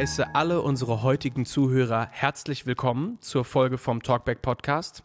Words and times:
Ich 0.00 0.04
heiße 0.04 0.34
alle 0.34 0.62
unsere 0.62 1.02
heutigen 1.02 1.44
Zuhörer 1.44 2.08
herzlich 2.10 2.64
willkommen 2.64 3.18
zur 3.20 3.44
Folge 3.44 3.76
vom 3.76 4.02
Talkback 4.02 4.40
Podcast. 4.40 5.04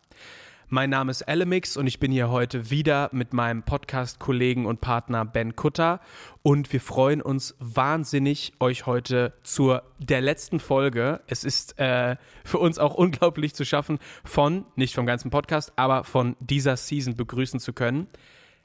Mein 0.69 0.89
Name 0.89 1.11
ist 1.11 1.23
Elemix 1.23 1.75
und 1.75 1.85
ich 1.85 1.99
bin 1.99 2.13
hier 2.13 2.29
heute 2.29 2.69
wieder 2.69 3.09
mit 3.11 3.33
meinem 3.33 3.63
Podcast-Kollegen 3.63 4.65
und 4.65 4.79
Partner 4.79 5.25
Ben 5.25 5.57
Kutter 5.57 5.99
und 6.43 6.71
wir 6.71 6.79
freuen 6.79 7.21
uns 7.21 7.55
wahnsinnig, 7.59 8.53
euch 8.61 8.85
heute 8.85 9.33
zur 9.43 9.83
der 9.99 10.21
letzten 10.21 10.61
Folge, 10.61 11.19
es 11.27 11.43
ist 11.43 11.77
äh, 11.77 12.15
für 12.45 12.59
uns 12.59 12.79
auch 12.79 12.93
unglaublich 12.95 13.53
zu 13.53 13.65
schaffen, 13.65 13.99
von, 14.23 14.63
nicht 14.77 14.95
vom 14.95 15.05
ganzen 15.05 15.29
Podcast, 15.29 15.73
aber 15.75 16.05
von 16.05 16.37
dieser 16.39 16.77
Season 16.77 17.17
begrüßen 17.17 17.59
zu 17.59 17.73
können. 17.73 18.07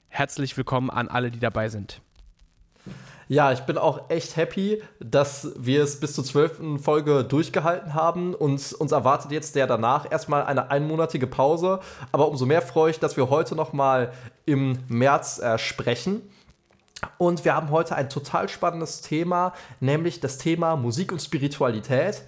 Herzlich 0.07 0.57
willkommen 0.57 0.91
an 0.91 1.09
alle, 1.09 1.33
die 1.33 1.41
dabei 1.41 1.69
sind. 1.69 2.01
Ja, 3.31 3.53
ich 3.53 3.61
bin 3.61 3.79
auch 3.79 4.11
echt 4.11 4.37
happy, 4.37 4.83
dass 4.99 5.53
wir 5.57 5.85
es 5.85 6.01
bis 6.01 6.15
zur 6.15 6.25
zwölften 6.25 6.81
Folge 6.81 7.23
durchgehalten 7.23 7.95
haben. 7.95 8.35
Und 8.35 8.73
uns 8.73 8.91
erwartet 8.91 9.31
jetzt 9.31 9.55
der 9.55 9.69
danach 9.69 10.11
erstmal 10.11 10.43
eine 10.43 10.73
einmonatige 10.73 11.29
Pause. 11.29 11.79
Aber 12.11 12.27
umso 12.27 12.45
mehr 12.45 12.61
freue 12.61 12.91
ich, 12.91 12.99
dass 12.99 13.17
wir 13.17 13.31
heute 13.31 13.55
noch 13.55 13.73
mal 13.73 14.11
im 14.47 14.81
März 14.89 15.39
äh, 15.39 15.59
sprechen. 15.59 16.23
Und 17.19 17.45
wir 17.45 17.55
haben 17.55 17.71
heute 17.71 17.95
ein 17.95 18.11
total 18.11 18.49
spannendes 18.49 19.01
Thema, 19.01 19.53
nämlich 19.79 20.19
das 20.19 20.39
Thema 20.39 20.75
Musik 20.75 21.13
und 21.13 21.23
Spiritualität. 21.23 22.25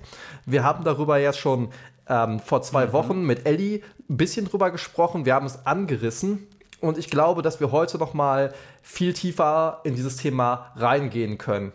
Wir 0.47 0.63
haben 0.63 0.85
darüber 0.85 1.19
ja 1.19 1.33
schon 1.33 1.71
ähm, 2.07 2.39
vor 2.39 2.63
zwei 2.63 2.87
mhm. 2.87 2.93
Wochen 2.93 3.23
mit 3.25 3.45
Ellie 3.45 3.83
ein 4.09 4.17
bisschen 4.17 4.47
drüber 4.47 4.71
gesprochen. 4.71 5.25
Wir 5.25 5.35
haben 5.35 5.47
es 5.47 5.67
angerissen. 5.67 6.47
Und 6.83 6.99
ich 6.99 7.09
glaube, 7.09 7.43
dass 7.43 7.61
wir 7.61 7.71
heute 7.71 7.97
noch 7.97 8.13
mal 8.13 8.53
viel 8.83 9.15
tiefer 9.15 9.81
in 9.85 9.95
dieses 9.95 10.17
Thema 10.17 10.73
reingehen 10.75 11.39
können. 11.39 11.73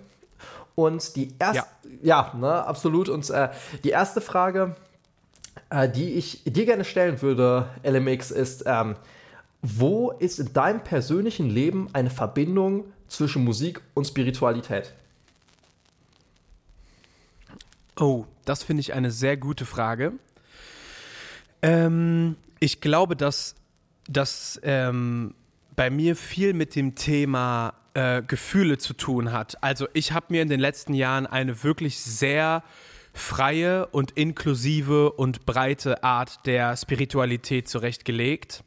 Und 0.76 1.16
die 1.16 1.34
erste, 1.40 1.66
ja, 2.04 2.34
ja 2.34 2.38
ne, 2.38 2.66
absolut. 2.66 3.08
Und 3.08 3.28
äh, 3.30 3.50
die 3.86 3.90
erste 3.90 4.20
Frage, 4.20 4.76
äh, 5.70 5.88
die 5.88 6.16
ich 6.16 6.44
dir 6.44 6.66
gerne 6.66 6.84
stellen 6.84 7.22
würde, 7.22 7.70
LMX, 7.84 8.32
ist, 8.32 8.66
ähm, 8.68 8.98
wo 9.62 10.12
ist 10.12 10.40
in 10.40 10.52
deinem 10.52 10.84
persönlichen 10.84 11.50
Leben 11.50 11.88
eine 11.94 12.10
Verbindung 12.10 12.84
zwischen 13.08 13.46
Musik 13.46 13.82
und 13.94 14.06
Spiritualität? 14.06 14.94
Oh, 17.98 18.26
das 18.44 18.62
finde 18.62 18.82
ich 18.82 18.94
eine 18.94 19.12
sehr 19.12 19.38
gute 19.38 19.66
Frage. 19.66 20.12
Ähm, 21.62 22.36
ich 22.60 22.82
glaube, 22.82 23.16
dass 23.16 23.56
das 24.08 24.60
ähm, 24.64 25.34
bei 25.76 25.90
mir 25.90 26.16
viel 26.16 26.54
mit 26.54 26.76
dem 26.76 26.96
Thema 26.96 27.74
äh, 27.94 28.22
Gefühle 28.22 28.78
zu 28.78 28.94
tun 28.94 29.32
hat. 29.32 29.62
Also 29.64 29.88
ich 29.94 30.12
habe 30.12 30.28
mir 30.30 30.42
in 30.42 30.50
den 30.50 30.60
letzten 30.60 30.94
Jahren 30.94 31.26
eine 31.26 31.64
wirklich 31.64 32.00
sehr 32.00 32.64
freie 33.14 33.88
und 33.88 34.12
inklusive 34.12 35.12
und 35.12 35.46
breite 35.46 36.04
Art 36.04 36.46
der 36.46 36.78
Spiritualität 36.78 37.68
zurechtgelegt. 37.68 38.64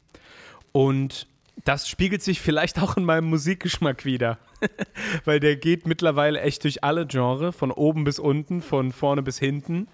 Und 0.73 1.27
das 1.65 1.89
spiegelt 1.89 2.23
sich 2.23 2.41
vielleicht 2.41 2.81
auch 2.81 2.97
in 2.97 3.05
meinem 3.05 3.29
Musikgeschmack 3.29 4.05
wieder. 4.05 4.39
Weil 5.25 5.41
der 5.41 5.57
geht 5.57 5.87
mittlerweile 5.87 6.41
echt 6.41 6.65
durch 6.65 6.85
alle 6.85 7.07
Genres, 7.07 7.55
von 7.55 7.71
oben 7.71 8.05
bis 8.05 8.19
unten, 8.19 8.63
von 8.63 8.93
vorne 8.93 9.23
bis 9.23 9.39
hinten. 9.39 9.89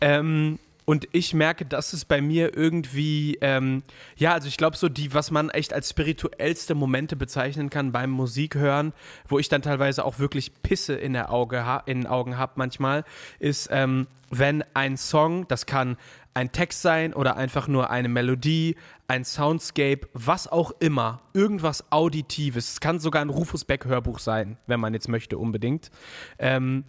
Ähm, 0.00 0.58
und 0.84 1.08
ich 1.12 1.32
merke, 1.32 1.64
dass 1.64 1.92
es 1.92 2.04
bei 2.04 2.20
mir 2.20 2.56
irgendwie, 2.56 3.38
ähm, 3.40 3.82
ja, 4.16 4.32
also 4.32 4.48
ich 4.48 4.56
glaube 4.56 4.76
so 4.76 4.88
die, 4.88 5.14
was 5.14 5.30
man 5.30 5.50
echt 5.50 5.72
als 5.72 5.90
spirituellste 5.90 6.74
Momente 6.74 7.16
bezeichnen 7.16 7.70
kann 7.70 7.92
beim 7.92 8.10
Musikhören, 8.10 8.92
wo 9.28 9.38
ich 9.38 9.48
dann 9.48 9.62
teilweise 9.62 10.04
auch 10.04 10.18
wirklich 10.18 10.62
Pisse 10.62 10.94
in, 10.94 11.12
der 11.12 11.32
Auge 11.32 11.64
in 11.86 12.00
den 12.00 12.06
Augen 12.06 12.36
habe 12.36 12.54
manchmal, 12.56 13.04
ist, 13.38 13.68
ähm, 13.70 14.08
wenn 14.30 14.64
ein 14.74 14.96
Song, 14.96 15.46
das 15.46 15.66
kann 15.66 15.96
ein 16.34 16.50
Text 16.50 16.82
sein 16.82 17.12
oder 17.12 17.36
einfach 17.36 17.68
nur 17.68 17.90
eine 17.90 18.08
Melodie, 18.08 18.76
ein 19.06 19.24
Soundscape, 19.24 20.08
was 20.14 20.48
auch 20.48 20.72
immer, 20.80 21.20
irgendwas 21.34 21.92
Auditives, 21.92 22.72
es 22.72 22.80
kann 22.80 22.98
sogar 22.98 23.22
ein 23.22 23.30
Rufus 23.30 23.64
Beck 23.64 23.84
Hörbuch 23.84 24.18
sein, 24.18 24.56
wenn 24.66 24.80
man 24.80 24.94
jetzt 24.94 25.08
möchte 25.08 25.38
unbedingt, 25.38 25.90
ähm, 26.38 26.84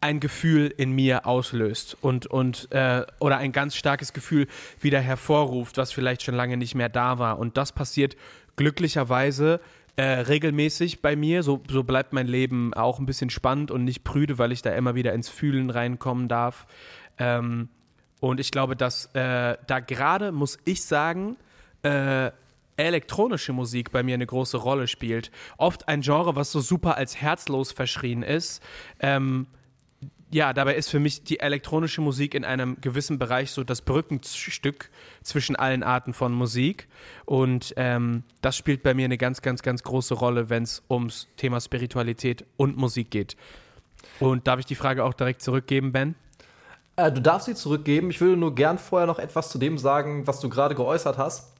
ein 0.00 0.20
Gefühl 0.20 0.72
in 0.76 0.92
mir 0.92 1.26
auslöst 1.26 1.96
und, 2.00 2.26
und 2.26 2.70
äh, 2.70 3.04
oder 3.18 3.38
ein 3.38 3.52
ganz 3.52 3.74
starkes 3.74 4.12
Gefühl 4.12 4.46
wieder 4.80 5.00
hervorruft, 5.00 5.76
was 5.76 5.92
vielleicht 5.92 6.22
schon 6.22 6.34
lange 6.34 6.56
nicht 6.56 6.74
mehr 6.74 6.88
da 6.88 7.18
war. 7.18 7.38
Und 7.38 7.56
das 7.56 7.72
passiert 7.72 8.16
glücklicherweise 8.56 9.60
äh, 9.96 10.02
regelmäßig 10.02 11.02
bei 11.02 11.16
mir. 11.16 11.42
So, 11.42 11.60
so 11.68 11.82
bleibt 11.82 12.12
mein 12.12 12.28
Leben 12.28 12.72
auch 12.74 13.00
ein 13.00 13.06
bisschen 13.06 13.30
spannend 13.30 13.72
und 13.72 13.84
nicht 13.84 14.04
prüde, 14.04 14.38
weil 14.38 14.52
ich 14.52 14.62
da 14.62 14.70
immer 14.70 14.94
wieder 14.94 15.12
ins 15.12 15.28
Fühlen 15.28 15.70
reinkommen 15.70 16.28
darf. 16.28 16.66
Ähm, 17.18 17.68
und 18.20 18.38
ich 18.38 18.52
glaube, 18.52 18.76
dass 18.76 19.06
äh, 19.14 19.56
da 19.66 19.80
gerade, 19.80 20.30
muss 20.30 20.58
ich 20.64 20.84
sagen, 20.84 21.36
äh, 21.82 22.30
elektronische 22.76 23.52
Musik 23.52 23.90
bei 23.90 24.04
mir 24.04 24.14
eine 24.14 24.26
große 24.26 24.56
Rolle 24.56 24.86
spielt. 24.86 25.32
Oft 25.56 25.88
ein 25.88 26.00
Genre, 26.00 26.36
was 26.36 26.52
so 26.52 26.60
super 26.60 26.96
als 26.96 27.20
herzlos 27.20 27.72
verschrien 27.72 28.22
ist. 28.22 28.62
Ähm, 29.00 29.48
ja, 30.30 30.52
dabei 30.52 30.74
ist 30.74 30.90
für 30.90 31.00
mich 31.00 31.24
die 31.24 31.40
elektronische 31.40 32.00
Musik 32.00 32.34
in 32.34 32.44
einem 32.44 32.80
gewissen 32.80 33.18
Bereich 33.18 33.50
so 33.50 33.64
das 33.64 33.80
Brückenstück 33.80 34.90
zwischen 35.22 35.56
allen 35.56 35.82
Arten 35.82 36.12
von 36.12 36.32
Musik. 36.32 36.86
Und 37.24 37.72
ähm, 37.76 38.24
das 38.42 38.56
spielt 38.56 38.82
bei 38.82 38.92
mir 38.92 39.06
eine 39.06 39.16
ganz, 39.16 39.40
ganz, 39.40 39.62
ganz 39.62 39.82
große 39.82 40.14
Rolle, 40.14 40.50
wenn 40.50 40.64
es 40.64 40.82
ums 40.90 41.28
Thema 41.36 41.60
Spiritualität 41.60 42.44
und 42.56 42.76
Musik 42.76 43.10
geht. 43.10 43.36
Und 44.20 44.46
darf 44.46 44.60
ich 44.60 44.66
die 44.66 44.74
Frage 44.74 45.04
auch 45.04 45.14
direkt 45.14 45.40
zurückgeben, 45.40 45.92
Ben? 45.92 46.14
Äh, 46.96 47.10
du 47.10 47.22
darfst 47.22 47.46
sie 47.46 47.54
zurückgeben. 47.54 48.10
Ich 48.10 48.20
würde 48.20 48.36
nur 48.36 48.54
gern 48.54 48.78
vorher 48.78 49.06
noch 49.06 49.18
etwas 49.18 49.50
zu 49.50 49.58
dem 49.58 49.78
sagen, 49.78 50.26
was 50.26 50.40
du 50.40 50.50
gerade 50.50 50.74
geäußert 50.74 51.16
hast. 51.16 51.54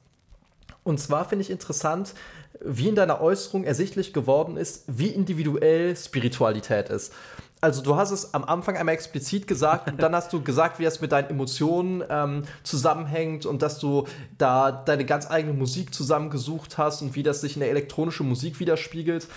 Und 0.83 0.99
zwar 0.99 1.25
finde 1.25 1.43
ich 1.43 1.49
interessant, 1.49 2.13
wie 2.61 2.87
in 2.87 2.95
deiner 2.95 3.21
Äußerung 3.21 3.63
ersichtlich 3.63 4.13
geworden 4.13 4.57
ist, 4.57 4.83
wie 4.87 5.07
individuell 5.07 5.95
Spiritualität 5.95 6.89
ist 6.89 7.13
also 7.61 7.81
du 7.81 7.95
hast 7.95 8.11
es 8.11 8.33
am 8.33 8.45
Anfang 8.45 8.77
einmal 8.77 8.95
explizit 8.95 9.45
gesagt 9.45 9.91
und 9.91 10.01
dann 10.01 10.15
hast 10.15 10.31
du 10.31 10.41
gesagt, 10.41 10.79
wie 10.79 10.85
es 10.85 11.01
mit 11.01 11.11
deinen 11.11 11.29
Emotionen 11.29 12.03
ähm, 12.09 12.43
zusammenhängt 12.63 13.45
und 13.45 13.61
dass 13.61 13.79
du 13.79 14.07
da 14.37 14.71
deine 14.71 15.05
ganz 15.05 15.29
eigene 15.29 15.53
Musik 15.53 15.93
zusammengesucht 15.93 16.77
hast 16.77 17.01
und 17.01 17.15
wie 17.15 17.23
das 17.23 17.41
sich 17.41 17.55
in 17.55 17.59
der 17.59 17.69
elektronischen 17.69 18.29
Musik 18.29 18.59
widerspiegelt. 18.59 19.27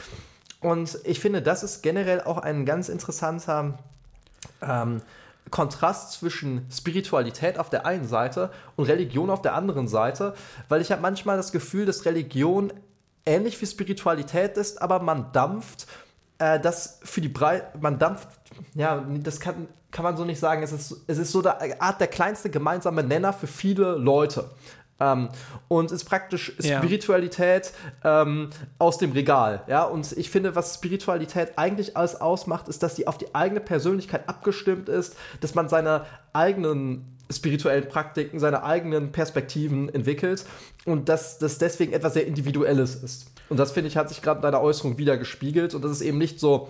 Und 0.60 0.98
ich 1.04 1.18
finde, 1.18 1.42
das 1.42 1.64
ist 1.64 1.82
generell 1.82 2.20
auch 2.20 2.38
ein 2.38 2.64
ganz 2.64 2.88
interessanter 2.88 3.78
ähm, 4.60 5.02
Kontrast 5.50 6.12
zwischen 6.12 6.66
Spiritualität 6.70 7.58
auf 7.58 7.70
der 7.70 7.84
einen 7.84 8.06
Seite 8.06 8.50
und 8.76 8.86
Religion 8.86 9.30
auf 9.30 9.42
der 9.42 9.54
anderen 9.54 9.88
Seite, 9.88 10.34
weil 10.68 10.80
ich 10.80 10.92
habe 10.92 11.02
manchmal 11.02 11.36
das 11.36 11.50
Gefühl, 11.50 11.86
dass 11.86 12.04
Religion 12.04 12.72
ähnlich 13.26 13.60
wie 13.60 13.66
Spiritualität 13.66 14.56
ist, 14.56 14.80
aber 14.80 15.00
man 15.00 15.32
dampft 15.32 15.86
äh, 16.42 16.58
das 16.60 16.98
für 17.04 17.20
die 17.20 17.28
Breite, 17.28 17.66
man 17.80 17.98
dampft, 17.98 18.28
ja, 18.74 19.06
das 19.22 19.38
kann, 19.38 19.68
kann 19.92 20.02
man 20.02 20.16
so 20.16 20.24
nicht 20.24 20.40
sagen. 20.40 20.62
Es 20.62 20.72
ist, 20.72 21.04
es 21.06 21.18
ist 21.18 21.30
so 21.30 21.42
eine 21.44 21.80
Art 21.80 22.00
der 22.00 22.08
kleinste 22.08 22.50
gemeinsame 22.50 23.04
Nenner 23.04 23.32
für 23.32 23.46
viele 23.46 23.92
Leute. 23.92 24.50
Ähm, 24.98 25.28
und 25.68 25.90
ist 25.90 26.04
praktisch 26.04 26.52
Spiritualität 26.58 27.72
ja. 28.02 28.22
ähm, 28.22 28.50
aus 28.78 28.98
dem 28.98 29.12
Regal. 29.12 29.62
Ja? 29.68 29.84
Und 29.84 30.12
ich 30.12 30.30
finde, 30.30 30.54
was 30.54 30.74
Spiritualität 30.74 31.52
eigentlich 31.56 31.96
alles 31.96 32.20
ausmacht, 32.20 32.68
ist, 32.68 32.82
dass 32.82 32.94
die 32.94 33.06
auf 33.06 33.18
die 33.18 33.34
eigene 33.34 33.60
Persönlichkeit 33.60 34.28
abgestimmt 34.28 34.88
ist, 34.88 35.16
dass 35.40 35.54
man 35.54 35.68
seine 35.68 36.06
eigenen 36.32 37.18
spirituellen 37.30 37.88
Praktiken, 37.88 38.38
seine 38.38 38.64
eigenen 38.64 39.12
Perspektiven 39.12 39.88
entwickelt 39.88 40.44
und 40.84 41.08
dass 41.08 41.38
das 41.38 41.58
deswegen 41.58 41.92
etwas 41.92 42.14
sehr 42.14 42.26
Individuelles 42.26 42.96
ist. 42.96 43.31
Und 43.52 43.58
das, 43.58 43.72
finde 43.72 43.88
ich, 43.88 43.98
hat 43.98 44.08
sich 44.08 44.22
gerade 44.22 44.38
in 44.38 44.42
deiner 44.42 44.62
Äußerung 44.62 44.96
wieder 44.96 45.18
gespiegelt. 45.18 45.74
Und 45.74 45.82
das 45.82 45.92
ist 45.92 46.00
eben 46.00 46.16
nicht 46.16 46.40
so 46.40 46.68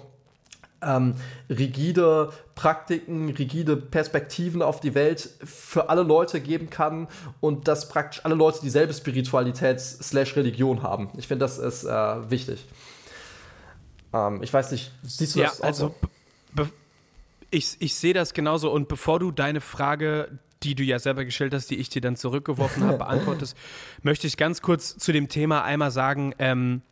ähm, 0.82 1.14
rigide 1.49 2.32
Praktiken, 2.56 3.29
rigide 3.29 3.76
Perspektiven 3.76 4.62
auf 4.62 4.81
die 4.81 4.96
Welt 4.96 5.31
für 5.44 5.90
alle 5.90 6.02
Leute 6.02 6.40
geben 6.40 6.70
kann 6.70 7.06
und 7.38 7.69
dass 7.69 7.88
praktisch 7.88 8.25
alle 8.25 8.34
Leute 8.34 8.58
dieselbe 8.62 8.93
Spiritualität 8.93 9.81
slash 9.81 10.34
Religion 10.34 10.82
haben. 10.82 11.08
Ich 11.17 11.29
finde, 11.29 11.44
das 11.44 11.58
ist 11.58 11.84
äh, 11.84 12.31
wichtig. 12.31 12.67
Ähm, 14.12 14.43
ich 14.43 14.52
weiß 14.52 14.73
nicht, 14.73 14.90
siehst 15.05 15.37
du 15.37 15.38
ja, 15.38 15.50
das 15.50 15.61
auch 15.61 15.67
also, 15.67 15.94
so? 16.56 16.67
Ich, 17.52 17.76
ich 17.78 17.94
sehe 17.94 18.12
das 18.12 18.35
genauso 18.35 18.73
und 18.73 18.88
bevor 18.88 19.20
du 19.20 19.31
deine 19.31 19.61
Frage 19.61 20.37
die 20.62 20.75
du 20.75 20.82
ja 20.82 20.99
selber 20.99 21.25
gestellt 21.25 21.55
hast, 21.55 21.70
die 21.70 21.76
ich 21.76 21.88
dir 21.88 22.00
dann 22.00 22.17
zurückgeworfen 22.17 22.85
habe, 22.85 22.99
beantwortest, 23.03 23.56
möchte 24.03 24.26
ich 24.26 24.37
ganz 24.37 24.62
kurz 24.62 24.97
zu 24.97 25.12
dem 25.12 25.29
Thema 25.29 25.62
einmal 25.64 25.91
sagen, 25.91 26.35
ähm, 26.38 26.82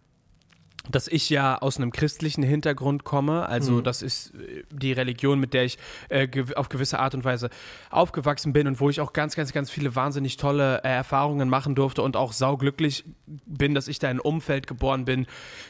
dass 0.89 1.09
ich 1.09 1.29
ja 1.29 1.59
aus 1.59 1.77
einem 1.77 1.93
christlichen 1.93 2.43
Hintergrund 2.43 3.05
komme. 3.05 3.47
Also 3.47 3.75
mhm. 3.75 3.85
das 3.85 4.03
ist 4.03 4.35
äh, 4.35 4.65
die 4.71 4.93
Religion, 4.93 5.39
mit 5.39 5.55
der 5.55 5.65
ich 5.65 5.79
äh, 6.09 6.29
auf 6.57 6.69
gewisse 6.69 6.99
Art 6.99 7.15
und 7.15 7.25
Weise 7.25 7.51
aufgewachsen 7.91 8.53
bin 8.53 8.67
und 8.67 8.81
wo 8.81 8.89
ich 8.89 9.01
auch 9.01 9.13
ganz, 9.13 9.37
ganz, 9.37 9.53
ganz 9.53 9.71
viele 9.71 9.95
wahnsinnig 9.95 10.37
tolle 10.37 10.83
äh, 10.83 10.89
Erfahrungen 10.89 11.49
machen 11.49 11.75
durfte 11.75 12.03
und 12.03 12.17
auch 12.17 12.33
sauglücklich 12.33 13.05
bin, 13.47 13.75
dass 13.75 13.89
ich 13.89 13.99
da 13.99 14.09
in 14.09 14.13
einem 14.13 14.21
Umfeld 14.21 14.67
geboren 14.67 15.05
bin, 15.05 15.27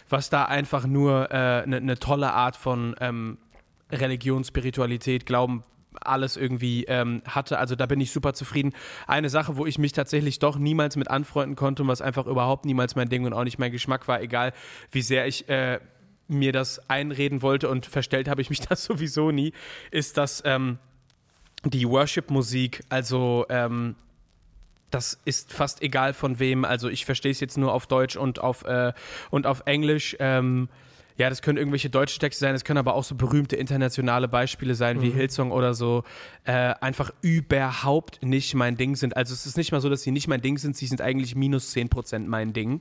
was 0.08 0.30
da 0.30 0.44
einfach 0.44 0.86
nur 0.86 1.30
eine 1.30 1.62
äh, 1.64 1.66
ne, 1.66 1.80
ne 1.80 1.98
tolle 1.98 2.32
Art 2.32 2.56
von 2.56 2.94
ähm, 3.00 3.38
Religion, 3.90 4.44
Spiritualität, 4.44 5.26
Glauben, 5.26 5.64
alles 6.00 6.36
irgendwie 6.36 6.84
ähm, 6.84 7.22
hatte. 7.26 7.58
Also 7.58 7.74
da 7.76 7.86
bin 7.86 8.00
ich 8.00 8.10
super 8.10 8.32
zufrieden. 8.34 8.72
Eine 9.06 9.30
Sache, 9.30 9.56
wo 9.56 9.66
ich 9.66 9.78
mich 9.78 9.92
tatsächlich 9.92 10.38
doch 10.38 10.56
niemals 10.56 10.96
mit 10.96 11.08
anfreunden 11.08 11.56
konnte 11.56 11.82
und 11.82 11.88
was 11.88 12.02
einfach 12.02 12.26
überhaupt 12.26 12.64
niemals 12.64 12.96
mein 12.96 13.08
Ding 13.08 13.24
und 13.24 13.32
auch 13.32 13.44
nicht 13.44 13.58
mein 13.58 13.72
Geschmack 13.72 14.08
war, 14.08 14.20
egal 14.20 14.52
wie 14.90 15.02
sehr 15.02 15.26
ich 15.26 15.48
äh, 15.48 15.80
mir 16.28 16.52
das 16.52 16.88
einreden 16.88 17.42
wollte 17.42 17.68
und 17.68 17.86
verstellt 17.86 18.28
habe 18.28 18.40
ich 18.40 18.50
mich 18.50 18.60
das 18.68 18.84
sowieso 18.84 19.30
nie, 19.30 19.52
ist, 19.90 20.16
dass 20.16 20.42
ähm, 20.44 20.78
die 21.64 21.88
Worship-Musik, 21.88 22.84
also 22.88 23.46
ähm, 23.50 23.96
das 24.90 25.20
ist 25.24 25.52
fast 25.52 25.82
egal 25.82 26.14
von 26.14 26.38
wem. 26.38 26.64
Also 26.64 26.88
ich 26.88 27.04
verstehe 27.04 27.30
es 27.30 27.40
jetzt 27.40 27.58
nur 27.58 27.72
auf 27.72 27.86
Deutsch 27.86 28.16
und 28.16 28.40
auf, 28.40 28.64
äh, 28.64 28.92
und 29.30 29.46
auf 29.46 29.62
Englisch. 29.66 30.16
Ähm, 30.18 30.68
ja, 31.16 31.28
das 31.28 31.42
können 31.42 31.58
irgendwelche 31.58 31.90
deutsche 31.90 32.18
Texte 32.18 32.40
sein, 32.40 32.54
es 32.54 32.64
können 32.64 32.78
aber 32.78 32.94
auch 32.94 33.04
so 33.04 33.14
berühmte 33.14 33.56
internationale 33.56 34.28
Beispiele 34.28 34.74
sein, 34.74 34.98
mhm. 34.98 35.02
wie 35.02 35.10
Hillsong 35.10 35.52
oder 35.52 35.74
so, 35.74 36.04
äh, 36.44 36.52
einfach 36.52 37.12
überhaupt 37.22 38.22
nicht 38.22 38.54
mein 38.54 38.76
Ding 38.76 38.96
sind. 38.96 39.16
Also 39.16 39.34
es 39.34 39.46
ist 39.46 39.56
nicht 39.56 39.72
mal 39.72 39.80
so, 39.80 39.88
dass 39.88 40.02
sie 40.02 40.10
nicht 40.10 40.28
mein 40.28 40.40
Ding 40.40 40.58
sind, 40.58 40.76
sie 40.76 40.86
sind 40.86 41.00
eigentlich 41.00 41.34
minus 41.34 41.74
10% 41.74 42.20
mein 42.20 42.52
Ding. 42.52 42.80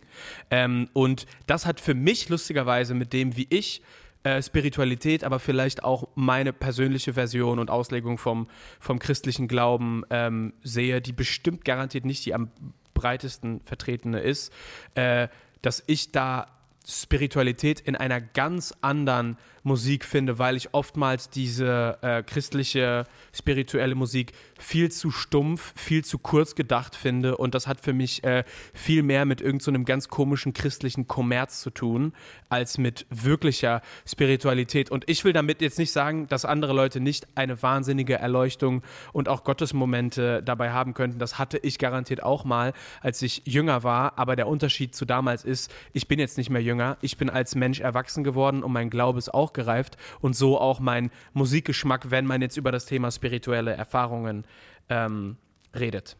Ähm, 0.51 0.89
und 0.93 1.25
das 1.47 1.65
hat 1.65 1.79
für 1.79 1.93
mich 1.93 2.29
lustigerweise 2.29 2.93
mit 2.93 3.13
dem, 3.13 3.35
wie 3.35 3.47
ich 3.49 3.81
äh, 4.23 4.41
Spiritualität, 4.41 5.23
aber 5.23 5.39
vielleicht 5.39 5.83
auch 5.83 6.09
meine 6.15 6.51
persönliche 6.51 7.13
Version 7.13 7.57
und 7.57 7.69
Auslegung 7.69 8.17
vom, 8.17 8.47
vom 8.79 8.99
christlichen 8.99 9.47
Glauben 9.47 10.03
ähm, 10.09 10.53
sehe, 10.61 11.01
die 11.01 11.13
bestimmt 11.13 11.63
garantiert 11.63 12.03
nicht 12.03 12.25
die 12.25 12.33
am 12.33 12.51
breitesten 12.93 13.61
vertretene 13.61 14.19
ist, 14.19 14.51
äh, 14.95 15.29
dass 15.61 15.83
ich 15.87 16.11
da 16.11 16.47
Spiritualität 16.89 17.79
in 17.79 17.95
einer 17.95 18.19
ganz 18.19 18.73
anderen 18.81 19.37
Musik 19.63 20.05
finde, 20.05 20.39
weil 20.39 20.55
ich 20.55 20.73
oftmals 20.73 21.29
diese 21.29 21.97
äh, 22.01 22.23
christliche, 22.23 23.05
spirituelle 23.33 23.95
Musik 23.95 24.33
viel 24.57 24.91
zu 24.91 25.11
stumpf, 25.11 25.73
viel 25.75 26.03
zu 26.03 26.17
kurz 26.17 26.55
gedacht 26.55 26.95
finde. 26.95 27.37
Und 27.37 27.55
das 27.55 27.67
hat 27.67 27.81
für 27.81 27.93
mich 27.93 28.23
äh, 28.23 28.43
viel 28.73 29.03
mehr 29.03 29.25
mit 29.25 29.41
irgendeinem 29.41 29.81
so 29.81 29.85
ganz 29.85 30.07
komischen 30.07 30.53
christlichen 30.53 31.07
Kommerz 31.07 31.61
zu 31.61 31.69
tun, 31.69 32.13
als 32.49 32.77
mit 32.77 33.05
wirklicher 33.09 33.81
Spiritualität. 34.05 34.91
Und 34.91 35.09
ich 35.09 35.23
will 35.23 35.33
damit 35.33 35.61
jetzt 35.61 35.79
nicht 35.79 35.91
sagen, 35.91 36.27
dass 36.27 36.45
andere 36.45 36.73
Leute 36.73 36.99
nicht 36.99 37.27
eine 37.35 37.61
wahnsinnige 37.61 38.15
Erleuchtung 38.15 38.83
und 39.13 39.29
auch 39.29 39.43
Gottesmomente 39.43 40.43
dabei 40.43 40.71
haben 40.71 40.93
könnten. 40.93 41.19
Das 41.19 41.37
hatte 41.37 41.57
ich 41.57 41.79
garantiert 41.79 42.23
auch 42.23 42.45
mal, 42.45 42.73
als 43.01 43.21
ich 43.21 43.43
jünger 43.45 43.83
war. 43.83 44.17
Aber 44.17 44.35
der 44.35 44.47
Unterschied 44.47 44.95
zu 44.95 45.05
damals 45.05 45.43
ist, 45.43 45.71
ich 45.93 46.07
bin 46.07 46.19
jetzt 46.19 46.37
nicht 46.37 46.49
mehr 46.49 46.61
jünger. 46.61 46.97
Ich 47.01 47.17
bin 47.17 47.29
als 47.29 47.55
Mensch 47.55 47.79
erwachsen 47.79 48.23
geworden 48.23 48.63
und 48.63 48.71
mein 48.71 48.89
Glaube 48.89 49.19
ist 49.19 49.33
auch 49.33 49.48
aufgereift 49.49 49.97
und 50.21 50.35
so 50.35 50.59
auch 50.59 50.79
mein 50.79 51.11
Musikgeschmack, 51.33 52.11
wenn 52.11 52.25
man 52.25 52.41
jetzt 52.41 52.57
über 52.57 52.71
das 52.71 52.85
Thema 52.85 53.11
spirituelle 53.11 53.73
Erfahrungen 53.73 54.45
ähm, 54.89 55.37
redet. 55.77 56.15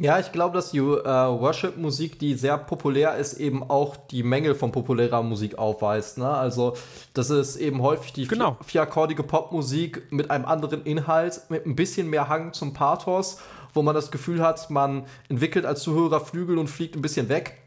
Ja, 0.00 0.20
ich 0.20 0.30
glaube, 0.30 0.54
dass 0.54 0.70
die 0.70 0.78
äh, 0.78 0.82
Worship-Musik, 0.82 2.20
die 2.20 2.34
sehr 2.34 2.56
populär 2.56 3.16
ist, 3.16 3.34
eben 3.34 3.68
auch 3.68 3.96
die 3.96 4.22
Mängel 4.22 4.54
von 4.54 4.70
populärer 4.70 5.24
Musik 5.24 5.58
aufweist. 5.58 6.18
Ne? 6.18 6.28
Also, 6.28 6.76
das 7.14 7.30
ist 7.30 7.56
eben 7.56 7.82
häufig 7.82 8.12
die 8.12 8.28
genau. 8.28 8.56
vierakkordige 8.64 9.24
Popmusik 9.24 10.12
mit 10.12 10.30
einem 10.30 10.44
anderen 10.44 10.84
Inhalt, 10.84 11.42
mit 11.48 11.66
ein 11.66 11.74
bisschen 11.74 12.08
mehr 12.08 12.28
Hang 12.28 12.52
zum 12.52 12.74
Pathos, 12.74 13.40
wo 13.74 13.82
man 13.82 13.92
das 13.92 14.12
Gefühl 14.12 14.40
hat, 14.40 14.70
man 14.70 15.04
entwickelt 15.28 15.66
als 15.66 15.82
Zuhörer 15.82 16.20
Flügel 16.20 16.58
und 16.58 16.68
fliegt 16.68 16.94
ein 16.94 17.02
bisschen 17.02 17.28
weg. 17.28 17.58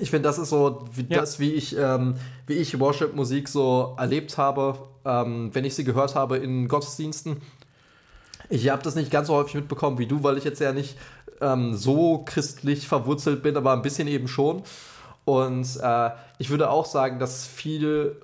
Ich 0.00 0.10
finde, 0.10 0.28
das 0.28 0.38
ist 0.38 0.50
so 0.50 0.84
wie 0.94 1.06
ja. 1.08 1.20
das, 1.20 1.40
wie 1.40 1.52
ich, 1.52 1.76
ähm, 1.76 2.14
wie 2.46 2.54
ich 2.54 2.78
Worship-Musik 2.78 3.48
so 3.48 3.96
erlebt 3.98 4.38
habe, 4.38 4.78
ähm, 5.04 5.50
wenn 5.54 5.64
ich 5.64 5.74
sie 5.74 5.84
gehört 5.84 6.14
habe 6.14 6.36
in 6.36 6.68
Gottesdiensten. 6.68 7.40
Ich 8.50 8.68
habe 8.68 8.82
das 8.82 8.94
nicht 8.94 9.10
ganz 9.10 9.28
so 9.28 9.34
häufig 9.34 9.54
mitbekommen 9.54 9.98
wie 9.98 10.06
du, 10.06 10.22
weil 10.22 10.38
ich 10.38 10.44
jetzt 10.44 10.60
ja 10.60 10.72
nicht 10.72 10.96
ähm, 11.40 11.74
so 11.74 12.22
christlich 12.24 12.86
verwurzelt 12.88 13.42
bin, 13.42 13.56
aber 13.56 13.72
ein 13.72 13.82
bisschen 13.82 14.08
eben 14.08 14.28
schon. 14.28 14.62
Und 15.24 15.66
äh, 15.82 16.10
ich 16.38 16.50
würde 16.50 16.70
auch 16.70 16.86
sagen, 16.86 17.18
dass 17.18 17.46
viel 17.46 18.16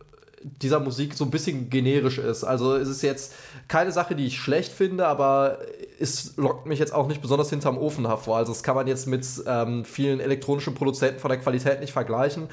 dieser 0.43 0.81
Musik 0.81 1.15
so 1.15 1.25
ein 1.25 1.31
bisschen 1.31 1.71
generisch 1.71 2.19
ist. 2.19 2.45
Also 2.45 2.77
es 2.77 2.89
ist 2.89 3.03
jetzt 3.03 3.35
keine 3.69 3.93
Sache, 3.93 4.15
die 4.15 4.27
ich 4.27 4.39
schlecht 4.39 4.73
finde, 4.73 5.07
aber 5.07 5.59
es 5.99 6.37
lockt 6.37 6.67
mich 6.67 6.79
jetzt 6.79 6.93
auch 6.93 7.07
nicht 7.07 7.23
besonders 7.23 7.51
hinterm 7.51 7.79
Ofen 7.79 8.07
hervor. 8.07 8.37
Also 8.37 8.53
das 8.53 8.63
kann 8.63 8.75
man 8.75 8.87
jetzt 8.87 9.07
mit 9.07 9.27
ähm, 9.47 9.85
vielen 9.85 10.21
elektronischen 10.21 10.75
Produzenten 10.75 11.21
von 11.21 11.31
der 11.31 11.39
Qualität 11.39 11.81
nicht 11.81 11.93
vergleichen. 11.93 12.49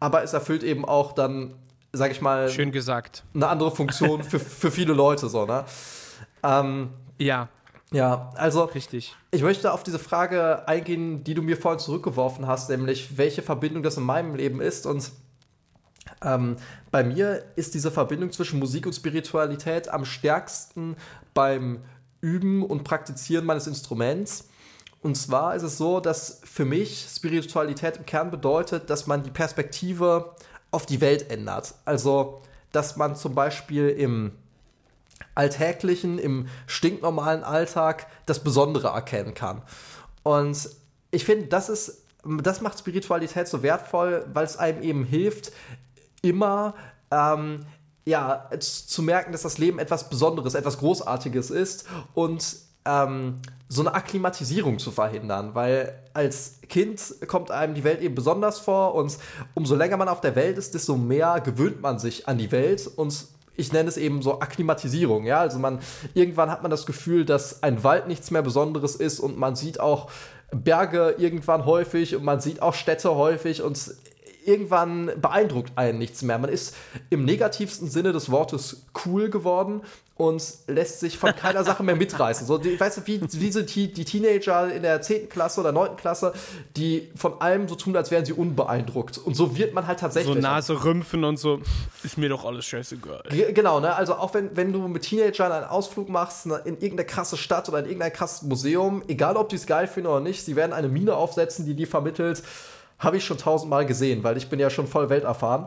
Aber 0.00 0.22
es 0.22 0.32
erfüllt 0.32 0.62
eben 0.62 0.84
auch 0.84 1.12
dann, 1.12 1.54
sag 1.92 2.10
ich 2.10 2.20
mal, 2.20 2.48
schön 2.48 2.72
gesagt, 2.72 3.24
eine 3.34 3.48
andere 3.48 3.70
Funktion 3.70 4.22
für, 4.22 4.38
für 4.38 4.70
viele 4.70 4.92
Leute 4.92 5.28
so. 5.28 5.46
Ne? 5.46 5.64
Ähm, 6.42 6.90
ja. 7.18 7.48
Ja, 7.92 8.30
also 8.36 8.64
richtig. 8.64 9.14
Ich 9.32 9.42
möchte 9.42 9.70
auf 9.70 9.82
diese 9.82 9.98
Frage 9.98 10.66
eingehen, 10.66 11.24
die 11.24 11.34
du 11.34 11.42
mir 11.42 11.58
vorhin 11.58 11.78
zurückgeworfen 11.78 12.46
hast, 12.46 12.70
nämlich 12.70 13.18
welche 13.18 13.42
Verbindung 13.42 13.82
das 13.82 13.98
in 13.98 14.04
meinem 14.04 14.34
Leben 14.34 14.62
ist 14.62 14.86
und 14.86 15.12
ähm, 16.24 16.56
bei 16.90 17.02
mir 17.04 17.44
ist 17.56 17.74
diese 17.74 17.90
Verbindung 17.90 18.32
zwischen 18.32 18.58
Musik 18.58 18.86
und 18.86 18.92
Spiritualität 18.92 19.88
am 19.88 20.04
stärksten 20.04 20.96
beim 21.34 21.80
Üben 22.20 22.62
und 22.64 22.84
Praktizieren 22.84 23.44
meines 23.44 23.66
Instruments. 23.66 24.48
Und 25.02 25.16
zwar 25.16 25.56
ist 25.56 25.64
es 25.64 25.78
so, 25.78 25.98
dass 26.00 26.40
für 26.44 26.64
mich 26.64 27.08
Spiritualität 27.10 27.96
im 27.96 28.06
Kern 28.06 28.30
bedeutet, 28.30 28.88
dass 28.88 29.06
man 29.06 29.24
die 29.24 29.30
Perspektive 29.30 30.34
auf 30.70 30.86
die 30.86 31.00
Welt 31.00 31.30
ändert. 31.30 31.74
Also, 31.84 32.40
dass 32.70 32.96
man 32.96 33.16
zum 33.16 33.34
Beispiel 33.34 33.88
im 33.88 34.32
alltäglichen, 35.34 36.18
im 36.18 36.48
stinknormalen 36.66 37.42
Alltag 37.42 38.06
das 38.26 38.44
Besondere 38.44 38.88
erkennen 38.88 39.34
kann. 39.34 39.62
Und 40.22 40.70
ich 41.10 41.24
finde, 41.24 41.46
das 41.46 41.68
ist, 41.68 42.04
das 42.24 42.60
macht 42.60 42.78
Spiritualität 42.78 43.48
so 43.48 43.62
wertvoll, 43.62 44.24
weil 44.32 44.44
es 44.44 44.56
einem 44.56 44.82
eben 44.82 45.04
hilft, 45.04 45.52
immer 46.22 46.74
ähm, 47.10 47.60
ja, 48.04 48.48
zu 48.58 49.02
merken, 49.02 49.32
dass 49.32 49.42
das 49.42 49.58
Leben 49.58 49.78
etwas 49.78 50.08
Besonderes, 50.08 50.54
etwas 50.54 50.78
Großartiges 50.78 51.50
ist 51.50 51.86
und 52.14 52.56
ähm, 52.84 53.40
so 53.68 53.82
eine 53.82 53.94
Akklimatisierung 53.94 54.78
zu 54.78 54.90
verhindern, 54.90 55.54
weil 55.54 55.98
als 56.14 56.60
Kind 56.68 57.00
kommt 57.28 57.50
einem 57.50 57.74
die 57.74 57.84
Welt 57.84 58.00
eben 58.00 58.14
besonders 58.14 58.58
vor 58.58 58.94
und 58.94 59.16
umso 59.54 59.76
länger 59.76 59.96
man 59.96 60.08
auf 60.08 60.20
der 60.20 60.34
Welt 60.34 60.58
ist, 60.58 60.74
desto 60.74 60.96
mehr 60.96 61.40
gewöhnt 61.40 61.80
man 61.80 61.98
sich 61.98 62.26
an 62.28 62.38
die 62.38 62.50
Welt 62.50 62.86
und 62.86 63.26
ich 63.54 63.72
nenne 63.72 63.88
es 63.88 63.96
eben 63.96 64.22
so 64.22 64.40
Akklimatisierung, 64.40 65.24
ja, 65.24 65.40
also 65.40 65.58
man 65.58 65.78
irgendwann 66.14 66.50
hat 66.50 66.62
man 66.62 66.70
das 66.70 66.86
Gefühl, 66.86 67.24
dass 67.24 67.62
ein 67.62 67.84
Wald 67.84 68.08
nichts 68.08 68.30
mehr 68.30 68.42
Besonderes 68.42 68.96
ist 68.96 69.20
und 69.20 69.38
man 69.38 69.54
sieht 69.54 69.78
auch 69.78 70.10
Berge 70.50 71.14
irgendwann 71.18 71.64
häufig 71.64 72.16
und 72.16 72.24
man 72.24 72.40
sieht 72.40 72.60
auch 72.60 72.74
Städte 72.74 73.14
häufig 73.14 73.62
und 73.62 73.94
irgendwann 74.44 75.10
beeindruckt 75.20 75.72
einen 75.76 75.98
nichts 75.98 76.22
mehr. 76.22 76.38
Man 76.38 76.50
ist 76.50 76.74
im 77.10 77.24
negativsten 77.24 77.88
Sinne 77.88 78.12
des 78.12 78.30
Wortes 78.30 78.84
cool 79.04 79.30
geworden 79.30 79.82
und 80.16 80.42
lässt 80.66 81.00
sich 81.00 81.18
von 81.18 81.34
keiner 81.34 81.64
Sache 81.64 81.82
mehr 81.82 81.96
mitreißen. 81.96 82.46
So, 82.46 82.58
die, 82.58 82.78
weißt 82.78 82.98
du, 82.98 83.06
wie, 83.06 83.20
wie 83.22 83.50
sind 83.50 83.74
die, 83.74 83.92
die 83.92 84.04
Teenager 84.04 84.72
in 84.72 84.82
der 84.82 85.00
10. 85.00 85.28
Klasse 85.28 85.60
oder 85.60 85.72
9. 85.72 85.96
Klasse, 85.96 86.32
die 86.76 87.10
von 87.16 87.40
allem 87.40 87.66
so 87.66 87.74
tun, 87.74 87.96
als 87.96 88.10
wären 88.10 88.24
sie 88.24 88.32
unbeeindruckt. 88.32 89.18
Und 89.18 89.34
so 89.34 89.56
wird 89.56 89.74
man 89.74 89.86
halt 89.86 90.00
tatsächlich. 90.00 90.34
So 90.34 90.40
Nase 90.40 90.84
rümpfen 90.84 91.24
und 91.24 91.38
so, 91.38 91.60
ist 92.04 92.18
mir 92.18 92.28
doch 92.28 92.44
alles 92.44 92.66
scheißegal. 92.66 93.24
Genau, 93.52 93.80
ne? 93.80 93.94
Also 93.96 94.14
auch 94.14 94.34
wenn, 94.34 94.54
wenn 94.56 94.72
du 94.72 94.86
mit 94.86 95.02
Teenagern 95.02 95.50
einen 95.50 95.66
Ausflug 95.66 96.08
machst 96.08 96.46
ne, 96.46 96.60
in 96.64 96.74
irgendeine 96.74 97.06
krasse 97.06 97.36
Stadt 97.36 97.68
oder 97.68 97.78
in 97.80 97.86
irgendein 97.86 98.12
krasses 98.12 98.42
Museum, 98.42 99.02
egal 99.08 99.36
ob 99.36 99.48
die 99.48 99.56
es 99.56 99.66
geil 99.66 99.86
finden 99.86 100.08
oder 100.08 100.20
nicht, 100.20 100.44
sie 100.44 100.56
werden 100.56 100.72
eine 100.72 100.88
Mine 100.88 101.16
aufsetzen, 101.16 101.64
die 101.64 101.74
dir 101.74 101.88
vermittelt, 101.88 102.42
habe 103.02 103.16
ich 103.16 103.24
schon 103.24 103.36
tausendmal 103.36 103.84
gesehen, 103.84 104.22
weil 104.22 104.36
ich 104.36 104.48
bin 104.48 104.60
ja 104.60 104.70
schon 104.70 104.86
voll 104.86 105.10
welterfahren. 105.10 105.66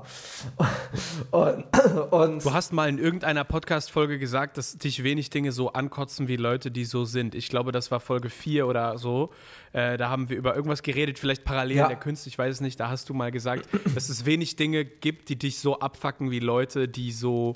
Und, 1.32 1.66
und 2.12 2.46
du 2.46 2.54
hast 2.54 2.72
mal 2.72 2.88
in 2.88 2.98
irgendeiner 2.98 3.44
Podcast-Folge 3.44 4.20
gesagt, 4.20 4.58
dass 4.58 4.78
dich 4.78 5.04
wenig 5.04 5.30
Dinge 5.30 5.52
so 5.52 5.74
ankotzen 5.74 6.28
wie 6.28 6.36
Leute, 6.36 6.72
die 6.72 6.86
so 6.86 7.04
sind. 7.04 7.36
Ich 7.36 7.50
glaube, 7.50 7.72
das 7.72 7.92
war 7.92 8.00
Folge 8.00 8.30
4 8.30 8.68
oder 8.68 8.98
so. 8.98 9.32
Äh, 9.74 9.98
da 9.98 10.10
haben 10.10 10.30
wir 10.30 10.38
über 10.38 10.56
irgendwas 10.56 10.84
geredet, 10.84 11.20
vielleicht 11.20 11.44
parallel 11.44 11.78
ja. 11.78 11.88
der 11.88 11.98
Künste, 11.98 12.30
ich 12.30 12.38
weiß 12.38 12.56
es 12.56 12.62
nicht. 12.62 12.80
Da 12.80 12.90
hast 12.90 13.10
du 13.10 13.14
mal 13.14 13.32
gesagt, 13.32 13.68
dass 13.96 14.10
es 14.10 14.26
wenig 14.26 14.56
Dinge 14.56 14.86
gibt, 14.86 15.30
die 15.30 15.38
dich 15.38 15.60
so 15.60 15.80
abfacken 15.80 16.32
wie 16.32 16.40
Leute, 16.40 16.88
die 16.88 17.12
so 17.12 17.56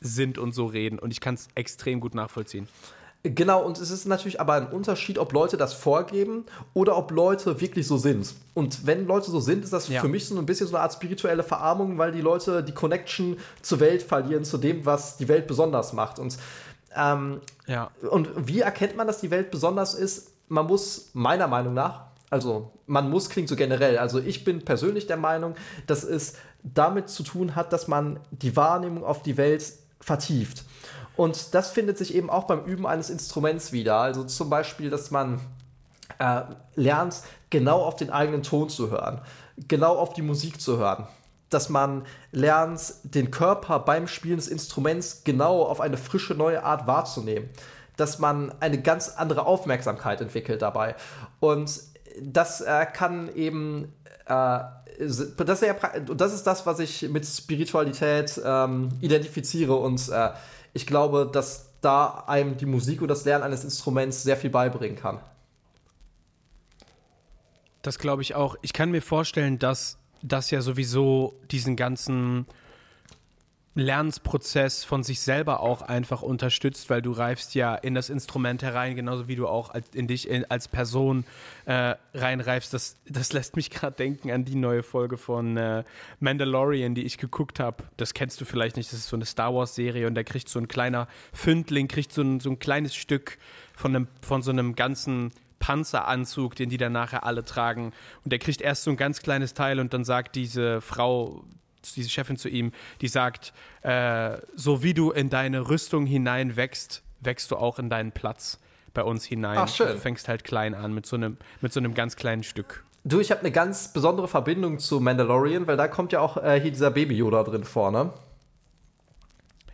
sind 0.00 0.38
und 0.38 0.52
so 0.52 0.66
reden. 0.66 0.98
Und 0.98 1.12
ich 1.12 1.20
kann 1.20 1.34
es 1.34 1.48
extrem 1.54 2.00
gut 2.00 2.14
nachvollziehen. 2.14 2.68
Genau, 3.22 3.62
und 3.62 3.78
es 3.78 3.90
ist 3.90 4.06
natürlich 4.06 4.40
aber 4.40 4.54
ein 4.54 4.68
Unterschied, 4.68 5.18
ob 5.18 5.34
Leute 5.34 5.58
das 5.58 5.74
vorgeben 5.74 6.46
oder 6.72 6.96
ob 6.96 7.10
Leute 7.10 7.60
wirklich 7.60 7.86
so 7.86 7.98
sind. 7.98 8.34
Und 8.54 8.86
wenn 8.86 9.06
Leute 9.06 9.30
so 9.30 9.40
sind, 9.40 9.62
ist 9.62 9.74
das 9.74 9.88
ja. 9.88 10.00
für 10.00 10.08
mich 10.08 10.26
so 10.26 10.38
ein 10.38 10.46
bisschen 10.46 10.68
so 10.68 10.74
eine 10.74 10.82
Art 10.82 10.94
spirituelle 10.94 11.42
Verarmung, 11.42 11.98
weil 11.98 12.12
die 12.12 12.22
Leute 12.22 12.64
die 12.64 12.72
Connection 12.72 13.36
zur 13.60 13.80
Welt 13.80 14.02
verlieren, 14.02 14.44
zu 14.44 14.56
dem, 14.56 14.86
was 14.86 15.18
die 15.18 15.28
Welt 15.28 15.46
besonders 15.46 15.92
macht. 15.92 16.18
Und, 16.18 16.38
ähm, 16.96 17.42
ja. 17.66 17.90
und 18.10 18.30
wie 18.36 18.60
erkennt 18.60 18.96
man, 18.96 19.06
dass 19.06 19.20
die 19.20 19.30
Welt 19.30 19.50
besonders 19.50 19.92
ist? 19.92 20.32
Man 20.48 20.66
muss 20.66 21.10
meiner 21.12 21.46
Meinung 21.46 21.74
nach, 21.74 22.04
also 22.30 22.70
man 22.86 23.10
muss 23.10 23.28
klingt 23.28 23.50
so 23.50 23.56
generell, 23.56 23.98
also 23.98 24.18
ich 24.18 24.44
bin 24.44 24.64
persönlich 24.64 25.06
der 25.06 25.18
Meinung, 25.18 25.56
dass 25.86 26.04
es 26.04 26.36
damit 26.62 27.10
zu 27.10 27.22
tun 27.22 27.54
hat, 27.54 27.72
dass 27.74 27.86
man 27.86 28.18
die 28.30 28.56
Wahrnehmung 28.56 29.04
auf 29.04 29.22
die 29.22 29.36
Welt 29.36 29.64
vertieft. 30.00 30.64
Und 31.20 31.52
das 31.52 31.68
findet 31.68 31.98
sich 31.98 32.14
eben 32.14 32.30
auch 32.30 32.44
beim 32.44 32.64
Üben 32.64 32.86
eines 32.86 33.10
Instruments 33.10 33.72
wieder. 33.72 33.96
Also 33.96 34.24
zum 34.24 34.48
Beispiel, 34.48 34.88
dass 34.88 35.10
man 35.10 35.38
äh, 36.18 36.44
lernt, 36.76 37.16
genau 37.50 37.82
auf 37.82 37.96
den 37.96 38.08
eigenen 38.08 38.42
Ton 38.42 38.70
zu 38.70 38.90
hören, 38.90 39.20
genau 39.68 39.96
auf 39.96 40.14
die 40.14 40.22
Musik 40.22 40.62
zu 40.62 40.78
hören. 40.78 41.06
Dass 41.50 41.68
man 41.68 42.06
lernt, 42.32 42.94
den 43.02 43.30
Körper 43.30 43.80
beim 43.80 44.08
Spielen 44.08 44.36
des 44.36 44.48
Instruments 44.48 45.20
genau 45.22 45.60
auf 45.64 45.82
eine 45.82 45.98
frische 45.98 46.32
neue 46.32 46.64
Art 46.64 46.86
wahrzunehmen. 46.86 47.50
Dass 47.98 48.18
man 48.18 48.54
eine 48.58 48.80
ganz 48.80 49.10
andere 49.10 49.44
Aufmerksamkeit 49.44 50.22
entwickelt 50.22 50.62
dabei. 50.62 50.94
Und 51.38 51.82
das 52.22 52.62
äh, 52.62 52.86
kann 52.90 53.30
eben 53.34 53.92
äh, 54.24 54.60
das, 54.98 55.60
ist 55.60 55.62
ja, 55.62 55.74
das 56.14 56.32
ist 56.32 56.46
das, 56.46 56.64
was 56.66 56.78
ich 56.78 57.08
mit 57.10 57.26
Spiritualität 57.26 58.40
ähm, 58.42 58.88
identifiziere 59.00 59.76
und 59.76 60.08
äh, 60.08 60.30
ich 60.72 60.86
glaube, 60.86 61.28
dass 61.32 61.70
da 61.80 62.24
einem 62.26 62.56
die 62.56 62.66
Musik 62.66 63.02
und 63.02 63.08
das 63.08 63.24
Lernen 63.24 63.44
eines 63.44 63.64
Instruments 63.64 64.22
sehr 64.22 64.36
viel 64.36 64.50
beibringen 64.50 64.96
kann. 64.96 65.20
Das 67.82 67.98
glaube 67.98 68.22
ich 68.22 68.34
auch. 68.34 68.56
Ich 68.60 68.72
kann 68.72 68.90
mir 68.90 69.00
vorstellen, 69.00 69.58
dass 69.58 69.96
das 70.22 70.50
ja 70.50 70.60
sowieso 70.60 71.34
diesen 71.50 71.76
ganzen 71.76 72.46
Lernensprozess 73.74 74.84
von 74.84 75.04
sich 75.04 75.20
selber 75.20 75.60
auch 75.60 75.82
einfach 75.82 76.22
unterstützt, 76.22 76.90
weil 76.90 77.02
du 77.02 77.12
reifst 77.12 77.54
ja 77.54 77.76
in 77.76 77.94
das 77.94 78.10
Instrument 78.10 78.62
herein, 78.62 78.96
genauso 78.96 79.28
wie 79.28 79.36
du 79.36 79.46
auch 79.46 79.72
in 79.94 80.08
dich 80.08 80.28
als 80.50 80.66
Person 80.66 81.24
äh, 81.66 81.94
reinreifst. 82.12 82.74
Das, 82.74 82.96
das 83.08 83.32
lässt 83.32 83.54
mich 83.54 83.70
gerade 83.70 83.96
denken 83.96 84.32
an 84.32 84.44
die 84.44 84.56
neue 84.56 84.82
Folge 84.82 85.16
von 85.16 85.56
äh, 85.56 85.84
Mandalorian, 86.18 86.96
die 86.96 87.04
ich 87.04 87.16
geguckt 87.16 87.60
habe. 87.60 87.84
Das 87.96 88.12
kennst 88.12 88.40
du 88.40 88.44
vielleicht 88.44 88.76
nicht, 88.76 88.92
das 88.92 88.98
ist 88.98 89.08
so 89.08 89.16
eine 89.16 89.24
Star 89.24 89.54
Wars-Serie 89.54 90.08
und 90.08 90.16
da 90.16 90.24
kriegt 90.24 90.48
so 90.48 90.58
ein 90.58 90.66
kleiner 90.66 91.06
Fündling, 91.32 91.86
kriegt 91.86 92.12
so 92.12 92.22
ein, 92.22 92.40
so 92.40 92.50
ein 92.50 92.58
kleines 92.58 92.96
Stück 92.96 93.38
von, 93.76 93.94
einem, 93.94 94.08
von 94.20 94.42
so 94.42 94.50
einem 94.50 94.74
ganzen 94.74 95.30
Panzeranzug, 95.60 96.56
den 96.56 96.70
die 96.70 96.76
dann 96.76 96.92
nachher 96.92 97.22
alle 97.24 97.44
tragen. 97.44 97.92
Und 98.24 98.32
der 98.32 98.40
kriegt 98.40 98.62
erst 98.62 98.82
so 98.82 98.90
ein 98.90 98.96
ganz 98.96 99.20
kleines 99.20 99.54
Teil 99.54 99.78
und 99.78 99.94
dann 99.94 100.04
sagt 100.04 100.34
diese 100.34 100.80
Frau, 100.80 101.44
diese 101.96 102.08
Chefin 102.08 102.36
zu 102.36 102.48
ihm, 102.48 102.72
die 103.00 103.08
sagt, 103.08 103.52
äh, 103.82 104.38
so 104.54 104.82
wie 104.82 104.94
du 104.94 105.10
in 105.10 105.30
deine 105.30 105.68
Rüstung 105.68 106.06
hinein 106.06 106.56
wächst, 106.56 107.02
wächst 107.20 107.50
du 107.50 107.56
auch 107.56 107.78
in 107.78 107.90
deinen 107.90 108.12
Platz 108.12 108.58
bei 108.94 109.02
uns 109.02 109.24
hinein. 109.24 109.58
Ach, 109.58 109.68
schön. 109.68 109.88
Du 109.88 109.98
fängst 109.98 110.28
halt 110.28 110.44
klein 110.44 110.74
an 110.74 110.92
mit 110.92 111.06
so 111.06 111.16
einem, 111.16 111.36
mit 111.60 111.72
so 111.72 111.80
einem 111.80 111.94
ganz 111.94 112.16
kleinen 112.16 112.42
Stück. 112.42 112.84
Du, 113.04 113.20
ich 113.20 113.30
habe 113.30 113.40
eine 113.40 113.50
ganz 113.50 113.92
besondere 113.92 114.28
Verbindung 114.28 114.78
zu 114.78 115.00
Mandalorian, 115.00 115.66
weil 115.66 115.76
da 115.76 115.88
kommt 115.88 116.12
ja 116.12 116.20
auch 116.20 116.36
äh, 116.36 116.60
hier 116.60 116.70
dieser 116.70 116.90
Baby 116.90 117.16
Yoda 117.16 117.42
drin 117.44 117.64
vorne. 117.64 118.12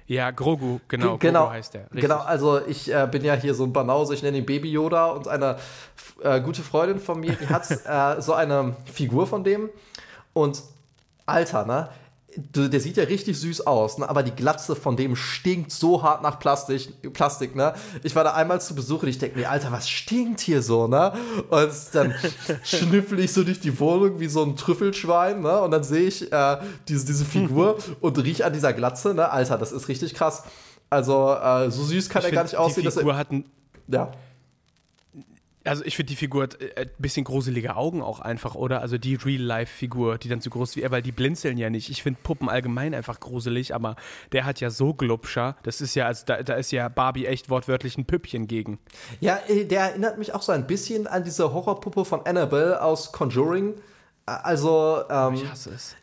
Ja, 0.06 0.30
Grogu, 0.30 0.78
genau. 0.86 1.18
Genau, 1.18 1.40
Grogu 1.40 1.52
heißt 1.54 1.74
der. 1.74 1.82
Richtig. 1.86 2.02
Genau, 2.02 2.18
also 2.18 2.64
ich 2.64 2.92
äh, 2.92 3.08
bin 3.10 3.24
ja 3.24 3.34
hier 3.34 3.54
so 3.54 3.64
ein 3.64 3.72
Banause, 3.72 4.14
ich 4.14 4.22
nenne 4.22 4.38
ihn 4.38 4.46
Baby 4.46 4.70
Yoda 4.70 5.06
und 5.06 5.26
eine 5.26 5.56
äh, 6.22 6.40
gute 6.40 6.62
Freundin 6.62 7.00
von 7.00 7.18
mir, 7.18 7.32
die 7.32 7.48
hat 7.48 7.68
äh, 7.86 8.22
so 8.22 8.32
eine 8.32 8.76
Figur 8.84 9.26
von 9.26 9.42
dem 9.42 9.68
und 10.32 10.62
Alter, 11.26 11.66
ne? 11.66 11.88
der 12.36 12.80
sieht 12.80 12.96
ja 12.96 13.04
richtig 13.04 13.38
süß 13.38 13.66
aus, 13.66 13.98
ne? 13.98 14.08
aber 14.08 14.22
die 14.22 14.30
Glatze 14.30 14.76
von 14.76 14.96
dem 14.96 15.16
stinkt 15.16 15.72
so 15.72 16.02
hart 16.02 16.22
nach 16.22 16.38
Plastik, 16.38 17.12
Plastik, 17.12 17.56
ne? 17.56 17.74
Ich 18.02 18.14
war 18.14 18.24
da 18.24 18.34
einmal 18.34 18.60
zu 18.60 18.74
Besuch 18.74 19.02
und 19.02 19.08
ich 19.08 19.18
denke 19.18 19.38
mir, 19.38 19.50
Alter, 19.50 19.72
was 19.72 19.88
stinkt 19.88 20.40
hier 20.40 20.60
so, 20.62 20.86
ne? 20.86 21.12
Und 21.48 21.70
dann 21.92 22.14
schnüffel 22.62 23.20
ich 23.20 23.32
so 23.32 23.42
durch 23.42 23.60
die 23.60 23.78
Wohnung 23.80 24.20
wie 24.20 24.26
so 24.26 24.42
ein 24.42 24.56
Trüffelschwein, 24.56 25.40
ne? 25.40 25.60
Und 25.62 25.70
dann 25.70 25.82
sehe 25.82 26.08
ich 26.08 26.30
äh, 26.30 26.58
diese, 26.88 27.06
diese 27.06 27.24
Figur 27.24 27.78
und 28.00 28.22
riech 28.22 28.44
an 28.44 28.52
dieser 28.52 28.72
Glatze, 28.72 29.14
ne? 29.14 29.30
Alter, 29.30 29.56
das 29.56 29.72
ist 29.72 29.88
richtig 29.88 30.14
krass. 30.14 30.44
Also, 30.90 31.34
äh, 31.34 31.70
so 31.70 31.84
süß 31.84 32.10
kann 32.10 32.20
ich 32.20 32.28
er 32.28 32.34
gar 32.34 32.42
nicht 32.42 32.56
aussehen. 32.56 32.84
Die 32.84 32.90
Figur 32.90 33.12
dass 33.12 33.14
er, 33.14 33.18
hat 33.18 33.32
ein, 33.32 33.44
ja. 33.88 34.12
Also 35.66 35.84
ich 35.84 35.96
finde 35.96 36.10
die 36.10 36.16
Figur 36.16 36.44
hat 36.44 36.60
ein 36.60 36.68
äh, 36.76 36.86
bisschen 36.98 37.24
gruselige 37.24 37.76
Augen 37.76 38.02
auch 38.02 38.20
einfach, 38.20 38.54
oder? 38.54 38.80
Also 38.80 38.98
die 38.98 39.16
Real-Life-Figur, 39.16 40.18
die 40.18 40.28
dann 40.28 40.40
so 40.40 40.50
groß 40.50 40.76
wie 40.76 40.82
er, 40.82 40.90
weil 40.90 41.02
die 41.02 41.12
blinzeln 41.12 41.58
ja 41.58 41.70
nicht. 41.70 41.90
Ich 41.90 42.02
finde 42.02 42.20
Puppen 42.22 42.48
allgemein 42.48 42.94
einfach 42.94 43.20
gruselig, 43.20 43.74
aber 43.74 43.96
der 44.32 44.44
hat 44.44 44.60
ja 44.60 44.70
so 44.70 44.94
Glubscher. 44.94 45.56
Das 45.62 45.80
ist 45.80 45.94
ja, 45.94 46.06
also 46.06 46.24
da, 46.26 46.42
da 46.42 46.54
ist 46.54 46.70
ja 46.72 46.88
Barbie 46.88 47.26
echt 47.26 47.50
wortwörtlich 47.50 47.98
ein 47.98 48.04
Püppchen 48.04 48.46
gegen. 48.46 48.78
Ja, 49.20 49.38
äh, 49.48 49.64
der 49.64 49.80
erinnert 49.80 50.18
mich 50.18 50.34
auch 50.34 50.42
so 50.42 50.52
ein 50.52 50.66
bisschen 50.66 51.06
an 51.06 51.24
diese 51.24 51.52
Horrorpuppe 51.52 52.04
von 52.04 52.24
Annabelle 52.24 52.82
aus 52.82 53.12
Conjuring. 53.12 53.74
Also, 54.26 55.04
ähm, 55.08 55.34
ich 55.34 55.48
hasse 55.48 55.70
es. 55.70 55.94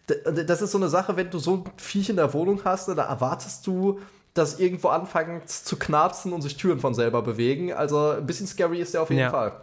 Das 0.46 0.62
ist 0.62 0.72
so 0.72 0.78
eine 0.78 0.88
Sache, 0.88 1.18
wenn 1.18 1.30
du 1.30 1.40
so 1.40 1.56
ein 1.56 1.64
Viech 1.76 2.10
in 2.10 2.16
der 2.16 2.34
Wohnung 2.34 2.62
hast, 2.64 2.88
da 2.88 2.94
erwartest 2.94 3.68
du, 3.68 4.00
dass 4.34 4.60
irgendwo 4.60 4.90
anfangen 4.90 5.42
zu 5.46 5.78
knarzen 5.78 6.34
und 6.34 6.42
sich 6.42 6.58
Türen 6.58 6.80
von 6.80 6.94
selber 6.94 7.22
bewegen. 7.22 7.72
Also 7.74 8.12
ein 8.12 8.26
bisschen 8.26 8.48
scary 8.48 8.80
ist 8.80 8.94
der 8.94 9.04
auf 9.04 9.10
jeden 9.10 9.22
ja. 9.22 9.30
Fall. 9.30 9.62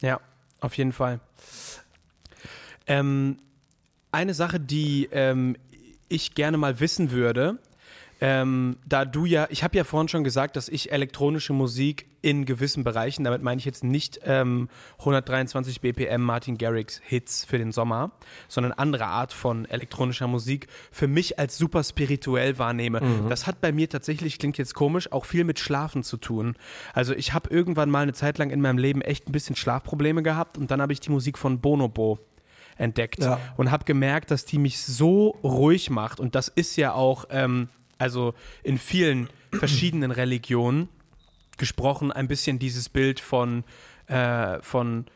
Ja, 0.00 0.20
auf 0.60 0.76
jeden 0.76 0.92
Fall. 0.92 1.20
Ähm, 2.86 3.38
eine 4.10 4.34
Sache, 4.34 4.60
die 4.60 5.08
ähm, 5.12 5.56
ich 6.08 6.34
gerne 6.34 6.58
mal 6.58 6.80
wissen 6.80 7.10
würde, 7.10 7.58
ähm, 8.24 8.76
da 8.86 9.04
du 9.04 9.24
ja, 9.24 9.48
ich 9.50 9.64
habe 9.64 9.76
ja 9.76 9.82
vorhin 9.82 10.06
schon 10.06 10.22
gesagt, 10.22 10.54
dass 10.54 10.68
ich 10.68 10.92
elektronische 10.92 11.52
Musik 11.52 12.06
in 12.20 12.44
gewissen 12.44 12.84
Bereichen, 12.84 13.24
damit 13.24 13.42
meine 13.42 13.58
ich 13.58 13.64
jetzt 13.64 13.82
nicht 13.82 14.20
ähm, 14.22 14.68
123 15.00 15.80
BPM 15.80 16.22
Martin 16.22 16.56
Garrix 16.56 17.00
Hits 17.02 17.44
für 17.44 17.58
den 17.58 17.72
Sommer, 17.72 18.12
sondern 18.46 18.74
andere 18.74 19.06
Art 19.06 19.32
von 19.32 19.64
elektronischer 19.64 20.28
Musik 20.28 20.68
für 20.92 21.08
mich 21.08 21.40
als 21.40 21.58
super 21.58 21.82
spirituell 21.82 22.58
wahrnehme. 22.58 23.00
Mhm. 23.00 23.28
Das 23.28 23.48
hat 23.48 23.60
bei 23.60 23.72
mir 23.72 23.88
tatsächlich, 23.88 24.38
klingt 24.38 24.56
jetzt 24.56 24.74
komisch, 24.74 25.10
auch 25.10 25.24
viel 25.24 25.42
mit 25.42 25.58
Schlafen 25.58 26.04
zu 26.04 26.16
tun. 26.16 26.54
Also 26.94 27.14
ich 27.14 27.32
habe 27.32 27.50
irgendwann 27.50 27.90
mal 27.90 28.04
eine 28.04 28.12
Zeit 28.12 28.38
lang 28.38 28.50
in 28.50 28.60
meinem 28.60 28.78
Leben 28.78 29.02
echt 29.02 29.28
ein 29.28 29.32
bisschen 29.32 29.56
Schlafprobleme 29.56 30.22
gehabt 30.22 30.56
und 30.56 30.70
dann 30.70 30.80
habe 30.80 30.92
ich 30.92 31.00
die 31.00 31.10
Musik 31.10 31.38
von 31.38 31.58
Bonobo 31.58 32.20
entdeckt 32.76 33.18
ja. 33.18 33.40
und 33.56 33.72
habe 33.72 33.84
gemerkt, 33.84 34.30
dass 34.30 34.44
die 34.44 34.58
mich 34.58 34.80
so 34.80 35.30
ruhig 35.42 35.90
macht 35.90 36.20
und 36.20 36.36
das 36.36 36.46
ist 36.46 36.76
ja 36.76 36.92
auch 36.92 37.24
ähm, 37.30 37.68
also 38.02 38.34
in 38.62 38.76
vielen 38.76 39.28
verschiedenen 39.52 40.10
Religionen 40.10 40.88
gesprochen, 41.56 42.10
ein 42.10 42.28
bisschen 42.28 42.58
dieses 42.58 42.88
Bild 42.88 43.20
von, 43.20 43.64
äh, 44.08 44.60
von 44.60 45.06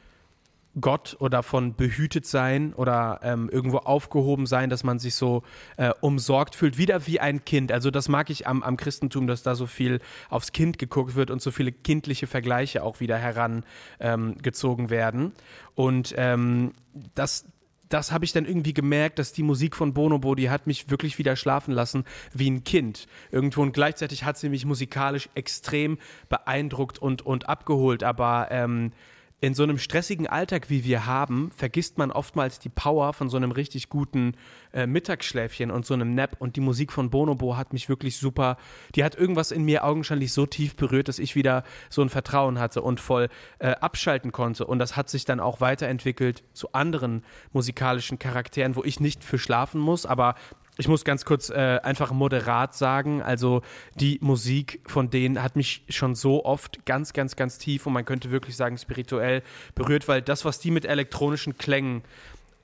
Gott 0.80 1.16
oder 1.20 1.42
von 1.42 1.74
behütet 1.74 2.26
sein 2.26 2.74
oder 2.74 3.20
ähm, 3.22 3.48
irgendwo 3.50 3.78
aufgehoben 3.78 4.46
sein, 4.46 4.68
dass 4.68 4.84
man 4.84 4.98
sich 4.98 5.14
so 5.14 5.42
äh, 5.78 5.90
umsorgt 6.00 6.54
fühlt, 6.54 6.76
wieder 6.76 7.06
wie 7.06 7.18
ein 7.18 7.44
Kind. 7.44 7.72
Also 7.72 7.90
das 7.90 8.08
mag 8.08 8.28
ich 8.28 8.46
am, 8.46 8.62
am 8.62 8.76
Christentum, 8.76 9.26
dass 9.26 9.42
da 9.42 9.54
so 9.54 9.66
viel 9.66 10.00
aufs 10.28 10.52
Kind 10.52 10.78
geguckt 10.78 11.14
wird 11.14 11.30
und 11.30 11.40
so 11.40 11.50
viele 11.50 11.72
kindliche 11.72 12.26
Vergleiche 12.26 12.82
auch 12.82 13.00
wieder 13.00 13.16
herangezogen 13.16 14.84
ähm, 14.84 14.90
werden. 14.90 15.32
Und 15.74 16.14
ähm, 16.18 16.74
das, 17.14 17.46
das 17.88 18.12
habe 18.12 18.24
ich 18.24 18.32
dann 18.32 18.44
irgendwie 18.44 18.74
gemerkt, 18.74 19.18
dass 19.18 19.32
die 19.32 19.42
Musik 19.42 19.76
von 19.76 19.94
Bonobo, 19.94 20.34
die 20.34 20.50
hat 20.50 20.66
mich 20.66 20.90
wirklich 20.90 21.18
wieder 21.18 21.36
schlafen 21.36 21.72
lassen 21.72 22.04
wie 22.32 22.50
ein 22.50 22.64
Kind. 22.64 23.06
Irgendwo 23.30 23.62
und 23.62 23.72
gleichzeitig 23.72 24.24
hat 24.24 24.38
sie 24.38 24.48
mich 24.48 24.64
musikalisch 24.64 25.28
extrem 25.34 25.98
beeindruckt 26.28 26.98
und, 26.98 27.22
und 27.22 27.48
abgeholt, 27.48 28.02
aber 28.02 28.48
ähm, 28.50 28.92
in 29.38 29.52
so 29.52 29.62
einem 29.62 29.76
stressigen 29.76 30.26
Alltag, 30.26 30.70
wie 30.70 30.84
wir 30.84 31.04
haben, 31.04 31.50
vergisst 31.54 31.98
man 31.98 32.10
oftmals 32.10 32.58
die 32.58 32.70
Power 32.70 33.12
von 33.12 33.28
so 33.28 33.36
einem 33.36 33.50
richtig 33.50 33.90
guten 33.90 34.32
äh, 34.72 34.86
Mittagsschläfchen 34.86 35.70
und 35.70 35.84
so 35.84 35.92
einem 35.92 36.14
Nap. 36.14 36.36
Und 36.38 36.56
die 36.56 36.62
Musik 36.62 36.90
von 36.90 37.10
Bonobo 37.10 37.56
hat 37.56 37.74
mich 37.74 37.90
wirklich 37.90 38.16
super, 38.16 38.56
die 38.94 39.04
hat 39.04 39.14
irgendwas 39.14 39.50
in 39.50 39.64
mir 39.64 39.84
augenscheinlich 39.84 40.32
so 40.32 40.46
tief 40.46 40.74
berührt, 40.74 41.08
dass 41.08 41.18
ich 41.18 41.36
wieder 41.36 41.64
so 41.90 42.00
ein 42.00 42.08
Vertrauen 42.08 42.58
hatte 42.58 42.80
und 42.80 42.98
voll 42.98 43.28
äh, 43.58 43.72
abschalten 43.72 44.32
konnte. 44.32 44.66
Und 44.66 44.78
das 44.78 44.96
hat 44.96 45.10
sich 45.10 45.26
dann 45.26 45.40
auch 45.40 45.60
weiterentwickelt 45.60 46.42
zu 46.54 46.72
anderen 46.72 47.22
musikalischen 47.52 48.18
Charakteren, 48.18 48.74
wo 48.74 48.84
ich 48.84 49.00
nicht 49.00 49.22
für 49.22 49.38
schlafen 49.38 49.80
muss, 49.82 50.06
aber 50.06 50.34
ich 50.78 50.88
muss 50.88 51.04
ganz 51.04 51.24
kurz 51.24 51.50
äh, 51.50 51.80
einfach 51.82 52.12
moderat 52.12 52.74
sagen, 52.74 53.22
also 53.22 53.62
die 53.94 54.18
Musik 54.20 54.80
von 54.86 55.10
denen 55.10 55.42
hat 55.42 55.56
mich 55.56 55.82
schon 55.88 56.14
so 56.14 56.44
oft 56.44 56.84
ganz, 56.84 57.12
ganz, 57.12 57.36
ganz 57.36 57.58
tief 57.58 57.86
und 57.86 57.92
man 57.92 58.04
könnte 58.04 58.30
wirklich 58.30 58.56
sagen 58.56 58.76
spirituell 58.76 59.42
berührt, 59.74 60.06
weil 60.08 60.22
das, 60.22 60.44
was 60.44 60.58
die 60.58 60.70
mit 60.70 60.84
elektronischen 60.84 61.56
Klängen 61.56 62.02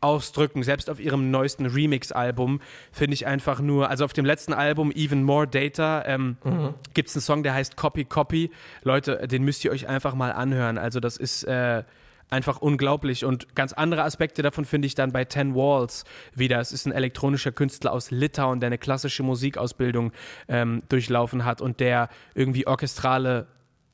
ausdrücken, 0.02 0.62
selbst 0.62 0.90
auf 0.90 1.00
ihrem 1.00 1.30
neuesten 1.30 1.66
Remix-Album, 1.66 2.60
finde 2.90 3.14
ich 3.14 3.26
einfach 3.26 3.60
nur, 3.60 3.88
also 3.88 4.04
auf 4.04 4.12
dem 4.12 4.24
letzten 4.24 4.52
Album 4.52 4.90
Even 4.90 5.22
More 5.22 5.46
Data 5.46 6.04
ähm, 6.06 6.36
mhm. 6.44 6.74
gibt 6.92 7.08
es 7.08 7.14
einen 7.14 7.22
Song, 7.22 7.42
der 7.42 7.54
heißt 7.54 7.76
Copy 7.76 8.04
Copy. 8.04 8.50
Leute, 8.82 9.26
den 9.28 9.44
müsst 9.44 9.64
ihr 9.64 9.70
euch 9.70 9.88
einfach 9.88 10.14
mal 10.14 10.32
anhören. 10.32 10.76
Also 10.76 10.98
das 10.98 11.16
ist 11.16 11.44
äh, 11.44 11.84
einfach 12.32 12.58
unglaublich. 12.60 13.24
Und 13.24 13.54
ganz 13.54 13.72
andere 13.72 14.02
Aspekte 14.04 14.42
davon 14.42 14.64
finde 14.64 14.86
ich 14.86 14.94
dann 14.94 15.12
bei 15.12 15.24
Ten 15.24 15.54
Walls 15.54 16.04
wieder. 16.34 16.60
Es 16.60 16.72
ist 16.72 16.86
ein 16.86 16.92
elektronischer 16.92 17.52
Künstler 17.52 17.92
aus 17.92 18.10
Litauen, 18.10 18.60
der 18.60 18.68
eine 18.68 18.78
klassische 18.78 19.22
Musikausbildung 19.22 20.12
ähm, 20.48 20.82
durchlaufen 20.88 21.44
hat 21.44 21.60
und 21.60 21.80
der 21.80 22.08
irgendwie 22.34 22.66
orchestrale 22.66 23.46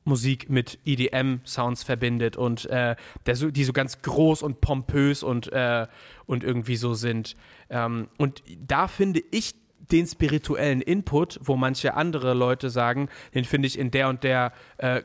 Musik 0.05 0.49
mit 0.49 0.79
EDM-Sounds 0.85 1.83
verbindet 1.83 2.37
und 2.37 2.65
äh, 2.67 2.95
der 3.25 3.35
so, 3.35 3.51
die 3.51 3.63
so 3.63 3.73
ganz 3.73 4.01
groß 4.01 4.41
und 4.41 4.61
pompös 4.61 5.21
und, 5.23 5.51
äh, 5.51 5.87
und 6.25 6.43
irgendwie 6.43 6.77
so 6.77 6.93
sind. 6.93 7.35
Ähm, 7.69 8.07
und 8.17 8.41
da 8.65 8.87
finde 8.87 9.21
ich 9.31 9.53
den 9.91 10.07
spirituellen 10.07 10.81
Input, 10.81 11.39
wo 11.43 11.55
manche 11.55 11.95
andere 11.95 12.33
Leute 12.33 12.69
sagen, 12.69 13.09
den 13.33 13.45
finde 13.45 13.67
ich 13.67 13.77
in 13.77 13.91
der 13.91 14.09
und 14.09 14.23
der 14.23 14.53
äh, 14.77 15.01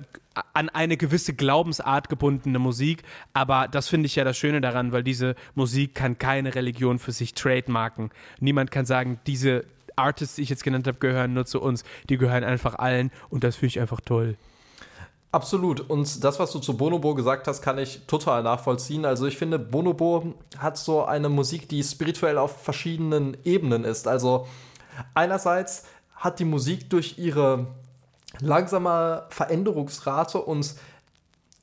an 0.52 0.68
eine 0.68 0.96
gewisse 0.96 1.34
Glaubensart 1.34 2.08
gebundene 2.08 2.58
Musik. 2.58 3.02
Aber 3.32 3.68
das 3.68 3.88
finde 3.88 4.06
ich 4.06 4.16
ja 4.16 4.24
das 4.24 4.36
Schöne 4.36 4.60
daran, 4.60 4.92
weil 4.92 5.02
diese 5.02 5.36
Musik 5.54 5.94
kann 5.94 6.18
keine 6.18 6.54
Religion 6.54 6.98
für 6.98 7.12
sich 7.12 7.34
trademarken. 7.34 8.10
Niemand 8.40 8.70
kann 8.70 8.84
sagen, 8.84 9.20
diese 9.26 9.64
Artists, 9.96 10.36
die 10.36 10.42
ich 10.42 10.48
jetzt 10.48 10.64
genannt 10.64 10.86
habe, 10.86 10.98
gehören 10.98 11.34
nur 11.34 11.46
zu 11.46 11.60
uns. 11.60 11.84
Die 12.08 12.18
gehören 12.18 12.44
einfach 12.44 12.74
allen 12.76 13.10
und 13.30 13.44
das 13.44 13.56
finde 13.56 13.68
ich 13.68 13.80
einfach 13.80 14.00
toll. 14.00 14.36
Absolut. 15.34 15.80
Und 15.90 16.22
das, 16.22 16.38
was 16.38 16.52
du 16.52 16.60
zu 16.60 16.76
Bonobo 16.76 17.12
gesagt 17.14 17.48
hast, 17.48 17.60
kann 17.60 17.76
ich 17.78 18.02
total 18.06 18.44
nachvollziehen. 18.44 19.04
Also 19.04 19.26
ich 19.26 19.36
finde, 19.36 19.58
Bonobo 19.58 20.34
hat 20.58 20.78
so 20.78 21.04
eine 21.04 21.28
Musik, 21.28 21.68
die 21.68 21.82
spirituell 21.82 22.38
auf 22.38 22.62
verschiedenen 22.62 23.36
Ebenen 23.44 23.82
ist. 23.82 24.06
Also 24.06 24.46
einerseits 25.14 25.84
hat 26.16 26.38
die 26.38 26.44
Musik 26.44 26.90
durch 26.90 27.18
ihre 27.18 27.66
langsame 28.40 29.26
Veränderungsrate 29.30 30.38
und 30.40 30.74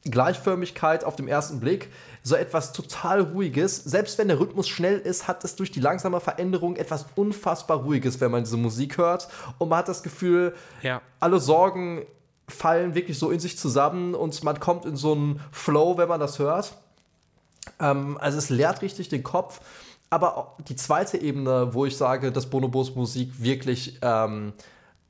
Gleichförmigkeit 0.03 1.03
auf 1.03 1.15
dem 1.15 1.27
ersten 1.27 1.59
Blick 1.59 1.89
so 2.23 2.35
etwas 2.35 2.73
total 2.73 3.21
Ruhiges. 3.21 3.83
Selbst 3.83 4.17
wenn 4.17 4.27
der 4.27 4.39
Rhythmus 4.39 4.67
schnell 4.67 4.97
ist, 4.97 5.27
hat 5.27 5.43
es 5.43 5.55
durch 5.55 5.71
die 5.71 5.79
langsame 5.79 6.19
Veränderung 6.19 6.75
etwas 6.75 7.05
unfassbar 7.15 7.79
Ruhiges, 7.79 8.19
wenn 8.19 8.31
man 8.31 8.43
diese 8.43 8.57
Musik 8.57 8.97
hört. 8.97 9.27
Und 9.57 9.69
man 9.69 9.79
hat 9.79 9.87
das 9.87 10.01
Gefühl, 10.03 10.55
ja. 10.81 11.01
alle 11.19 11.39
Sorgen 11.39 12.05
fallen 12.47 12.95
wirklich 12.95 13.17
so 13.17 13.31
in 13.31 13.39
sich 13.39 13.57
zusammen 13.57 14.13
und 14.13 14.43
man 14.43 14.59
kommt 14.59 14.85
in 14.85 14.95
so 14.95 15.13
einen 15.13 15.39
Flow, 15.51 15.97
wenn 15.97 16.09
man 16.09 16.19
das 16.19 16.39
hört. 16.39 16.73
Ähm, 17.79 18.17
also 18.19 18.37
es 18.37 18.49
leert 18.49 18.81
richtig 18.81 19.09
den 19.09 19.23
Kopf. 19.23 19.61
Aber 20.11 20.55
die 20.67 20.75
zweite 20.75 21.17
Ebene, 21.17 21.73
wo 21.73 21.85
ich 21.85 21.97
sage, 21.97 22.31
dass 22.31 22.47
Bonobos 22.47 22.93
Musik 22.93 23.41
wirklich 23.41 23.97
ähm, 24.03 24.53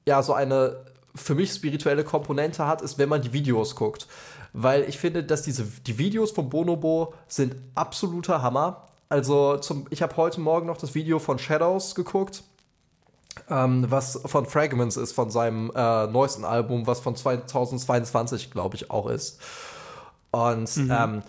ja 0.08 0.24
so 0.24 0.34
eine 0.34 0.86
für 1.13 1.36
mich 1.36 1.51
spirituelle 1.51 2.05
Komponente 2.05 2.65
hat, 2.65 2.81
ist, 2.81 2.98
wenn 2.98 3.10
man 3.10 3.22
die 3.22 3.34
Videos 3.34 3.75
guckt. 3.75 4.08
Weil 4.53 4.84
ich 4.84 4.98
finde, 4.98 5.24
dass 5.25 5.41
diese 5.41 5.65
die 5.65 5.98
Videos 5.98 6.31
von 6.31 6.50
Bonobo 6.50 7.13
sind 7.27 7.55
absoluter 7.75 8.41
Hammer. 8.41 8.88
Also 9.10 9.58
zum, 9.58 9.88
ich 9.89 10.01
habe 10.01 10.15
heute 10.15 10.39
Morgen 10.39 10.67
noch 10.67 10.77
das 10.77 10.96
Video 10.96 11.20
von 11.20 11.38
Shadows 11.38 11.96
geguckt 11.96 12.43
ähm, 13.50 13.86
was 13.89 14.22
von 14.25 14.46
Fragments 14.46 14.98
ist, 14.98 15.13
von 15.13 15.29
seinem 15.29 15.72
äh, 15.75 16.08
neuesten 16.08 16.46
Album, 16.46 16.88
was 16.88 17.00
von 17.00 17.15
2022, 17.15 18.51
glaube 18.51 18.75
ich, 18.75 18.91
auch 18.91 19.08
ist. 19.08 19.39
Und 20.31 20.75
mhm. 20.77 20.91
ähm, 20.91 21.22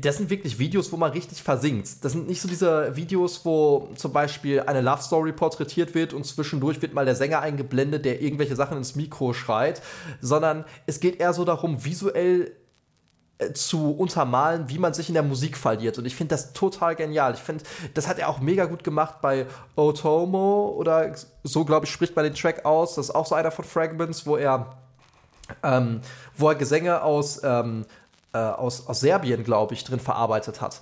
das 0.00 0.16
sind 0.16 0.30
wirklich 0.30 0.58
Videos, 0.58 0.92
wo 0.92 0.96
man 0.96 1.12
richtig 1.12 1.42
versinkt. 1.42 2.04
Das 2.04 2.12
sind 2.12 2.28
nicht 2.28 2.40
so 2.40 2.48
diese 2.48 2.96
Videos, 2.96 3.44
wo 3.44 3.88
zum 3.96 4.12
Beispiel 4.12 4.60
eine 4.60 4.80
Love 4.80 5.02
Story 5.02 5.32
porträtiert 5.32 5.94
wird 5.94 6.12
und 6.12 6.24
zwischendurch 6.24 6.80
wird 6.82 6.94
mal 6.94 7.04
der 7.04 7.14
Sänger 7.14 7.40
eingeblendet, 7.40 8.04
der 8.04 8.20
irgendwelche 8.20 8.56
Sachen 8.56 8.76
ins 8.76 8.96
Mikro 8.96 9.32
schreit, 9.32 9.82
sondern 10.20 10.64
es 10.86 11.00
geht 11.00 11.20
eher 11.20 11.32
so 11.32 11.44
darum, 11.44 11.84
visuell 11.84 12.52
äh, 13.38 13.52
zu 13.52 13.92
untermalen, 13.92 14.68
wie 14.68 14.78
man 14.78 14.94
sich 14.94 15.08
in 15.08 15.14
der 15.14 15.22
Musik 15.22 15.56
verliert. 15.56 15.98
Und 15.98 16.04
ich 16.04 16.16
finde 16.16 16.34
das 16.34 16.52
total 16.52 16.94
genial. 16.94 17.34
Ich 17.34 17.40
finde, 17.40 17.64
das 17.94 18.08
hat 18.08 18.18
er 18.18 18.28
auch 18.28 18.40
mega 18.40 18.66
gut 18.66 18.84
gemacht 18.84 19.16
bei 19.20 19.46
Otomo 19.76 20.74
oder 20.76 21.14
so, 21.42 21.64
glaube 21.64 21.86
ich, 21.86 21.92
spricht 21.92 22.14
man 22.16 22.24
den 22.24 22.34
Track 22.34 22.64
aus. 22.64 22.94
Das 22.94 23.06
ist 23.06 23.14
auch 23.14 23.26
so 23.26 23.34
einer 23.34 23.50
von 23.50 23.64
Fragments, 23.64 24.26
wo 24.26 24.36
er, 24.36 24.76
ähm, 25.62 26.00
wo 26.36 26.48
er 26.48 26.54
Gesänge 26.54 27.02
aus, 27.02 27.40
ähm, 27.42 27.84
äh, 28.32 28.38
aus, 28.38 28.86
aus 28.86 29.00
Serbien, 29.00 29.44
glaube 29.44 29.74
ich, 29.74 29.84
drin 29.84 30.00
verarbeitet 30.00 30.60
hat. 30.60 30.80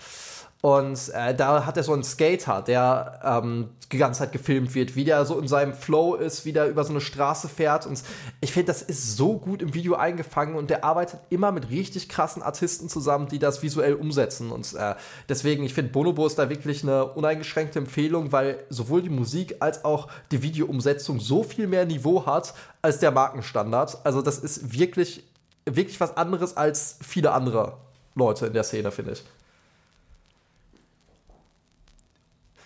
Und 0.62 1.08
äh, 1.14 1.34
da 1.34 1.64
hat 1.64 1.78
er 1.78 1.82
so 1.82 1.94
einen 1.94 2.04
Skater, 2.04 2.60
der 2.60 3.20
ähm, 3.24 3.70
die 3.90 3.96
ganze 3.96 4.20
Zeit 4.20 4.32
gefilmt 4.32 4.74
wird, 4.74 4.94
wie 4.94 5.04
der 5.04 5.24
so 5.24 5.38
in 5.38 5.48
seinem 5.48 5.72
Flow 5.72 6.14
ist, 6.16 6.44
wie 6.44 6.52
der 6.52 6.68
über 6.68 6.84
so 6.84 6.90
eine 6.90 7.00
Straße 7.00 7.48
fährt. 7.48 7.86
Und 7.86 8.02
ich 8.42 8.52
finde, 8.52 8.66
das 8.66 8.82
ist 8.82 9.16
so 9.16 9.38
gut 9.38 9.62
im 9.62 9.72
Video 9.72 9.94
eingefangen 9.94 10.56
und 10.56 10.68
der 10.68 10.84
arbeitet 10.84 11.20
immer 11.30 11.50
mit 11.50 11.70
richtig 11.70 12.10
krassen 12.10 12.42
Artisten 12.42 12.90
zusammen, 12.90 13.28
die 13.28 13.38
das 13.38 13.62
visuell 13.62 13.94
umsetzen. 13.94 14.50
Und 14.50 14.74
äh, 14.74 14.96
deswegen, 15.30 15.64
ich 15.64 15.72
finde, 15.72 15.92
Bonobo 15.92 16.26
ist 16.26 16.38
da 16.38 16.50
wirklich 16.50 16.82
eine 16.82 17.06
uneingeschränkte 17.06 17.78
Empfehlung, 17.78 18.30
weil 18.30 18.62
sowohl 18.68 19.00
die 19.00 19.08
Musik 19.08 19.56
als 19.60 19.82
auch 19.86 20.08
die 20.30 20.42
Videoumsetzung 20.42 21.20
so 21.20 21.42
viel 21.42 21.68
mehr 21.68 21.86
Niveau 21.86 22.26
hat 22.26 22.52
als 22.82 22.98
der 22.98 23.12
Markenstandard. 23.12 23.98
Also, 24.04 24.20
das 24.20 24.38
ist 24.38 24.78
wirklich, 24.78 25.24
wirklich 25.76 26.00
was 26.00 26.16
anderes 26.16 26.56
als 26.56 26.98
viele 27.02 27.32
andere 27.32 27.78
Leute 28.14 28.46
in 28.46 28.52
der 28.52 28.64
Szene, 28.64 28.90
finde 28.90 29.12
ich. 29.12 29.24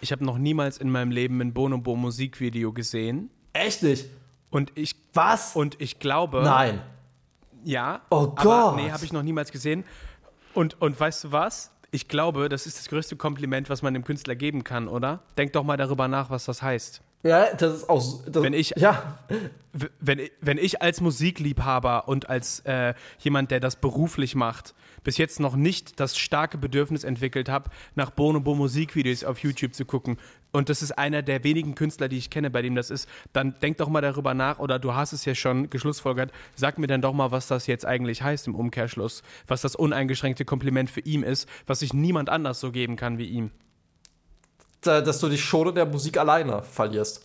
Ich 0.00 0.12
habe 0.12 0.24
noch 0.24 0.36
niemals 0.36 0.78
in 0.78 0.90
meinem 0.90 1.10
Leben 1.10 1.40
ein 1.40 1.54
Bonobo 1.54 1.96
Musikvideo 1.96 2.72
gesehen. 2.72 3.30
Echt 3.54 3.82
nicht? 3.82 4.10
Und 4.50 4.70
ich. 4.74 4.94
Was? 5.14 5.56
Und 5.56 5.80
ich 5.80 5.98
glaube. 5.98 6.42
Nein. 6.42 6.82
Ja. 7.64 8.02
Oh 8.10 8.26
Gott. 8.26 8.76
Nee, 8.76 8.90
habe 8.90 9.04
ich 9.04 9.12
noch 9.12 9.22
niemals 9.22 9.50
gesehen. 9.50 9.84
Und, 10.52 10.80
und 10.80 10.98
weißt 10.98 11.24
du 11.24 11.32
was? 11.32 11.70
Ich 11.90 12.08
glaube, 12.08 12.48
das 12.48 12.66
ist 12.66 12.78
das 12.78 12.88
größte 12.88 13.16
Kompliment, 13.16 13.70
was 13.70 13.80
man 13.80 13.94
dem 13.94 14.04
Künstler 14.04 14.34
geben 14.34 14.64
kann, 14.64 14.88
oder? 14.88 15.22
Denk 15.36 15.52
doch 15.52 15.62
mal 15.62 15.76
darüber 15.76 16.08
nach, 16.08 16.28
was 16.28 16.44
das 16.44 16.60
heißt. 16.60 17.00
Ja, 17.24 17.54
das 17.54 17.76
ist 17.76 17.88
auch. 17.88 18.22
Das, 18.26 18.42
wenn 18.42 18.52
ich, 18.52 18.74
ja. 18.76 19.18
wenn, 19.98 20.20
wenn 20.42 20.58
ich 20.58 20.82
als 20.82 21.00
Musikliebhaber 21.00 22.06
und 22.06 22.28
als 22.28 22.60
äh, 22.60 22.92
jemand, 23.18 23.50
der 23.50 23.60
das 23.60 23.76
beruflich 23.76 24.34
macht, 24.34 24.74
bis 25.04 25.16
jetzt 25.16 25.40
noch 25.40 25.56
nicht 25.56 26.00
das 26.00 26.18
starke 26.18 26.58
Bedürfnis 26.58 27.02
entwickelt 27.02 27.48
habe, 27.48 27.70
nach 27.94 28.10
Bonobo 28.10 28.54
Musikvideos 28.54 29.24
auf 29.24 29.38
YouTube 29.38 29.74
zu 29.74 29.86
gucken. 29.86 30.18
Und 30.52 30.68
das 30.68 30.82
ist 30.82 30.92
einer 30.92 31.22
der 31.22 31.44
wenigen 31.44 31.74
Künstler, 31.74 32.08
die 32.08 32.18
ich 32.18 32.28
kenne, 32.28 32.50
bei 32.50 32.60
dem 32.60 32.74
das 32.74 32.90
ist. 32.90 33.08
Dann 33.32 33.58
denk 33.60 33.78
doch 33.78 33.88
mal 33.88 34.02
darüber 34.02 34.34
nach, 34.34 34.58
oder 34.58 34.78
du 34.78 34.94
hast 34.94 35.14
es 35.14 35.24
ja 35.24 35.34
schon 35.34 35.70
geschlussfolgert, 35.70 36.30
sag 36.54 36.78
mir 36.78 36.86
dann 36.86 37.00
doch 37.00 37.14
mal, 37.14 37.30
was 37.30 37.46
das 37.46 37.66
jetzt 37.66 37.86
eigentlich 37.86 38.22
heißt 38.22 38.48
im 38.48 38.54
Umkehrschluss. 38.54 39.22
Was 39.46 39.62
das 39.62 39.76
uneingeschränkte 39.76 40.44
Kompliment 40.44 40.90
für 40.90 41.00
ihn 41.00 41.22
ist, 41.22 41.48
was 41.66 41.80
sich 41.80 41.94
niemand 41.94 42.28
anders 42.28 42.60
so 42.60 42.70
geben 42.70 42.96
kann 42.96 43.16
wie 43.16 43.26
ihm. 43.26 43.50
Dass 44.86 45.18
du 45.18 45.28
dich 45.28 45.44
schon 45.44 45.68
in 45.68 45.74
der 45.74 45.86
Musik 45.86 46.18
alleine 46.18 46.62
verlierst. 46.62 47.22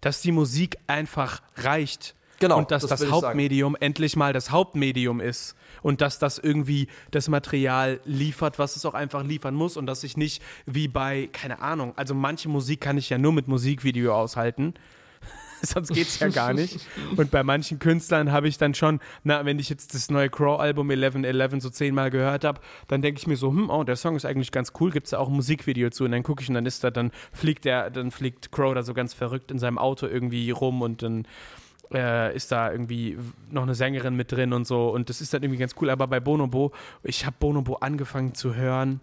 Dass 0.00 0.20
die 0.20 0.32
Musik 0.32 0.78
einfach 0.86 1.42
reicht. 1.56 2.14
Genau. 2.38 2.58
Und 2.58 2.72
dass 2.72 2.84
das, 2.84 3.00
das 3.00 3.10
Hauptmedium 3.10 3.76
endlich 3.78 4.16
mal 4.16 4.32
das 4.32 4.50
Hauptmedium 4.50 5.20
ist 5.20 5.54
und 5.80 6.00
dass 6.00 6.18
das 6.18 6.38
irgendwie 6.38 6.88
das 7.12 7.28
Material 7.28 8.00
liefert, 8.04 8.58
was 8.58 8.74
es 8.74 8.84
auch 8.84 8.94
einfach 8.94 9.22
liefern 9.22 9.54
muss 9.54 9.76
und 9.76 9.86
dass 9.86 10.02
ich 10.02 10.16
nicht 10.16 10.42
wie 10.66 10.88
bei, 10.88 11.28
keine 11.32 11.60
Ahnung, 11.60 11.92
also 11.96 12.14
manche 12.14 12.48
Musik 12.48 12.80
kann 12.80 12.98
ich 12.98 13.10
ja 13.10 13.18
nur 13.18 13.32
mit 13.32 13.46
Musikvideo 13.46 14.12
aushalten. 14.12 14.74
Sonst 15.64 15.92
geht 15.92 16.08
es 16.08 16.18
ja 16.18 16.28
gar 16.28 16.52
nicht. 16.52 16.80
Und 17.16 17.30
bei 17.30 17.44
manchen 17.44 17.78
Künstlern 17.78 18.32
habe 18.32 18.48
ich 18.48 18.58
dann 18.58 18.74
schon, 18.74 19.00
na, 19.22 19.44
wenn 19.44 19.60
ich 19.60 19.68
jetzt 19.68 19.94
das 19.94 20.10
neue 20.10 20.28
Crow-Album 20.28 20.90
1111 20.90 21.62
so 21.62 21.70
zehnmal 21.70 22.10
gehört 22.10 22.44
habe, 22.44 22.60
dann 22.88 23.00
denke 23.00 23.20
ich 23.20 23.28
mir 23.28 23.36
so, 23.36 23.48
hm, 23.48 23.70
oh, 23.70 23.84
der 23.84 23.96
Song 23.96 24.16
ist 24.16 24.24
eigentlich 24.24 24.50
ganz 24.50 24.72
cool, 24.80 24.90
gibt 24.90 25.06
es 25.06 25.10
da 25.10 25.18
auch 25.18 25.28
ein 25.28 25.34
Musikvideo 25.34 25.90
zu? 25.90 26.04
Und 26.04 26.12
dann 26.12 26.24
gucke 26.24 26.42
ich 26.42 26.48
und 26.48 26.56
dann 26.56 26.66
ist 26.66 26.82
da, 26.82 26.90
dann 26.90 27.12
fliegt 27.32 27.64
der, 27.64 27.90
dann 27.90 28.10
fliegt 28.10 28.50
Crow 28.50 28.74
da 28.74 28.82
so 28.82 28.92
ganz 28.92 29.14
verrückt 29.14 29.52
in 29.52 29.58
seinem 29.58 29.78
Auto 29.78 30.06
irgendwie 30.06 30.50
rum 30.50 30.82
und 30.82 31.02
dann 31.02 31.26
äh, 31.92 32.34
ist 32.34 32.50
da 32.50 32.72
irgendwie 32.72 33.16
noch 33.50 33.62
eine 33.62 33.74
Sängerin 33.74 34.16
mit 34.16 34.32
drin 34.32 34.52
und 34.52 34.66
so. 34.66 34.90
Und 34.90 35.08
das 35.10 35.20
ist 35.20 35.32
dann 35.32 35.42
irgendwie 35.42 35.60
ganz 35.60 35.74
cool. 35.80 35.90
Aber 35.90 36.08
bei 36.08 36.20
Bonobo, 36.20 36.72
ich 37.02 37.24
habe 37.26 37.36
Bonobo 37.38 37.76
angefangen 37.76 38.34
zu 38.34 38.54
hören. 38.54 39.00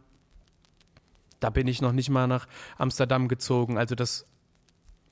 Da 1.40 1.50
bin 1.50 1.68
ich 1.68 1.82
noch 1.82 1.94
nicht 1.94 2.10
mal 2.10 2.28
nach 2.28 2.48
Amsterdam 2.78 3.30
gezogen. 3.30 3.78
Also 3.78 3.96
das 3.96 4.26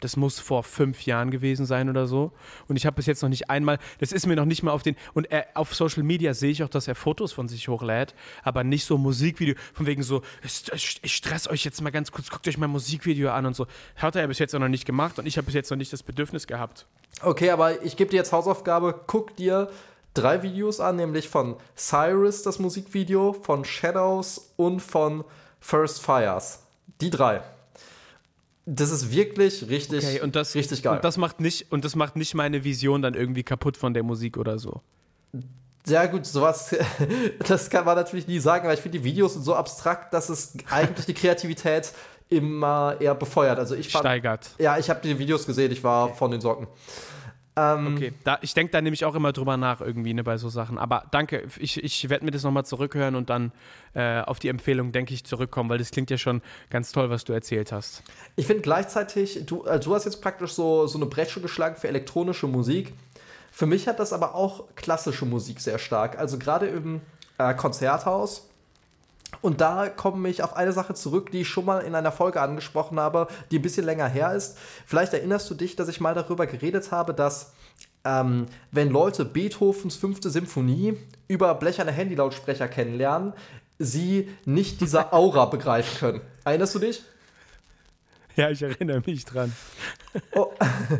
das 0.01 0.15
muss 0.15 0.39
vor 0.39 0.63
fünf 0.63 1.05
Jahren 1.05 1.31
gewesen 1.31 1.65
sein 1.65 1.89
oder 1.89 2.07
so. 2.07 2.31
Und 2.67 2.75
ich 2.75 2.85
habe 2.85 2.95
bis 2.95 3.05
jetzt 3.05 3.21
noch 3.21 3.29
nicht 3.29 3.49
einmal, 3.49 3.79
das 3.99 4.11
ist 4.11 4.27
mir 4.27 4.35
noch 4.35 4.45
nicht 4.45 4.63
mal 4.63 4.71
auf 4.71 4.83
den, 4.83 4.95
und 5.13 5.31
er, 5.31 5.47
auf 5.55 5.73
Social 5.73 6.03
Media 6.03 6.33
sehe 6.33 6.51
ich 6.51 6.63
auch, 6.63 6.69
dass 6.69 6.87
er 6.87 6.95
Fotos 6.95 7.33
von 7.33 7.47
sich 7.47 7.67
hochlädt, 7.67 8.13
aber 8.43 8.63
nicht 8.63 8.85
so 8.85 8.97
Musikvideo, 8.97 9.55
von 9.73 9.85
wegen 9.85 10.03
so, 10.03 10.21
ich, 10.43 11.01
stress 11.03 11.47
euch 11.47 11.63
jetzt 11.63 11.81
mal 11.81 11.91
ganz 11.91 12.11
kurz, 12.11 12.29
guckt 12.29 12.47
euch 12.47 12.57
mein 12.57 12.69
Musikvideo 12.69 13.31
an 13.31 13.45
und 13.45 13.55
so. 13.55 13.65
Hat 13.95 14.15
er 14.15 14.27
bis 14.27 14.39
jetzt 14.39 14.53
auch 14.53 14.59
noch 14.59 14.67
nicht 14.67 14.85
gemacht 14.85 15.17
und 15.19 15.25
ich 15.25 15.37
habe 15.37 15.45
bis 15.45 15.55
jetzt 15.55 15.71
noch 15.71 15.77
nicht 15.77 15.91
das 15.91 16.03
Bedürfnis 16.03 16.47
gehabt. 16.47 16.85
Okay, 17.21 17.49
aber 17.49 17.83
ich 17.83 17.97
gebe 17.97 18.11
dir 18.11 18.17
jetzt 18.17 18.31
Hausaufgabe, 18.31 19.01
guck 19.07 19.35
dir 19.35 19.69
drei 20.13 20.43
Videos 20.43 20.79
an, 20.79 20.97
nämlich 20.97 21.29
von 21.29 21.55
Cyrus, 21.75 22.43
das 22.43 22.59
Musikvideo, 22.59 23.33
von 23.33 23.65
Shadows 23.65 24.53
und 24.55 24.81
von 24.81 25.23
First 25.59 26.01
Fires. 26.01 26.63
Die 27.01 27.09
drei 27.09 27.41
das 28.69 28.91
ist 28.91 29.11
wirklich 29.11 29.69
richtig, 29.69 30.03
okay, 30.03 30.21
und 30.21 30.35
das, 30.35 30.53
richtig 30.53 30.83
geil. 30.83 30.97
Und 30.97 31.05
das 31.05 31.17
macht 31.17 31.39
nicht, 31.39 31.71
und 31.71 31.85
das 31.85 31.95
macht 31.95 32.17
nicht 32.17 32.35
meine 32.35 32.65
Vision 32.65 33.01
dann 33.01 33.13
irgendwie 33.13 33.43
kaputt 33.43 33.77
von 33.77 33.93
der 33.93 34.03
Musik 34.03 34.37
oder 34.37 34.59
so. 34.59 34.81
Ja, 35.87 36.05
gut, 36.05 36.25
sowas, 36.25 36.75
das 37.47 37.69
kann 37.69 37.85
man 37.85 37.95
natürlich 37.95 38.27
nie 38.27 38.39
sagen, 38.39 38.65
aber 38.65 38.73
ich 38.73 38.81
finde, 38.81 38.99
die 38.99 39.05
Videos 39.05 39.33
sind 39.35 39.43
so 39.43 39.55
abstrakt, 39.55 40.13
dass 40.13 40.27
es 40.27 40.53
eigentlich 40.69 41.05
die 41.05 41.13
Kreativität 41.13 41.93
immer 42.27 42.97
eher 42.99 43.15
befeuert. 43.15 43.57
Also 43.57 43.73
ich 43.73 43.89
fand, 43.89 44.03
Steigert. 44.03 44.49
Ja, 44.59 44.77
ich 44.77 44.89
habe 44.89 44.99
die 45.01 45.17
Videos 45.17 45.45
gesehen, 45.45 45.71
ich 45.71 45.81
war 45.81 46.07
okay. 46.07 46.15
von 46.17 46.31
den 46.31 46.41
Socken. 46.41 46.67
Ähm, 47.57 47.95
okay, 47.95 48.13
da, 48.23 48.37
ich 48.41 48.53
denke 48.53 48.71
da 48.71 48.81
nämlich 48.81 49.03
auch 49.03 49.15
immer 49.15 49.33
drüber 49.33 49.57
nach 49.57 49.81
irgendwie 49.81 50.13
ne, 50.13 50.23
bei 50.23 50.37
so 50.37 50.47
Sachen. 50.47 50.77
Aber 50.77 51.05
danke, 51.09 51.47
ich, 51.57 51.83
ich 51.83 52.07
werde 52.07 52.23
mir 52.23 52.29
das 52.29 52.43
nochmal 52.43 52.65
zurückhören 52.65 53.15
und 53.15 53.31
dann 53.31 53.51
äh, 53.95 54.21
auf 54.21 54.37
die 54.37 54.49
Empfehlung, 54.49 54.91
denke 54.91 55.15
ich, 55.15 55.25
zurückkommen, 55.25 55.67
weil 55.67 55.79
das 55.79 55.89
klingt 55.89 56.11
ja 56.11 56.19
schon 56.19 56.43
ganz 56.69 56.91
toll, 56.91 57.09
was 57.09 57.23
du 57.23 57.33
erzählt 57.33 57.71
hast. 57.71 58.03
Ich 58.35 58.45
finde 58.45 58.61
gleichzeitig, 58.61 59.41
du, 59.47 59.63
also 59.63 59.89
du 59.89 59.95
hast 59.95 60.05
jetzt 60.05 60.21
praktisch 60.21 60.51
so, 60.51 60.85
so 60.85 60.99
eine 60.99 61.07
Bresche 61.07 61.41
geschlagen 61.41 61.77
für 61.77 61.87
elektronische 61.87 62.45
Musik. 62.45 62.93
Für 63.51 63.65
mich 63.65 63.87
hat 63.87 63.99
das 63.99 64.13
aber 64.13 64.35
auch 64.35 64.65
klassische 64.75 65.25
Musik 65.25 65.59
sehr 65.59 65.79
stark. 65.79 66.19
Also 66.19 66.37
gerade 66.37 66.67
im 66.67 67.01
äh, 67.39 67.55
Konzerthaus. 67.55 68.47
Und 69.41 69.61
da 69.61 69.89
komme 69.89 70.29
ich 70.29 70.41
auf 70.41 70.55
eine 70.55 70.71
Sache 70.71 70.93
zurück, 70.93 71.31
die 71.31 71.41
ich 71.41 71.49
schon 71.49 71.65
mal 71.65 71.79
in 71.79 71.95
einer 71.95 72.11
Folge 72.11 72.41
angesprochen 72.41 72.99
habe, 72.99 73.27
die 73.51 73.59
ein 73.59 73.61
bisschen 73.61 73.85
länger 73.85 74.07
her 74.07 74.33
ist. 74.33 74.57
Vielleicht 74.85 75.13
erinnerst 75.13 75.49
du 75.49 75.55
dich, 75.55 75.75
dass 75.75 75.89
ich 75.89 75.99
mal 75.99 76.13
darüber 76.13 76.47
geredet 76.47 76.91
habe, 76.91 77.13
dass 77.13 77.53
ähm, 78.05 78.45
wenn 78.71 78.89
Leute 78.89 79.25
Beethovens 79.25 79.95
fünfte 79.95 80.29
Symphonie 80.29 80.97
über 81.27 81.53
blecherne 81.55 81.95
Handylautsprecher 81.95 82.67
kennenlernen, 82.67 83.33
sie 83.79 84.29
nicht 84.45 84.81
dieser 84.81 85.13
Aura 85.13 85.45
begreifen 85.45 85.97
können. 85.99 86.21
Erinnerst 86.45 86.75
du 86.75 86.79
dich? 86.79 87.03
Ja, 88.37 88.51
ich 88.51 88.61
erinnere 88.61 89.01
mich 89.05 89.25
dran. 89.25 89.51
Oh. 90.33 90.53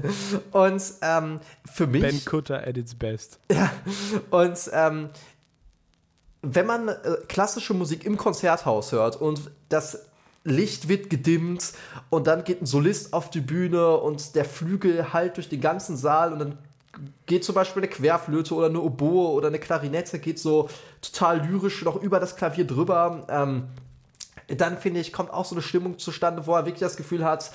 Und 0.52 0.82
ähm, 1.02 1.40
für 1.72 1.86
mich. 1.86 2.02
Ben 2.02 2.26
Kutter 2.26 2.68
at 2.68 2.78
its 2.78 2.96
best. 2.96 3.40
Ja, 3.52 3.72
und 4.32 4.58
ähm, 4.74 5.10
wenn 6.56 6.66
man 6.66 6.90
äh, 6.90 6.96
klassische 7.28 7.74
Musik 7.74 8.06
im 8.06 8.18
Konzerthaus 8.18 8.92
hört 8.92 9.16
und 9.20 9.52
das 9.70 10.08
Licht 10.44 10.88
wird 10.88 11.10
gedimmt 11.10 11.74
und 12.10 12.28
dann 12.28 12.44
geht 12.44 12.62
ein 12.62 12.66
Solist 12.66 13.14
auf 13.14 13.30
die 13.30 13.42
Bühne 13.42 13.98
und 13.98 14.36
der 14.36 14.46
Flügel 14.46 15.12
halt 15.14 15.38
durch 15.38 15.50
den 15.50 15.62
ganzen 15.62 15.98
Saal 15.98 16.32
und 16.32 16.40
dann 16.40 16.58
geht 17.26 17.44
zum 17.44 17.54
Beispiel 17.54 17.84
eine 17.84 17.92
Querflöte 17.92 18.56
oder 18.56 18.68
eine 18.68 18.80
Oboe 18.80 19.32
oder 19.32 19.48
eine 19.48 19.60
Klarinette, 19.60 20.20
geht 20.20 20.40
so 20.40 20.70
total 21.02 21.46
lyrisch 21.46 21.84
noch 21.84 22.02
über 22.02 22.20
das 22.20 22.36
Klavier 22.36 22.66
drüber. 22.66 23.28
Ähm, 23.30 23.68
dann 24.48 24.78
finde 24.78 25.02
ich, 25.02 25.12
kommt 25.12 25.32
auch 25.32 25.46
so 25.46 25.54
eine 25.56 25.62
Stimmung 25.62 26.00
zustande, 26.00 26.48
wo 26.48 26.56
er 26.56 26.66
wirklich 26.66 26.80
das 26.80 26.96
Gefühl 26.96 27.26
hat, 27.26 27.52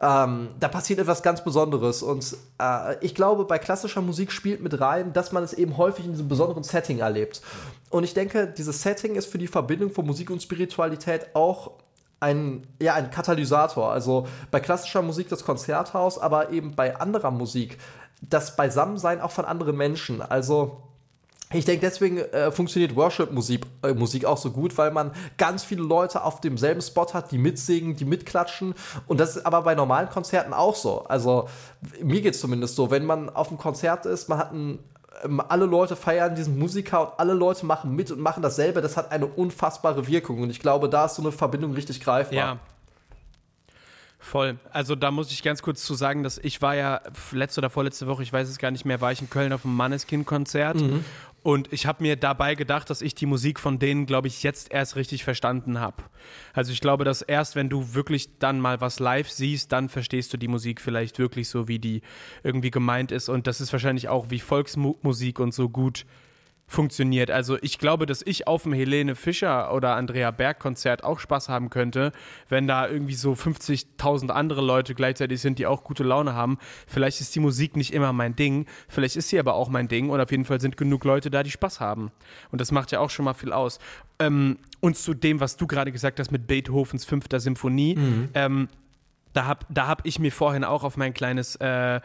ähm, 0.00 0.48
da 0.58 0.68
passiert 0.68 0.98
etwas 0.98 1.22
ganz 1.22 1.44
Besonderes. 1.44 2.02
Und 2.02 2.36
äh, 2.60 2.96
ich 3.00 3.14
glaube, 3.14 3.44
bei 3.44 3.58
klassischer 3.58 4.00
Musik 4.00 4.32
spielt 4.32 4.60
mit 4.60 4.80
rein, 4.80 5.12
dass 5.12 5.32
man 5.32 5.44
es 5.44 5.52
eben 5.52 5.76
häufig 5.76 6.04
in 6.04 6.12
diesem 6.12 6.28
besonderen 6.28 6.64
Setting 6.64 6.98
erlebt. 6.98 7.42
Und 7.90 8.04
ich 8.04 8.14
denke, 8.14 8.46
dieses 8.46 8.82
Setting 8.82 9.14
ist 9.14 9.26
für 9.26 9.38
die 9.38 9.46
Verbindung 9.46 9.90
von 9.90 10.04
Musik 10.04 10.30
und 10.30 10.42
Spiritualität 10.42 11.34
auch 11.34 11.72
ein, 12.18 12.66
ja, 12.80 12.94
ein 12.94 13.10
Katalysator. 13.10 13.92
Also 13.92 14.26
bei 14.50 14.60
klassischer 14.60 15.02
Musik 15.02 15.28
das 15.28 15.44
Konzerthaus, 15.44 16.18
aber 16.18 16.50
eben 16.50 16.74
bei 16.74 16.98
anderer 16.98 17.30
Musik 17.30 17.78
das 18.20 18.56
Beisammensein 18.56 19.20
auch 19.20 19.30
von 19.30 19.44
anderen 19.44 19.76
Menschen. 19.76 20.22
Also 20.22 20.82
ich 21.52 21.64
denke, 21.64 21.82
deswegen 21.82 22.18
äh, 22.18 22.50
funktioniert 22.50 22.96
Worship-Musik 22.96 23.66
äh, 23.82 23.94
Musik 23.94 24.24
auch 24.24 24.38
so 24.38 24.50
gut, 24.50 24.76
weil 24.78 24.90
man 24.90 25.12
ganz 25.36 25.62
viele 25.62 25.82
Leute 25.82 26.24
auf 26.24 26.40
demselben 26.40 26.80
Spot 26.80 27.06
hat, 27.12 27.30
die 27.30 27.38
mitsingen, 27.38 27.96
die 27.96 28.04
mitklatschen. 28.04 28.74
Und 29.06 29.20
das 29.20 29.36
ist 29.36 29.46
aber 29.46 29.62
bei 29.62 29.74
normalen 29.74 30.08
Konzerten 30.08 30.52
auch 30.52 30.74
so. 30.74 31.04
Also 31.04 31.48
mir 32.02 32.22
geht 32.22 32.34
es 32.34 32.40
zumindest 32.40 32.76
so, 32.76 32.90
wenn 32.90 33.04
man 33.04 33.28
auf 33.30 33.48
einem 33.48 33.58
Konzert 33.58 34.06
ist, 34.06 34.28
man 34.28 34.38
hat 34.38 34.52
ein 34.52 34.78
ähm, 35.22 35.40
alle 35.48 35.66
Leute 35.66 35.94
feiern 35.96 36.34
diesen 36.34 36.58
Musiker 36.58 37.12
und 37.12 37.20
alle 37.20 37.34
Leute 37.34 37.66
machen 37.66 37.94
mit 37.94 38.10
und 38.10 38.20
machen 38.20 38.42
dasselbe. 38.42 38.80
Das 38.80 38.96
hat 38.96 39.12
eine 39.12 39.26
unfassbare 39.26 40.06
Wirkung. 40.08 40.42
Und 40.42 40.50
ich 40.50 40.60
glaube, 40.60 40.88
da 40.88 41.04
ist 41.04 41.16
so 41.16 41.22
eine 41.22 41.30
Verbindung 41.30 41.72
richtig 41.74 42.00
greifbar. 42.00 42.36
Ja, 42.36 42.58
Voll. 44.24 44.56
Also 44.72 44.94
da 44.94 45.10
muss 45.10 45.30
ich 45.30 45.42
ganz 45.42 45.60
kurz 45.60 45.84
zu 45.84 45.92
sagen, 45.92 46.22
dass 46.22 46.38
ich 46.38 46.62
war 46.62 46.74
ja 46.74 47.02
letzte 47.30 47.60
oder 47.60 47.68
vorletzte 47.68 48.06
Woche, 48.06 48.22
ich 48.22 48.32
weiß 48.32 48.48
es 48.48 48.56
gar 48.56 48.70
nicht 48.70 48.86
mehr, 48.86 49.02
war 49.02 49.12
ich 49.12 49.20
in 49.20 49.28
Köln 49.28 49.52
auf 49.52 49.66
einem 49.66 49.76
Manneskind-Konzert 49.76 50.76
mhm. 50.76 51.04
Und 51.44 51.70
ich 51.74 51.84
habe 51.84 52.02
mir 52.02 52.16
dabei 52.16 52.54
gedacht, 52.54 52.88
dass 52.88 53.02
ich 53.02 53.14
die 53.14 53.26
Musik 53.26 53.60
von 53.60 53.78
denen, 53.78 54.06
glaube 54.06 54.28
ich, 54.28 54.42
jetzt 54.42 54.72
erst 54.72 54.96
richtig 54.96 55.24
verstanden 55.24 55.78
habe. 55.78 56.02
Also 56.54 56.72
ich 56.72 56.80
glaube, 56.80 57.04
dass 57.04 57.20
erst, 57.20 57.54
wenn 57.54 57.68
du 57.68 57.92
wirklich 57.92 58.38
dann 58.38 58.60
mal 58.60 58.80
was 58.80 58.98
live 58.98 59.30
siehst, 59.30 59.70
dann 59.70 59.90
verstehst 59.90 60.32
du 60.32 60.38
die 60.38 60.48
Musik 60.48 60.80
vielleicht 60.80 61.18
wirklich 61.18 61.50
so, 61.50 61.68
wie 61.68 61.78
die 61.78 62.00
irgendwie 62.42 62.70
gemeint 62.70 63.12
ist 63.12 63.28
und 63.28 63.46
das 63.46 63.60
ist 63.60 63.72
wahrscheinlich 63.72 64.08
auch 64.08 64.30
wie 64.30 64.40
Volksmusik 64.40 65.38
und 65.38 65.52
so 65.52 65.68
gut 65.68 66.06
funktioniert. 66.66 67.30
Also 67.30 67.58
ich 67.60 67.78
glaube, 67.78 68.06
dass 68.06 68.22
ich 68.24 68.46
auf 68.46 68.62
dem 68.62 68.72
Helene 68.72 69.14
Fischer 69.14 69.72
oder 69.74 69.96
Andrea 69.96 70.30
Berg 70.30 70.58
Konzert 70.58 71.04
auch 71.04 71.20
Spaß 71.20 71.48
haben 71.48 71.70
könnte, 71.70 72.12
wenn 72.48 72.66
da 72.66 72.88
irgendwie 72.88 73.14
so 73.14 73.32
50.000 73.32 74.30
andere 74.30 74.62
Leute 74.62 74.94
gleichzeitig 74.94 75.40
sind, 75.40 75.58
die 75.58 75.66
auch 75.66 75.84
gute 75.84 76.04
Laune 76.04 76.34
haben. 76.34 76.58
Vielleicht 76.86 77.20
ist 77.20 77.34
die 77.34 77.40
Musik 77.40 77.76
nicht 77.76 77.92
immer 77.92 78.12
mein 78.12 78.34
Ding, 78.34 78.66
vielleicht 78.88 79.16
ist 79.16 79.28
sie 79.28 79.38
aber 79.38 79.54
auch 79.54 79.68
mein 79.68 79.88
Ding 79.88 80.10
und 80.10 80.20
auf 80.20 80.30
jeden 80.30 80.44
Fall 80.44 80.60
sind 80.60 80.76
genug 80.76 81.04
Leute 81.04 81.30
da, 81.30 81.42
die 81.42 81.50
Spaß 81.50 81.80
haben. 81.80 82.10
Und 82.50 82.60
das 82.60 82.72
macht 82.72 82.92
ja 82.92 83.00
auch 83.00 83.10
schon 83.10 83.24
mal 83.24 83.34
viel 83.34 83.52
aus. 83.52 83.78
Ähm, 84.18 84.58
und 84.80 84.96
zu 84.96 85.14
dem, 85.14 85.40
was 85.40 85.56
du 85.56 85.66
gerade 85.66 85.92
gesagt 85.92 86.20
hast 86.20 86.30
mit 86.30 86.46
Beethovens 86.46 87.04
fünfter 87.04 87.40
Symphonie, 87.40 87.96
mhm. 87.96 88.28
ähm, 88.34 88.68
da 89.34 89.44
habe 89.44 89.66
da 89.68 89.86
hab 89.86 90.06
ich 90.06 90.18
mir 90.18 90.32
vorhin 90.32 90.64
auch 90.64 90.84
auf 90.84 90.96
mein 90.96 91.12
kleines 91.12 91.56
äh, 91.56 91.96
äh, 91.96 92.00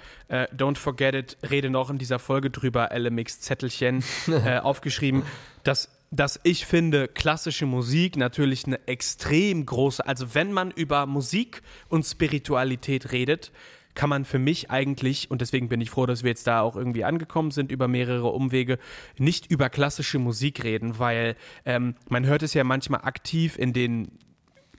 Don't 0.55 0.77
Forget 0.77 1.15
It 1.15 1.37
Rede 1.49 1.69
noch 1.69 1.89
in 1.89 1.97
dieser 1.97 2.19
Folge 2.19 2.49
drüber, 2.49 2.89
LMX-Zettelchen, 2.93 4.03
äh, 4.27 4.59
aufgeschrieben, 4.59 5.23
dass 5.63 5.89
dass 6.11 6.39
ich 6.41 6.65
finde, 6.65 7.07
klassische 7.07 7.67
Musik 7.67 8.17
natürlich 8.17 8.65
eine 8.65 8.87
extrem 8.87 9.63
große, 9.63 10.07
also 10.07 10.33
wenn 10.33 10.51
man 10.51 10.71
über 10.71 11.05
Musik 11.05 11.61
und 11.87 12.03
Spiritualität 12.03 13.11
redet, 13.11 13.51
kann 13.93 14.09
man 14.09 14.25
für 14.25 14.39
mich 14.39 14.71
eigentlich, 14.71 15.29
und 15.29 15.41
deswegen 15.41 15.69
bin 15.69 15.81
ich 15.81 15.91
froh, 15.91 16.07
dass 16.07 16.23
wir 16.23 16.29
jetzt 16.29 16.47
da 16.47 16.61
auch 16.61 16.75
irgendwie 16.75 17.03
angekommen 17.03 17.51
sind, 17.51 17.71
über 17.71 17.87
mehrere 17.87 18.29
Umwege, 18.29 18.79
nicht 19.19 19.51
über 19.51 19.69
klassische 19.69 20.17
Musik 20.17 20.63
reden, 20.63 20.97
weil 20.97 21.35
ähm, 21.65 21.95
man 22.07 22.25
hört 22.25 22.41
es 22.41 22.53
ja 22.53 22.63
manchmal 22.63 23.01
aktiv 23.01 23.57
in 23.59 23.73
den 23.73 24.17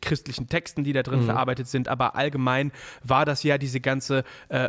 christlichen 0.00 0.48
Texten, 0.48 0.84
die 0.84 0.92
da 0.92 1.02
drin 1.02 1.20
mhm. 1.20 1.26
verarbeitet 1.26 1.68
sind, 1.68 1.88
aber 1.88 2.14
allgemein 2.16 2.72
war 3.02 3.24
das 3.24 3.42
ja 3.42 3.58
diese 3.58 3.80
ganze 3.80 4.24
äh, 4.48 4.68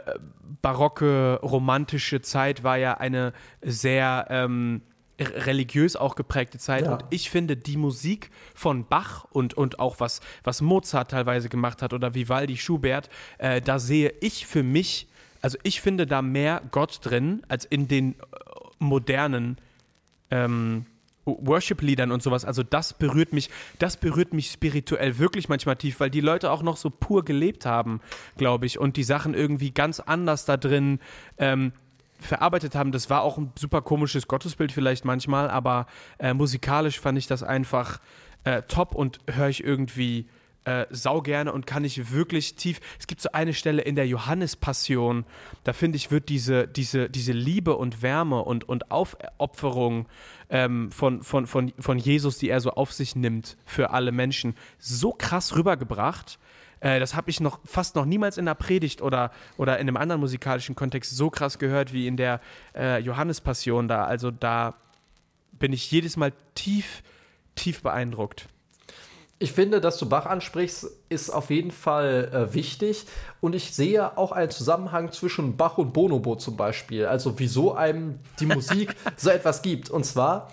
barocke, 0.61 1.39
romantische 1.41 2.21
Zeit, 2.21 2.63
war 2.63 2.77
ja 2.77 2.95
eine 2.95 3.33
sehr 3.61 4.27
ähm, 4.29 4.81
religiös 5.21 5.95
auch 5.95 6.15
geprägte 6.15 6.57
Zeit. 6.57 6.85
Ja. 6.85 6.93
Und 6.93 7.05
ich 7.09 7.29
finde, 7.29 7.57
die 7.57 7.77
Musik 7.77 8.29
von 8.53 8.85
Bach 8.87 9.25
und, 9.31 9.53
und 9.53 9.79
auch 9.79 9.99
was, 9.99 10.21
was 10.43 10.61
Mozart 10.61 11.11
teilweise 11.11 11.49
gemacht 11.49 11.81
hat 11.81 11.93
oder 11.93 12.13
Vivaldi, 12.13 12.57
Schubert, 12.57 13.09
äh, 13.37 13.61
da 13.61 13.79
sehe 13.79 14.13
ich 14.21 14.45
für 14.45 14.63
mich, 14.63 15.07
also 15.41 15.57
ich 15.63 15.81
finde 15.81 16.07
da 16.07 16.21
mehr 16.21 16.61
Gott 16.71 16.99
drin 17.03 17.43
als 17.47 17.65
in 17.65 17.87
den 17.87 18.13
äh, 18.13 18.15
modernen 18.79 19.57
ähm, 20.29 20.85
Worship-Liedern 21.25 22.11
und 22.11 22.23
sowas, 22.23 22.45
also 22.45 22.63
das 22.63 22.93
berührt 22.93 23.33
mich, 23.33 23.49
das 23.79 23.97
berührt 23.97 24.33
mich 24.33 24.51
spirituell 24.51 25.19
wirklich 25.19 25.49
manchmal 25.49 25.75
tief, 25.75 25.99
weil 25.99 26.09
die 26.09 26.21
Leute 26.21 26.51
auch 26.51 26.63
noch 26.63 26.77
so 26.77 26.89
pur 26.89 27.23
gelebt 27.23 27.65
haben, 27.65 28.01
glaube 28.37 28.65
ich, 28.65 28.79
und 28.79 28.97
die 28.97 29.03
Sachen 29.03 29.33
irgendwie 29.33 29.71
ganz 29.71 29.99
anders 29.99 30.45
da 30.45 30.57
drin 30.57 30.99
ähm, 31.37 31.73
verarbeitet 32.19 32.75
haben. 32.75 32.91
Das 32.91 33.09
war 33.09 33.21
auch 33.21 33.37
ein 33.37 33.51
super 33.57 33.81
komisches 33.81 34.27
Gottesbild 34.27 34.71
vielleicht 34.71 35.05
manchmal, 35.05 35.49
aber 35.49 35.87
äh, 36.19 36.33
musikalisch 36.33 36.99
fand 36.99 37.17
ich 37.17 37.27
das 37.27 37.43
einfach 37.43 37.99
äh, 38.43 38.63
top 38.63 38.95
und 38.95 39.19
höre 39.27 39.49
ich 39.49 39.63
irgendwie 39.63 40.27
äh, 40.65 40.85
sau 40.89 41.21
gerne 41.21 41.51
und 41.51 41.65
kann 41.65 41.83
ich 41.83 42.11
wirklich 42.11 42.55
tief. 42.55 42.79
Es 42.99 43.07
gibt 43.07 43.21
so 43.21 43.31
eine 43.31 43.53
Stelle 43.53 43.81
in 43.81 43.95
der 43.95 44.07
Johannespassion, 44.07 45.25
da 45.63 45.73
finde 45.73 45.95
ich, 45.95 46.11
wird 46.11 46.29
diese, 46.29 46.67
diese, 46.67 47.09
diese 47.09 47.31
Liebe 47.31 47.75
und 47.75 48.01
Wärme 48.01 48.43
und, 48.43 48.67
und 48.67 48.91
Aufopferung 48.91 50.07
ähm, 50.49 50.91
von, 50.91 51.23
von, 51.23 51.47
von, 51.47 51.73
von 51.79 51.97
Jesus, 51.97 52.37
die 52.37 52.49
er 52.49 52.61
so 52.61 52.71
auf 52.71 52.93
sich 52.93 53.15
nimmt 53.15 53.57
für 53.65 53.91
alle 53.91 54.11
Menschen, 54.11 54.55
so 54.77 55.11
krass 55.11 55.55
rübergebracht. 55.55 56.37
Äh, 56.79 56.99
das 56.99 57.15
habe 57.15 57.29
ich 57.29 57.39
noch 57.39 57.59
fast 57.65 57.95
noch 57.95 58.05
niemals 58.05 58.37
in 58.37 58.45
der 58.45 58.55
Predigt 58.55 59.01
oder, 59.01 59.31
oder 59.57 59.79
in 59.79 59.87
einem 59.87 59.97
anderen 59.97 60.19
musikalischen 60.19 60.75
Kontext 60.75 61.15
so 61.15 61.29
krass 61.29 61.57
gehört 61.57 61.93
wie 61.93 62.07
in 62.07 62.17
der 62.17 62.41
äh, 62.75 62.99
Johannespassion 62.99 63.87
da. 63.87 64.03
Also 64.03 64.29
da 64.29 64.75
bin 65.53 65.73
ich 65.73 65.89
jedes 65.89 66.17
Mal 66.17 66.33
tief, 66.53 67.01
tief 67.55 67.81
beeindruckt. 67.81 68.47
Ich 69.41 69.53
finde, 69.53 69.81
dass 69.81 69.97
du 69.97 70.07
Bach 70.07 70.27
ansprichst, 70.27 70.85
ist 71.09 71.31
auf 71.31 71.49
jeden 71.49 71.71
Fall 71.71 72.29
äh, 72.31 72.53
wichtig. 72.53 73.07
Und 73.39 73.55
ich 73.55 73.73
sehe 73.73 74.15
auch 74.15 74.31
einen 74.31 74.51
Zusammenhang 74.51 75.11
zwischen 75.11 75.57
Bach 75.57 75.79
und 75.79 75.93
Bonobo 75.93 76.35
zum 76.35 76.55
Beispiel. 76.55 77.07
Also 77.07 77.39
wieso 77.39 77.73
einem 77.73 78.19
die 78.39 78.45
Musik 78.45 78.95
so 79.17 79.31
etwas 79.31 79.63
gibt. 79.63 79.89
Und 79.89 80.05
zwar 80.05 80.51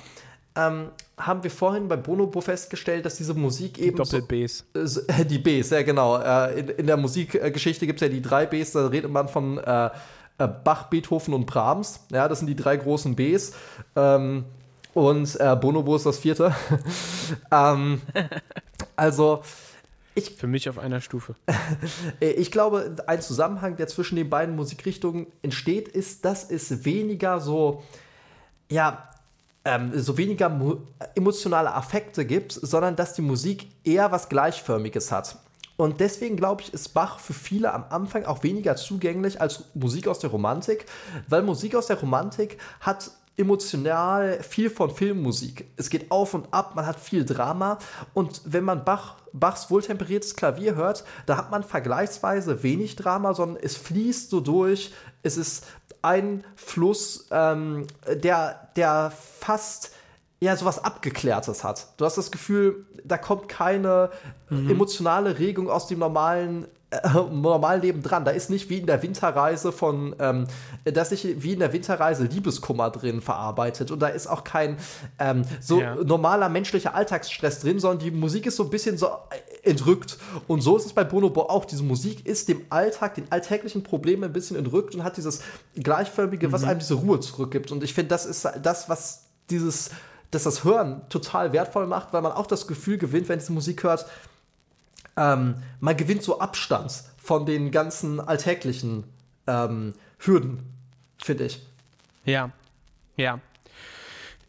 ähm, 0.56 0.88
haben 1.18 1.42
wir 1.42 1.50
vorhin 1.50 1.86
bei 1.86 1.96
Bonobo 1.96 2.40
festgestellt, 2.40 3.04
dass 3.04 3.16
diese 3.16 3.34
Musik 3.34 3.78
eben. 3.78 4.02
Die 4.02 4.02
Doppel-Bs. 4.02 4.64
So, 4.72 5.00
äh, 5.06 5.24
die 5.26 5.38
Bs, 5.38 5.68
ja 5.68 5.82
genau. 5.82 6.16
Äh, 6.16 6.60
in, 6.60 6.68
in, 6.70 6.86
der 6.86 6.96
Musikgeschichte 6.96 7.86
gibt 7.86 8.00
es 8.00 8.08
ja 8.08 8.12
die 8.12 8.22
drei 8.22 8.46
Bs, 8.46 8.72
da 8.72 8.86
redet 8.86 9.10
man 9.10 9.28
von 9.28 9.58
äh, 9.58 9.90
äh, 10.38 10.48
Bach, 10.64 10.84
Beethoven 10.84 11.34
und 11.34 11.44
Brahms. 11.44 12.06
Ja, 12.10 12.26
das 12.26 12.38
sind 12.38 12.48
die 12.48 12.56
drei 12.56 12.78
großen 12.78 13.14
Bs. 13.14 13.52
Ähm, 13.96 14.46
und 14.94 15.38
äh, 15.38 15.56
Bonobo 15.56 15.94
ist 15.94 16.06
das 16.06 16.18
vierte. 16.18 16.54
ähm, 17.52 18.00
also, 18.98 19.42
Ich, 20.14 20.30
Für 20.32 20.48
mich 20.48 20.68
auf 20.68 20.78
einer 20.78 21.00
Stufe. 21.00 21.36
ich 22.20 22.50
glaube, 22.50 22.96
ein 23.06 23.22
Zusammenhang, 23.22 23.76
der 23.76 23.86
zwischen 23.86 24.16
den 24.16 24.28
beiden 24.28 24.56
Musikrichtungen 24.56 25.28
entsteht, 25.42 25.86
ist, 25.86 26.24
dass 26.24 26.50
es 26.50 26.84
weniger 26.84 27.40
so, 27.40 27.84
ja, 28.68 29.08
ähm, 29.64 29.92
so 29.94 30.18
weniger 30.18 30.50
emotionale 31.14 31.72
Affekte 31.72 32.24
gibt, 32.24 32.52
sondern 32.52 32.96
dass 32.96 33.14
die 33.14 33.22
Musik 33.22 33.68
eher 33.84 34.10
was 34.10 34.28
Gleichförmiges 34.28 35.12
hat. 35.12 35.38
Und 35.76 36.00
deswegen 36.00 36.36
glaube 36.36 36.62
ich, 36.62 36.74
ist 36.74 36.88
Bach 36.88 37.20
für 37.20 37.34
viele 37.34 37.72
am 37.72 37.84
Anfang 37.90 38.24
auch 38.24 38.42
weniger 38.42 38.74
zugänglich 38.74 39.40
als 39.40 39.64
Musik 39.74 40.08
aus 40.08 40.18
der 40.18 40.30
Romantik, 40.30 40.86
weil 41.28 41.42
Musik 41.42 41.76
aus 41.76 41.86
der 41.86 42.00
Romantik 42.00 42.58
hat 42.80 43.12
emotional 43.38 44.42
viel 44.42 44.68
von 44.68 44.90
Filmmusik. 44.90 45.70
Es 45.76 45.90
geht 45.90 46.10
auf 46.10 46.34
und 46.34 46.52
ab, 46.52 46.74
man 46.74 46.86
hat 46.86 46.98
viel 46.98 47.24
Drama 47.24 47.78
und 48.12 48.42
wenn 48.44 48.64
man 48.64 48.84
Bach, 48.84 49.16
Bachs 49.32 49.70
wohltemperiertes 49.70 50.34
Klavier 50.34 50.74
hört, 50.74 51.04
da 51.26 51.36
hat 51.36 51.50
man 51.50 51.62
vergleichsweise 51.62 52.62
wenig 52.62 52.96
Drama, 52.96 53.34
sondern 53.34 53.62
es 53.62 53.76
fließt 53.76 54.30
so 54.30 54.40
durch. 54.40 54.92
Es 55.22 55.36
ist 55.36 55.66
ein 56.02 56.44
Fluss, 56.56 57.26
ähm, 57.30 57.86
der, 58.06 58.70
der 58.76 59.12
fast 59.40 59.92
ja 60.40 60.56
sowas 60.56 60.82
Abgeklärtes 60.82 61.64
hat. 61.64 61.88
Du 61.96 62.04
hast 62.04 62.16
das 62.16 62.30
Gefühl, 62.30 62.86
da 63.04 63.18
kommt 63.18 63.48
keine 63.48 64.10
mhm. 64.50 64.70
emotionale 64.70 65.38
Regung 65.38 65.70
aus 65.70 65.86
dem 65.86 65.98
normalen 65.98 66.66
äh, 66.90 67.06
normalen 67.30 67.82
Leben 67.82 68.02
dran. 68.02 68.24
Da 68.24 68.30
ist 68.30 68.48
nicht 68.48 68.70
wie 68.70 68.78
in 68.78 68.86
der 68.86 69.02
Winterreise 69.02 69.72
von, 69.72 70.16
ähm, 70.18 70.46
da 70.84 71.02
ist 71.02 71.10
nicht 71.10 71.42
wie 71.42 71.52
in 71.52 71.58
der 71.58 71.72
Winterreise 71.72 72.24
Liebeskummer 72.24 72.88
drin 72.88 73.20
verarbeitet 73.20 73.90
und 73.90 74.00
da 74.00 74.08
ist 74.08 74.26
auch 74.26 74.42
kein 74.42 74.78
ähm, 75.18 75.42
so 75.60 75.80
ja. 75.80 75.96
normaler 75.96 76.48
menschlicher 76.48 76.94
Alltagsstress 76.94 77.60
drin, 77.60 77.78
sondern 77.78 77.98
die 77.98 78.10
Musik 78.10 78.46
ist 78.46 78.56
so 78.56 78.64
ein 78.64 78.70
bisschen 78.70 78.96
so 78.96 79.08
äh, 79.08 79.68
entrückt. 79.68 80.16
Und 80.46 80.62
so 80.62 80.78
ist 80.78 80.86
es 80.86 80.94
bei 80.94 81.04
Bonobo 81.04 81.42
auch. 81.42 81.66
Diese 81.66 81.82
Musik 81.82 82.24
ist 82.26 82.48
dem 82.48 82.62
Alltag, 82.70 83.16
den 83.16 83.30
alltäglichen 83.30 83.82
Problemen 83.82 84.24
ein 84.24 84.32
bisschen 84.32 84.56
entrückt 84.56 84.94
und 84.94 85.04
hat 85.04 85.18
dieses 85.18 85.42
gleichförmige, 85.74 86.48
mhm. 86.48 86.52
was 86.52 86.64
einem 86.64 86.78
diese 86.78 86.94
Ruhe 86.94 87.20
zurückgibt. 87.20 87.70
Und 87.70 87.84
ich 87.84 87.92
finde, 87.92 88.08
das 88.08 88.24
ist 88.24 88.48
das, 88.62 88.88
was 88.88 89.24
dieses, 89.50 89.90
dass 90.30 90.44
das 90.44 90.64
Hören 90.64 91.02
total 91.10 91.52
wertvoll 91.52 91.86
macht, 91.86 92.14
weil 92.14 92.22
man 92.22 92.32
auch 92.32 92.46
das 92.46 92.66
Gefühl 92.66 92.96
gewinnt, 92.96 93.28
wenn 93.28 93.38
diese 93.38 93.52
Musik 93.52 93.82
hört, 93.82 94.06
ähm, 95.18 95.56
man 95.80 95.96
gewinnt 95.96 96.22
so 96.22 96.38
Abstand 96.38 97.02
von 97.18 97.44
den 97.44 97.70
ganzen 97.70 98.20
alltäglichen 98.20 99.04
ähm, 99.46 99.92
Hürden, 100.18 100.62
finde 101.22 101.46
ich. 101.46 101.60
Ja, 102.24 102.52
ja. 103.16 103.40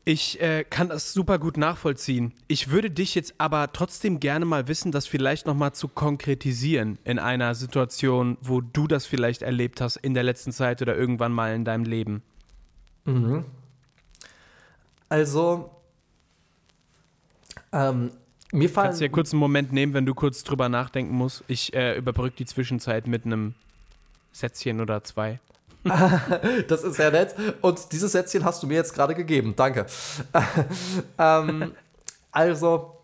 Ich 0.06 0.42
äh, 0.42 0.64
kann 0.64 0.90
das 0.90 1.14
super 1.14 1.38
gut 1.38 1.58
nachvollziehen. 1.58 2.34
Ich 2.48 2.70
würde 2.70 2.90
dich 2.90 3.16
jetzt 3.16 3.36
aber 3.38 3.72
trotzdem 3.74 4.20
gerne 4.20 4.46
mal 4.46 4.68
wissen, 4.68 4.92
das 4.92 5.06
vielleicht 5.08 5.46
nochmal 5.46 5.74
zu 5.74 5.88
konkretisieren 5.88 6.98
in 7.04 7.20
einer 7.20 7.54
Situation, 7.54 8.38
wo 8.42 8.62
du 8.62 8.88
das 8.88 9.06
vielleicht 9.06 9.42
erlebt 9.42 9.82
hast 9.82 9.98
in 9.98 10.14
der 10.14 10.24
letzten 10.24 10.52
Zeit 10.52 10.82
oder 10.82 10.96
irgendwann 10.96 11.32
mal 11.32 11.54
in 11.54 11.66
deinem 11.66 11.84
Leben. 11.84 12.24
Mhm. 13.06 13.46
Also, 15.10 15.70
ähm, 17.72 18.12
mir 18.52 18.70
fallen. 18.70 18.88
Kannst 18.88 19.02
du 19.02 19.06
ja 19.06 19.12
kurz 19.12 19.34
einen 19.34 19.40
Moment 19.40 19.72
nehmen, 19.72 19.94
wenn 19.94 20.06
du 20.06 20.14
kurz 20.14 20.44
drüber 20.44 20.70
nachdenken 20.70 21.14
musst. 21.14 21.44
Ich 21.48 21.74
äh, 21.74 21.98
überbrücke 21.98 22.38
die 22.38 22.46
Zwischenzeit 22.46 23.08
mit 23.08 23.26
einem 23.26 23.54
Sätzchen 24.32 24.82
oder 24.82 25.04
zwei. 25.04 25.40
das 26.68 26.84
ist 26.84 26.96
sehr 26.96 27.12
nett. 27.12 27.36
Und 27.62 27.92
dieses 27.92 28.12
Sätzchen 28.12 28.44
hast 28.44 28.62
du 28.64 28.68
mir 28.68 28.76
jetzt 28.76 28.94
gerade 28.94 29.16
gegeben. 29.16 29.54
Danke. 29.56 29.86
ähm, 31.18 31.74
also, 32.32 32.98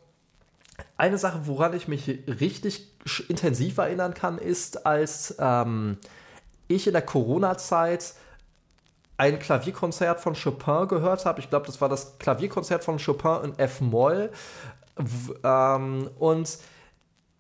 eine 0.97 1.17
Sache, 1.17 1.41
woran 1.45 1.73
ich 1.73 1.87
mich 1.87 2.07
richtig 2.27 2.91
intensiv 3.27 3.77
erinnern 3.77 4.13
kann, 4.13 4.37
ist, 4.37 4.85
als 4.85 5.35
ähm, 5.39 5.97
ich 6.67 6.87
in 6.87 6.93
der 6.93 7.01
Corona-Zeit 7.01 8.15
ein 9.17 9.39
Klavierkonzert 9.39 10.19
von 10.19 10.35
Chopin 10.35 10.87
gehört 10.87 11.25
habe. 11.25 11.39
Ich 11.39 11.49
glaube, 11.49 11.65
das 11.67 11.79
war 11.79 11.87
das 11.87 12.17
Klavierkonzert 12.19 12.83
von 12.83 12.97
Chopin 12.97 13.51
in 13.51 13.59
F-Moll. 13.59 14.31
Ähm, 15.43 16.09
und 16.19 16.57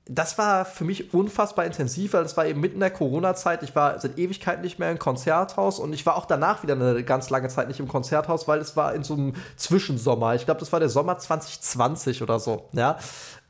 das 0.07 0.37
war 0.37 0.65
für 0.65 0.83
mich 0.83 1.13
unfassbar 1.15 1.65
intensiv, 1.65 2.13
weil 2.13 2.21
das 2.21 2.37
war 2.37 2.45
eben 2.45 2.61
mitten 2.61 2.75
in 2.75 2.81
der 2.81 2.91
Corona-Zeit. 2.91 3.63
Ich 3.63 3.75
war 3.75 3.99
seit 3.99 4.19
Ewigkeit 4.19 4.61
nicht 4.61 4.77
mehr 4.77 4.91
im 4.91 4.99
Konzerthaus 4.99 5.79
und 5.79 5.93
ich 5.93 6.05
war 6.05 6.15
auch 6.15 6.25
danach 6.25 6.61
wieder 6.61 6.73
eine 6.73 7.03
ganz 7.03 7.31
lange 7.31 7.47
Zeit 7.47 7.67
nicht 7.67 7.79
im 7.79 7.87
Konzerthaus, 7.87 8.47
weil 8.47 8.59
es 8.59 8.77
war 8.77 8.93
in 8.93 9.03
so 9.03 9.15
einem 9.15 9.33
Zwischensommer. 9.55 10.35
Ich 10.35 10.45
glaube, 10.45 10.59
das 10.59 10.71
war 10.71 10.79
der 10.79 10.89
Sommer 10.89 11.17
2020 11.17 12.21
oder 12.21 12.39
so, 12.39 12.69
ja. 12.73 12.97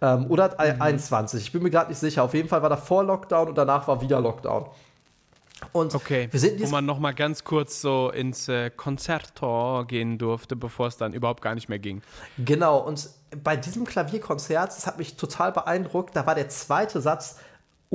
Ähm, 0.02 0.28
oder 0.30 0.52
mhm. 0.52 0.82
21. 0.82 1.41
Ich 1.41 1.52
bin 1.52 1.62
mir 1.62 1.72
gerade 1.72 1.89
nicht 1.89 2.00
sicher. 2.00 2.24
Auf 2.24 2.34
jeden 2.34 2.48
Fall 2.48 2.62
war 2.62 2.70
da 2.70 2.78
vor 2.78 3.04
Lockdown 3.04 3.50
und 3.50 3.58
danach 3.58 3.88
war 3.89 4.00
wieder 4.00 4.22
Lockdown. 4.22 4.68
Und 5.72 5.96
okay, 5.96 6.28
wir 6.32 6.39
sind 6.39 6.62
wo 6.62 6.68
man 6.68 6.86
noch 6.86 7.00
mal 7.00 7.13
ganz 7.13 7.44
kurz 7.44 7.80
so 7.80 8.12
ins 8.12 8.50
äh, 8.50 8.70
Konzerttor 8.70 9.88
gehen 9.88 10.18
durfte, 10.18 10.56
bevor 10.56 10.88
es 10.88 10.98
dann 10.98 11.13
überhaupt 11.13 11.41
gar 11.41 11.56
nicht 11.56 11.70
mehr 11.70 11.80
ging. 11.80 12.02
Genau, 12.38 12.80
und 12.80 13.10
bei 13.44 13.56
diesem 13.56 13.86
Klavierkonzert, 13.86 14.70
das 14.70 14.86
hat 14.86 14.98
mich 14.98 15.15
total 15.15 15.52
beeindruckt, 15.52 16.15
da 16.15 16.26
war 16.26 16.36
der 16.36 16.50
zweite 16.50 17.00
Satz 17.00 17.38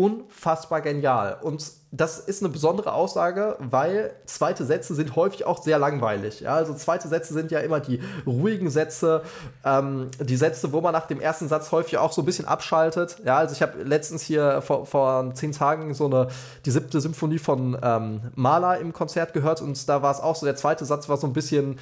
unfassbar 0.00 0.80
genial. 0.80 1.36
Und 1.42 1.72
das 1.92 2.18
ist 2.18 2.42
eine 2.42 2.48
besondere 2.48 2.94
Aussage, 2.94 3.56
weil 3.58 4.14
zweite 4.24 4.64
Sätze 4.64 4.94
sind 4.94 5.14
häufig 5.14 5.44
auch 5.44 5.62
sehr 5.62 5.78
langweilig. 5.78 6.40
Ja, 6.40 6.54
also 6.54 6.72
zweite 6.72 7.08
Sätze 7.08 7.34
sind 7.34 7.50
ja 7.50 7.58
immer 7.58 7.80
die 7.80 8.00
ruhigen 8.26 8.70
Sätze, 8.70 9.22
ähm, 9.62 10.10
die 10.18 10.36
Sätze, 10.36 10.72
wo 10.72 10.80
man 10.80 10.94
nach 10.94 11.06
dem 11.06 11.20
ersten 11.20 11.48
Satz 11.48 11.70
häufig 11.70 11.98
auch 11.98 12.12
so 12.12 12.22
ein 12.22 12.24
bisschen 12.24 12.46
abschaltet. 12.46 13.18
Ja, 13.26 13.36
also 13.36 13.54
ich 13.54 13.60
habe 13.60 13.82
letztens 13.82 14.22
hier 14.22 14.62
vor, 14.62 14.86
vor 14.86 15.34
zehn 15.34 15.52
Tagen 15.52 15.92
so 15.92 16.06
eine 16.06 16.28
die 16.64 16.70
siebte 16.70 16.98
Symphonie 16.98 17.38
von 17.38 17.76
ähm, 17.82 18.22
Mahler 18.36 18.78
im 18.78 18.94
Konzert 18.94 19.34
gehört 19.34 19.60
und 19.60 19.86
da 19.86 20.00
war 20.00 20.12
es 20.12 20.20
auch 20.20 20.36
so, 20.36 20.46
der 20.46 20.56
zweite 20.56 20.86
Satz 20.86 21.10
war 21.10 21.18
so 21.18 21.26
ein 21.26 21.34
bisschen 21.34 21.78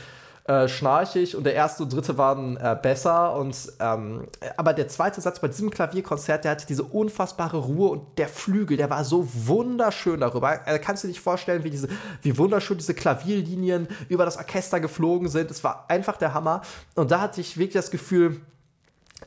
äh, 0.48 0.66
schnarchig 0.66 1.37
und 1.37 1.44
der 1.44 1.52
erste 1.52 1.82
und 1.82 1.92
dritte 1.92 2.16
waren 2.16 2.56
äh, 2.56 2.74
besser. 2.80 3.34
Und, 3.34 3.54
ähm, 3.80 4.26
aber 4.56 4.72
der 4.72 4.88
zweite 4.88 5.20
Satz 5.20 5.40
bei 5.40 5.48
diesem 5.48 5.68
Klavierkonzert, 5.68 6.42
der 6.44 6.52
hatte 6.52 6.66
diese 6.66 6.84
unfassbare 6.84 7.58
Ruhe 7.58 7.90
und 7.90 8.18
der 8.18 8.28
Flügel, 8.28 8.78
der 8.78 8.88
war 8.88 9.04
so 9.04 9.28
wunderschön 9.30 10.20
darüber. 10.20 10.66
Also 10.66 10.80
kannst 10.82 11.04
du 11.04 11.08
dir 11.08 11.14
vorstellen, 11.14 11.64
wie, 11.64 11.70
diese, 11.70 11.88
wie 12.22 12.38
wunderschön 12.38 12.78
diese 12.78 12.94
Klavierlinien 12.94 13.88
über 14.08 14.24
das 14.24 14.38
Orchester 14.38 14.80
geflogen 14.80 15.28
sind. 15.28 15.50
Es 15.50 15.62
war 15.62 15.84
einfach 15.88 16.16
der 16.16 16.32
Hammer. 16.32 16.62
Und 16.94 17.11
da 17.11 17.20
hatte 17.20 17.42
ich 17.42 17.58
wirklich 17.58 17.74
das 17.74 17.90
Gefühl, 17.90 18.40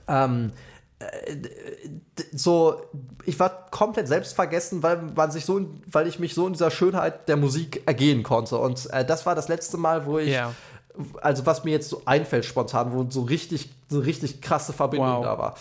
ähm, 0.07 0.53
äh, 0.97 1.35
so, 2.33 2.81
ich 3.25 3.39
war 3.39 3.69
komplett 3.69 4.07
selbstvergessen, 4.07 4.81
weil 4.81 5.03
man 5.15 5.29
sich 5.29 5.45
so, 5.45 5.61
weil 5.85 6.07
ich 6.07 6.17
mich 6.17 6.33
so 6.33 6.47
in 6.47 6.53
dieser 6.53 6.71
Schönheit 6.71 7.29
der 7.29 7.37
Musik 7.37 7.83
ergehen 7.85 8.23
konnte. 8.23 8.57
Und 8.57 8.89
äh, 8.91 9.05
das 9.05 9.27
war 9.27 9.35
das 9.35 9.49
letzte 9.49 9.77
Mal, 9.77 10.07
wo 10.07 10.17
ich 10.17 10.29
ja 10.29 10.51
also 11.21 11.45
was 11.45 11.63
mir 11.63 11.71
jetzt 11.71 11.89
so 11.89 12.01
einfällt 12.05 12.45
spontan, 12.45 12.93
wo 12.93 13.05
so 13.09 13.21
richtig, 13.21 13.69
so 13.89 13.99
richtig 13.99 14.41
krasse 14.41 14.73
Verbindung 14.73 15.17
wow. 15.17 15.23
da 15.23 15.37
war. 15.37 15.55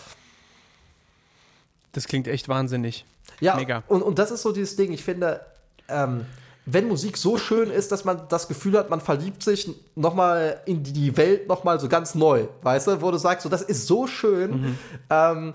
Das 1.93 2.07
klingt 2.07 2.29
echt 2.29 2.49
wahnsinnig. 2.49 3.05
Ja, 3.41 3.57
Mega. 3.57 3.83
Und, 3.89 4.03
und 4.03 4.19
das 4.19 4.31
ist 4.31 4.43
so 4.43 4.53
dieses 4.53 4.77
Ding, 4.77 4.93
ich 4.93 5.03
finde, 5.03 5.41
ähm, 5.89 6.27
wenn 6.67 6.89
Musik 6.89 7.17
so 7.17 7.37
schön 7.37 7.71
ist, 7.71 7.91
dass 7.91 8.05
man 8.05 8.23
das 8.29 8.49
Gefühl 8.49 8.79
hat, 8.79 8.91
man 8.91 9.01
verliebt 9.01 9.43
sich 9.43 9.69
nochmal 9.97 10.61
in 10.67 10.83
die 10.83 11.17
Welt 11.17 11.49
nochmal 11.49 11.81
so 11.81 11.89
ganz 11.89 12.15
neu, 12.15 12.47
weißt 12.63 12.87
du, 12.87 13.03
wo 13.03 13.11
du 13.11 13.19
sagst, 13.19 13.45
so, 13.45 13.49
das 13.49 13.63
ist 13.63 13.87
so 13.87 14.07
schön, 14.07 14.51
mhm. 14.51 14.79
ähm, 15.09 15.55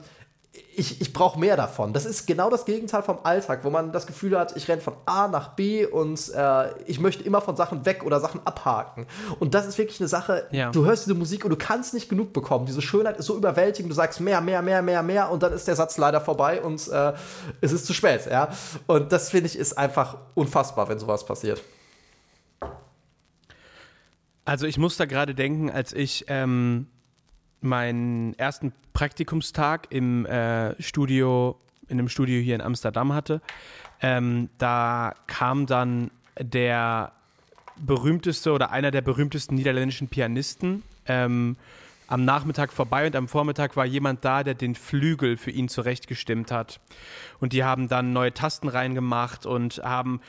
ich, 0.76 1.02
ich 1.02 1.14
brauche 1.14 1.40
mehr 1.40 1.56
davon. 1.56 1.94
Das 1.94 2.06
ist 2.06 2.26
genau 2.26 2.50
das 2.50 2.66
Gegenteil 2.66 3.02
vom 3.02 3.20
Alltag, 3.24 3.64
wo 3.64 3.70
man 3.70 3.92
das 3.92 4.08
Gefühl 4.08 4.38
hat, 4.38 4.56
ich 4.56 4.68
renne 4.68 4.82
von 4.82 4.94
A 5.06 5.28
nach 5.28 5.50
B 5.50 5.86
und 5.86 6.32
äh, 6.34 6.84
ich 6.86 7.00
möchte 7.00 7.24
immer 7.24 7.42
von 7.42 7.56
Sachen 7.56 7.86
weg 7.86 8.04
oder 8.04 8.20
Sachen 8.20 8.42
abhaken. 8.46 9.08
Und 9.40 9.54
das 9.54 9.66
ist 9.66 9.78
wirklich 9.78 10.00
eine 10.00 10.08
Sache, 10.08 10.48
ja. 10.52 10.72
du 10.72 10.86
hörst 10.86 11.06
diese 11.06 11.16
Musik 11.16 11.46
und 11.46 11.52
du 11.52 11.58
kannst 11.58 11.94
nicht 11.94 12.10
genug 12.10 12.34
bekommen. 12.34 12.66
Diese 12.66 12.82
Schönheit 12.82 13.18
ist 13.18 13.26
so 13.26 13.38
überwältigend, 13.38 13.92
du 13.92 13.96
sagst 13.96 14.20
mehr, 14.20 14.42
mehr, 14.42 14.62
mehr, 14.62 14.82
mehr, 14.82 15.04
mehr 15.04 15.32
und 15.32 15.44
dann 15.44 15.54
ist 15.54 15.68
der 15.68 15.76
Satz 15.76 15.98
leider 15.98 16.22
vorbei 16.22 16.62
und 16.62 16.88
äh, 16.90 17.14
es 17.62 17.72
ist 17.72 17.86
zu 17.86 17.94
spät. 17.94 18.26
Ja? 18.30 18.50
Und 18.88 19.12
das 19.12 19.30
finde 19.30 19.48
ich 19.48 19.58
ist 19.58 19.78
einfach 19.78 20.18
unfassbar, 20.34 20.90
wenn 20.90 21.00
sowas 21.00 21.26
passiert. 21.26 21.62
Also 24.44 24.68
ich 24.68 24.78
muss 24.78 24.96
da 24.98 25.06
gerade 25.06 25.34
denken, 25.34 25.72
als 25.72 25.92
ich 25.92 26.26
ähm, 26.28 26.88
meinen 27.66 28.34
ersten 28.36 28.74
Praktikumstag 28.94 29.88
im 29.90 30.26
äh, 30.26 30.82
Studio, 30.82 31.60
in 31.88 32.00
einem 32.00 32.10
Studio 32.10 32.42
hier 32.42 32.56
in 32.56 32.62
Amsterdam 32.62 33.14
hatte, 33.14 33.42
ähm, 34.02 34.50
da 34.58 35.14
kam 35.28 35.66
dann 35.66 36.12
der 36.40 37.12
berühmteste 37.78 38.52
oder 38.52 38.72
einer 38.72 38.92
der 38.92 39.02
berühmtesten 39.02 39.56
niederländischen 39.56 40.08
Pianisten 40.08 40.84
ähm, 41.08 41.58
am 42.08 42.24
Nachmittag 42.24 42.72
vorbei 42.72 43.08
und 43.08 43.16
am 43.16 43.28
Vormittag 43.28 43.76
war 43.76 43.86
jemand 43.86 44.24
da, 44.24 44.44
der 44.44 44.54
den 44.54 44.76
Flügel 44.76 45.38
für 45.38 45.52
ihn 45.52 45.70
zurechtgestimmt 45.70 46.52
hat. 46.52 46.80
Und 47.40 47.54
die 47.54 47.64
haben 47.64 47.90
dann 47.90 48.14
neue 48.14 48.34
Tasten 48.34 48.68
reingemacht 48.68 49.46
und 49.46 49.82
haben 49.84 50.22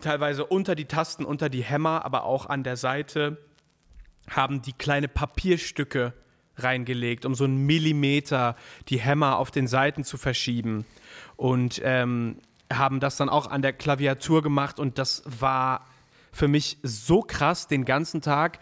teilweise 0.00 0.44
unter 0.44 0.74
die 0.74 0.84
Tasten, 0.84 1.24
unter 1.24 1.48
die 1.48 1.62
Hämmer, 1.62 2.04
aber 2.04 2.24
auch 2.24 2.46
an 2.46 2.62
der 2.62 2.76
Seite, 2.76 3.38
haben 4.28 4.60
die 4.60 4.74
kleine 4.74 5.08
Papierstücke 5.08 6.12
reingelegt, 6.62 7.24
um 7.24 7.34
so 7.34 7.44
einen 7.44 7.66
Millimeter 7.66 8.56
die 8.88 8.98
Hämmer 8.98 9.38
auf 9.38 9.50
den 9.50 9.66
Seiten 9.66 10.04
zu 10.04 10.16
verschieben. 10.16 10.84
Und 11.36 11.80
ähm, 11.84 12.36
haben 12.72 13.00
das 13.00 13.16
dann 13.16 13.28
auch 13.28 13.46
an 13.46 13.62
der 13.62 13.72
Klaviatur 13.72 14.42
gemacht 14.42 14.78
und 14.78 14.98
das 14.98 15.22
war 15.24 15.86
für 16.32 16.48
mich 16.48 16.78
so 16.82 17.22
krass 17.22 17.66
den 17.66 17.84
ganzen 17.84 18.20
Tag 18.20 18.58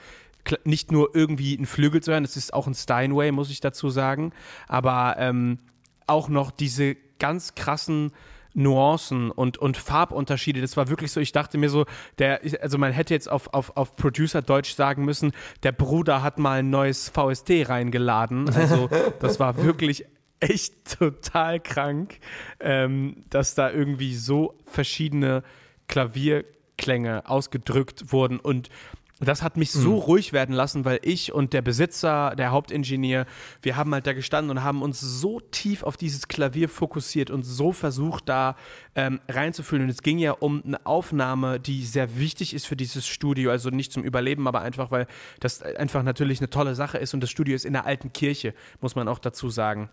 nicht 0.64 0.92
nur 0.92 1.14
irgendwie 1.14 1.56
ein 1.56 1.66
Flügel 1.66 2.00
zu 2.02 2.12
hören, 2.12 2.24
es 2.24 2.36
ist 2.36 2.54
auch 2.54 2.68
ein 2.68 2.74
Steinway, 2.74 3.32
muss 3.32 3.50
ich 3.50 3.60
dazu 3.60 3.90
sagen, 3.90 4.32
aber 4.68 5.16
ähm, 5.18 5.58
auch 6.06 6.28
noch 6.28 6.52
diese 6.52 6.96
ganz 7.18 7.56
krassen 7.56 8.12
Nuancen 8.56 9.30
und, 9.30 9.58
und 9.58 9.76
Farbunterschiede. 9.76 10.60
Das 10.60 10.76
war 10.76 10.88
wirklich 10.88 11.12
so, 11.12 11.20
ich 11.20 11.30
dachte 11.30 11.58
mir 11.58 11.68
so, 11.68 11.84
der, 12.18 12.40
also 12.62 12.78
man 12.78 12.92
hätte 12.92 13.14
jetzt 13.14 13.30
auf, 13.30 13.52
auf, 13.52 13.76
auf 13.76 13.94
Producer-Deutsch 13.96 14.74
sagen 14.74 15.04
müssen, 15.04 15.32
der 15.62 15.72
Bruder 15.72 16.22
hat 16.22 16.38
mal 16.38 16.60
ein 16.60 16.70
neues 16.70 17.10
VST 17.10 17.68
reingeladen. 17.68 18.48
Also 18.48 18.88
das 19.20 19.38
war 19.38 19.62
wirklich 19.62 20.06
echt 20.40 20.98
total 20.98 21.60
krank, 21.60 22.18
ähm, 22.60 23.24
dass 23.30 23.54
da 23.54 23.70
irgendwie 23.70 24.14
so 24.14 24.58
verschiedene 24.64 25.42
Klavierklänge 25.88 27.28
ausgedrückt 27.28 28.12
wurden 28.12 28.40
und 28.40 28.70
das 29.18 29.42
hat 29.42 29.56
mich 29.56 29.70
so 29.72 29.92
mhm. 29.92 29.98
ruhig 29.98 30.32
werden 30.34 30.54
lassen, 30.54 30.84
weil 30.84 31.00
ich 31.02 31.32
und 31.32 31.54
der 31.54 31.62
Besitzer, 31.62 32.34
der 32.36 32.50
Hauptingenieur, 32.50 33.24
wir 33.62 33.76
haben 33.76 33.94
halt 33.94 34.06
da 34.06 34.12
gestanden 34.12 34.50
und 34.50 34.62
haben 34.62 34.82
uns 34.82 35.00
so 35.00 35.40
tief 35.40 35.84
auf 35.84 35.96
dieses 35.96 36.28
Klavier 36.28 36.68
fokussiert 36.68 37.30
und 37.30 37.42
so 37.42 37.72
versucht, 37.72 38.28
da 38.28 38.56
ähm, 38.94 39.20
reinzufühlen. 39.26 39.84
Und 39.84 39.90
es 39.90 40.02
ging 40.02 40.18
ja 40.18 40.32
um 40.32 40.62
eine 40.66 40.84
Aufnahme, 40.84 41.58
die 41.58 41.86
sehr 41.86 42.18
wichtig 42.18 42.52
ist 42.52 42.66
für 42.66 42.76
dieses 42.76 43.06
Studio, 43.06 43.50
also 43.50 43.70
nicht 43.70 43.90
zum 43.90 44.04
Überleben, 44.04 44.46
aber 44.46 44.60
einfach, 44.60 44.90
weil 44.90 45.06
das 45.40 45.62
einfach 45.62 46.02
natürlich 46.02 46.40
eine 46.40 46.50
tolle 46.50 46.74
Sache 46.74 46.98
ist 46.98 47.14
und 47.14 47.20
das 47.20 47.30
Studio 47.30 47.54
ist 47.54 47.64
in 47.64 47.72
der 47.72 47.86
alten 47.86 48.12
Kirche, 48.12 48.52
muss 48.82 48.96
man 48.96 49.08
auch 49.08 49.18
dazu 49.18 49.48
sagen. 49.48 49.88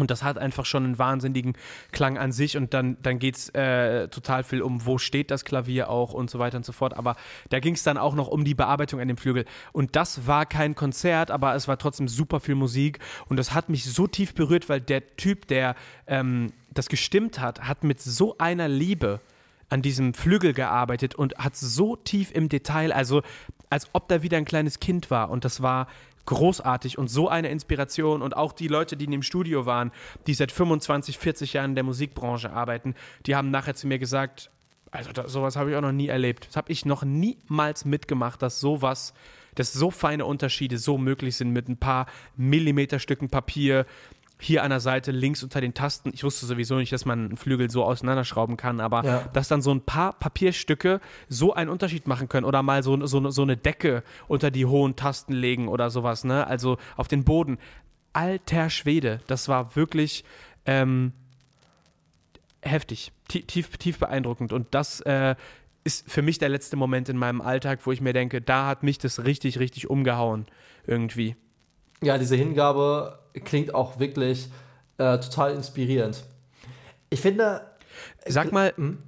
Und 0.00 0.10
das 0.10 0.22
hat 0.22 0.38
einfach 0.38 0.64
schon 0.64 0.84
einen 0.84 0.98
wahnsinnigen 0.98 1.54
Klang 1.92 2.18
an 2.18 2.32
sich 2.32 2.56
und 2.56 2.74
dann, 2.74 2.96
dann 3.02 3.18
geht 3.18 3.36
es 3.36 3.48
äh, 3.50 4.08
total 4.08 4.42
viel 4.42 4.62
um, 4.62 4.86
wo 4.86 4.98
steht 4.98 5.30
das 5.30 5.44
Klavier 5.44 5.90
auch 5.90 6.14
und 6.14 6.30
so 6.30 6.38
weiter 6.38 6.56
und 6.56 6.64
so 6.64 6.72
fort. 6.72 6.96
Aber 6.96 7.16
da 7.50 7.60
ging 7.60 7.74
es 7.74 7.82
dann 7.82 7.98
auch 7.98 8.14
noch 8.14 8.28
um 8.28 8.44
die 8.44 8.54
Bearbeitung 8.54 9.00
an 9.00 9.08
dem 9.08 9.16
Flügel. 9.16 9.44
Und 9.72 9.96
das 9.96 10.26
war 10.26 10.46
kein 10.46 10.74
Konzert, 10.74 11.30
aber 11.30 11.54
es 11.54 11.68
war 11.68 11.78
trotzdem 11.78 12.08
super 12.08 12.40
viel 12.40 12.54
Musik 12.54 12.98
und 13.28 13.36
das 13.36 13.54
hat 13.54 13.68
mich 13.68 13.84
so 13.84 14.06
tief 14.06 14.34
berührt, 14.34 14.68
weil 14.68 14.80
der 14.80 15.16
Typ, 15.16 15.46
der 15.46 15.74
ähm, 16.06 16.52
das 16.72 16.88
gestimmt 16.88 17.40
hat, 17.40 17.62
hat 17.62 17.84
mit 17.84 18.00
so 18.00 18.38
einer 18.38 18.68
Liebe 18.68 19.20
an 19.68 19.82
diesem 19.82 20.14
Flügel 20.14 20.52
gearbeitet 20.52 21.14
und 21.14 21.36
hat 21.38 21.56
so 21.56 21.96
tief 21.96 22.32
im 22.32 22.48
Detail, 22.48 22.92
also 22.92 23.22
als 23.70 23.88
ob 23.92 24.08
da 24.08 24.22
wieder 24.22 24.36
ein 24.36 24.44
kleines 24.44 24.80
Kind 24.80 25.10
war. 25.10 25.30
Und 25.30 25.44
das 25.44 25.62
war 25.62 25.86
großartig 26.26 26.98
und 26.98 27.08
so 27.08 27.28
eine 27.28 27.48
Inspiration 27.48 28.22
und 28.22 28.36
auch 28.36 28.52
die 28.52 28.68
Leute, 28.68 28.96
die 28.96 29.06
in 29.06 29.10
dem 29.10 29.22
Studio 29.22 29.66
waren, 29.66 29.90
die 30.26 30.34
seit 30.34 30.52
25, 30.52 31.18
40 31.18 31.52
Jahren 31.54 31.70
in 31.70 31.74
der 31.74 31.84
Musikbranche 31.84 32.52
arbeiten, 32.52 32.94
die 33.26 33.34
haben 33.34 33.50
nachher 33.50 33.74
zu 33.74 33.86
mir 33.86 33.98
gesagt, 33.98 34.50
also 34.90 35.12
da, 35.12 35.28
sowas 35.28 35.56
habe 35.56 35.70
ich 35.70 35.76
auch 35.76 35.82
noch 35.82 35.92
nie 35.92 36.08
erlebt. 36.08 36.48
Das 36.48 36.56
habe 36.56 36.72
ich 36.72 36.84
noch 36.84 37.04
niemals 37.04 37.84
mitgemacht, 37.84 38.42
dass 38.42 38.60
sowas, 38.60 39.14
dass 39.54 39.72
so 39.72 39.90
feine 39.90 40.26
Unterschiede 40.26 40.78
so 40.78 40.98
möglich 40.98 41.36
sind 41.36 41.50
mit 41.50 41.68
ein 41.68 41.76
paar 41.76 42.06
Millimeterstücken 42.36 43.28
Papier, 43.28 43.86
hier 44.40 44.64
an 44.64 44.70
der 44.70 44.80
Seite 44.80 45.12
links 45.12 45.42
unter 45.42 45.60
den 45.60 45.74
Tasten. 45.74 46.10
Ich 46.14 46.24
wusste 46.24 46.46
sowieso 46.46 46.76
nicht, 46.76 46.92
dass 46.92 47.04
man 47.04 47.26
einen 47.26 47.36
Flügel 47.36 47.70
so 47.70 47.84
auseinanderschrauben 47.84 48.56
kann, 48.56 48.80
aber 48.80 49.04
ja. 49.04 49.28
dass 49.32 49.48
dann 49.48 49.62
so 49.62 49.70
ein 49.70 49.82
paar 49.82 50.14
Papierstücke 50.14 51.00
so 51.28 51.52
einen 51.54 51.70
Unterschied 51.70 52.06
machen 52.06 52.28
können 52.28 52.46
oder 52.46 52.62
mal 52.62 52.82
so, 52.82 53.06
so, 53.06 53.30
so 53.30 53.42
eine 53.42 53.56
Decke 53.56 54.02
unter 54.28 54.50
die 54.50 54.66
hohen 54.66 54.96
Tasten 54.96 55.32
legen 55.32 55.68
oder 55.68 55.90
sowas, 55.90 56.24
ne? 56.24 56.46
Also 56.46 56.78
auf 56.96 57.08
den 57.08 57.24
Boden. 57.24 57.58
Alter 58.12 58.70
Schwede, 58.70 59.20
das 59.28 59.48
war 59.48 59.76
wirklich 59.76 60.24
ähm, 60.66 61.12
heftig, 62.62 63.12
tief, 63.28 63.76
tief 63.76 63.98
beeindruckend. 63.98 64.52
Und 64.52 64.74
das 64.74 65.00
äh, 65.02 65.36
ist 65.84 66.10
für 66.10 66.22
mich 66.22 66.38
der 66.38 66.48
letzte 66.48 66.76
Moment 66.76 67.08
in 67.08 67.16
meinem 67.16 67.40
Alltag, 67.40 67.80
wo 67.84 67.92
ich 67.92 68.00
mir 68.00 68.12
denke, 68.12 68.40
da 68.40 68.66
hat 68.66 68.82
mich 68.82 68.98
das 68.98 69.24
richtig, 69.24 69.58
richtig 69.58 69.88
umgehauen 69.88 70.46
irgendwie. 70.86 71.36
Ja, 72.02 72.18
diese 72.18 72.36
Hingabe 72.36 73.18
klingt 73.44 73.74
auch 73.74 73.98
wirklich 73.98 74.50
äh, 74.98 75.18
total 75.18 75.54
inspirierend. 75.54 76.24
Ich 77.10 77.20
finde. 77.20 77.62
Sag 78.26 78.52
mal. 78.52 78.72
Hm? 78.76 78.98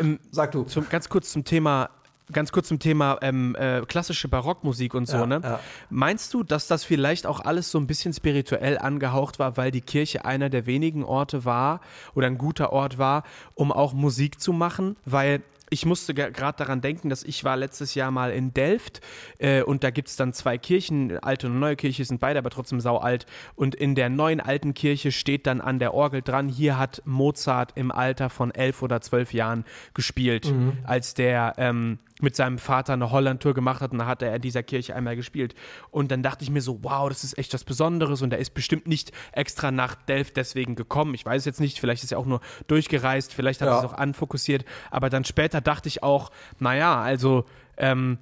Ähm, 0.00 0.18
sag 0.30 0.52
du. 0.52 0.64
Zum, 0.64 0.88
ganz 0.88 1.08
kurz 1.08 1.30
zum 1.30 1.44
Thema 1.44 1.90
ganz 2.32 2.52
kurz 2.52 2.68
zum 2.68 2.78
Thema 2.78 3.18
ähm, 3.22 3.54
äh, 3.58 3.82
klassische 3.86 4.28
Barockmusik 4.28 4.94
und 4.94 5.06
so, 5.06 5.18
ja, 5.18 5.26
ne? 5.26 5.40
Ja. 5.42 5.60
Meinst 5.90 6.34
du, 6.34 6.42
dass 6.42 6.66
das 6.66 6.84
vielleicht 6.84 7.26
auch 7.26 7.40
alles 7.40 7.70
so 7.70 7.78
ein 7.78 7.86
bisschen 7.86 8.12
spirituell 8.12 8.78
angehaucht 8.78 9.38
war, 9.38 9.56
weil 9.56 9.70
die 9.70 9.80
Kirche 9.80 10.24
einer 10.24 10.50
der 10.50 10.66
wenigen 10.66 11.04
Orte 11.04 11.44
war 11.44 11.80
oder 12.14 12.26
ein 12.26 12.38
guter 12.38 12.72
Ort 12.72 12.98
war, 12.98 13.22
um 13.54 13.72
auch 13.72 13.92
Musik 13.92 14.40
zu 14.40 14.52
machen? 14.52 14.96
Weil 15.04 15.42
ich 15.70 15.84
musste 15.84 16.14
gerade 16.14 16.58
daran 16.58 16.80
denken, 16.80 17.08
dass 17.08 17.22
ich 17.22 17.44
war 17.44 17.56
letztes 17.56 17.94
Jahr 17.94 18.10
mal 18.10 18.30
in 18.30 18.54
Delft 18.54 19.00
äh, 19.38 19.62
und 19.62 19.84
da 19.84 19.90
gibt 19.90 20.08
es 20.08 20.16
dann 20.16 20.32
zwei 20.32 20.58
Kirchen, 20.58 21.18
alte 21.18 21.48
und 21.48 21.58
neue 21.58 21.76
Kirche 21.76 22.04
sind 22.04 22.20
beide 22.20 22.38
aber 22.38 22.50
trotzdem 22.50 22.80
sau 22.80 22.98
alt 22.98 23.26
und 23.54 23.74
in 23.74 23.94
der 23.94 24.08
neuen 24.08 24.40
alten 24.40 24.74
Kirche 24.74 25.12
steht 25.12 25.46
dann 25.46 25.60
an 25.60 25.78
der 25.78 25.94
Orgel 25.94 26.22
dran, 26.22 26.48
hier 26.48 26.78
hat 26.78 27.02
Mozart 27.04 27.72
im 27.74 27.90
Alter 27.90 28.30
von 28.30 28.50
elf 28.52 28.82
oder 28.82 29.00
zwölf 29.00 29.32
Jahren 29.32 29.64
gespielt, 29.94 30.52
mhm. 30.52 30.78
als 30.84 31.14
der 31.14 31.54
ähm, 31.58 31.98
mit 32.20 32.34
seinem 32.34 32.58
Vater 32.58 32.94
eine 32.94 33.10
Holland-Tour 33.10 33.54
gemacht 33.54 33.80
hat 33.82 33.92
und 33.92 33.98
da 33.98 34.06
hat 34.06 34.22
er 34.22 34.34
in 34.34 34.42
dieser 34.42 34.62
Kirche 34.62 34.94
einmal 34.94 35.16
gespielt. 35.16 35.54
Und 35.90 36.10
dann 36.10 36.22
dachte 36.22 36.44
ich 36.44 36.50
mir 36.50 36.62
so, 36.62 36.78
wow, 36.82 37.08
das 37.08 37.24
ist 37.24 37.36
echt 37.36 37.52
was 37.52 37.64
Besonderes 37.64 38.22
und 38.22 38.32
er 38.32 38.38
ist 38.38 38.54
bestimmt 38.54 38.86
nicht 38.86 39.12
extra 39.32 39.70
nach 39.70 39.94
Delft 39.94 40.36
deswegen 40.36 40.76
gekommen. 40.76 41.14
Ich 41.14 41.26
weiß 41.26 41.44
jetzt 41.44 41.60
nicht, 41.60 41.78
vielleicht 41.78 42.04
ist 42.04 42.12
er 42.12 42.18
auch 42.18 42.26
nur 42.26 42.40
durchgereist, 42.68 43.34
vielleicht 43.34 43.60
hat 43.60 43.68
ja. 43.68 43.74
er 43.74 43.78
es 43.80 43.84
auch 43.84 43.92
anfokussiert, 43.92 44.64
aber 44.90 45.10
dann 45.10 45.24
später 45.24 45.60
dachte 45.60 45.88
ich 45.88 46.02
auch, 46.02 46.30
naja, 46.58 47.00
also 47.00 47.44
ähm, 47.76 48.18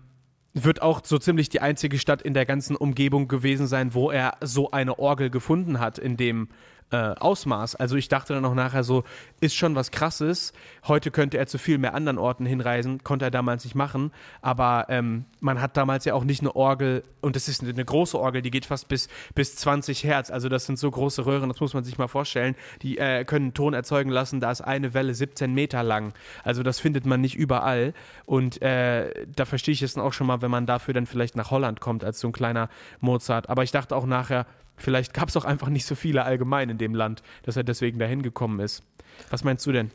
wird 0.54 0.82
auch 0.82 1.00
so 1.04 1.18
ziemlich 1.18 1.48
die 1.48 1.60
einzige 1.60 1.98
Stadt 1.98 2.22
in 2.22 2.32
der 2.32 2.46
ganzen 2.46 2.76
Umgebung 2.76 3.28
gewesen 3.28 3.66
sein, 3.66 3.92
wo 3.92 4.10
er 4.10 4.36
so 4.40 4.70
eine 4.70 4.98
Orgel 4.98 5.28
gefunden 5.30 5.80
hat 5.80 5.98
in 5.98 6.16
dem 6.16 6.48
äh, 6.90 6.96
Ausmaß. 6.96 7.76
Also 7.76 7.96
ich 7.96 8.08
dachte 8.08 8.34
dann 8.34 8.44
auch 8.44 8.54
nachher 8.54 8.84
so, 8.84 9.04
ist 9.40 9.54
schon 9.54 9.74
was 9.74 9.90
krasses. 9.90 10.52
Heute 10.86 11.10
könnte 11.10 11.38
er 11.38 11.46
zu 11.46 11.58
viel 11.58 11.78
mehr 11.78 11.94
anderen 11.94 12.18
Orten 12.18 12.46
hinreisen, 12.46 13.02
konnte 13.02 13.24
er 13.24 13.30
damals 13.30 13.64
nicht 13.64 13.74
machen. 13.74 14.12
Aber 14.42 14.86
ähm, 14.88 15.24
man 15.40 15.60
hat 15.60 15.76
damals 15.76 16.04
ja 16.04 16.14
auch 16.14 16.24
nicht 16.24 16.40
eine 16.40 16.54
Orgel, 16.54 17.02
und 17.20 17.36
das 17.36 17.48
ist 17.48 17.62
eine, 17.62 17.84
große 17.84 18.18
Orgel, 18.18 18.42
die 18.42 18.50
geht 18.50 18.66
fast 18.66 18.88
bis, 18.88 19.08
bis 19.34 19.56
20 19.56 20.04
Hertz. 20.04 20.30
Also 20.30 20.48
das 20.48 20.66
sind 20.66 20.78
so 20.78 20.90
große 20.90 21.26
Röhren, 21.26 21.48
das 21.48 21.60
muss 21.60 21.74
man 21.74 21.84
sich 21.84 21.98
mal 21.98 22.08
vorstellen. 22.08 22.54
Die 22.82 22.98
äh, 22.98 23.24
können 23.24 23.54
Ton 23.54 23.74
erzeugen 23.74 24.10
lassen, 24.10 24.40
da 24.40 24.50
ist 24.50 24.60
eine 24.60 24.94
Welle 24.94 25.14
17 25.14 25.52
Meter 25.52 25.82
lang. 25.82 26.12
Also 26.44 26.62
das 26.62 26.78
findet 26.78 27.06
man 27.06 27.20
nicht 27.20 27.34
überall. 27.34 27.94
Und 28.26 28.62
äh, 28.62 29.26
da 29.34 29.44
verstehe 29.46 29.72
ich 29.72 29.82
es 29.82 29.94
dann 29.94 30.04
auch 30.04 30.12
schon 30.12 30.26
mal, 30.26 30.42
wenn 30.42 30.50
man 30.50 30.66
dafür 30.66 30.94
dann 30.94 31.06
vielleicht 31.06 31.36
nach 31.36 31.50
Holland 31.50 31.80
kommt 31.80 32.04
als 32.04 32.20
so 32.20 32.28
ein 32.28 32.32
kleiner 32.32 32.68
Mozart. 33.00 33.48
Aber 33.48 33.62
ich 33.62 33.72
dachte 33.72 33.96
auch 33.96 34.06
nachher, 34.06 34.46
Vielleicht 34.76 35.14
gab 35.14 35.28
es 35.28 35.36
auch 35.36 35.44
einfach 35.44 35.68
nicht 35.68 35.86
so 35.86 35.94
viele 35.94 36.24
allgemein 36.24 36.70
in 36.70 36.78
dem 36.78 36.94
Land, 36.94 37.22
dass 37.42 37.56
er 37.56 37.64
deswegen 37.64 37.98
dahin 37.98 38.22
gekommen 38.22 38.60
ist. 38.60 38.82
Was 39.30 39.44
meinst 39.44 39.64
du 39.66 39.72
denn? 39.72 39.90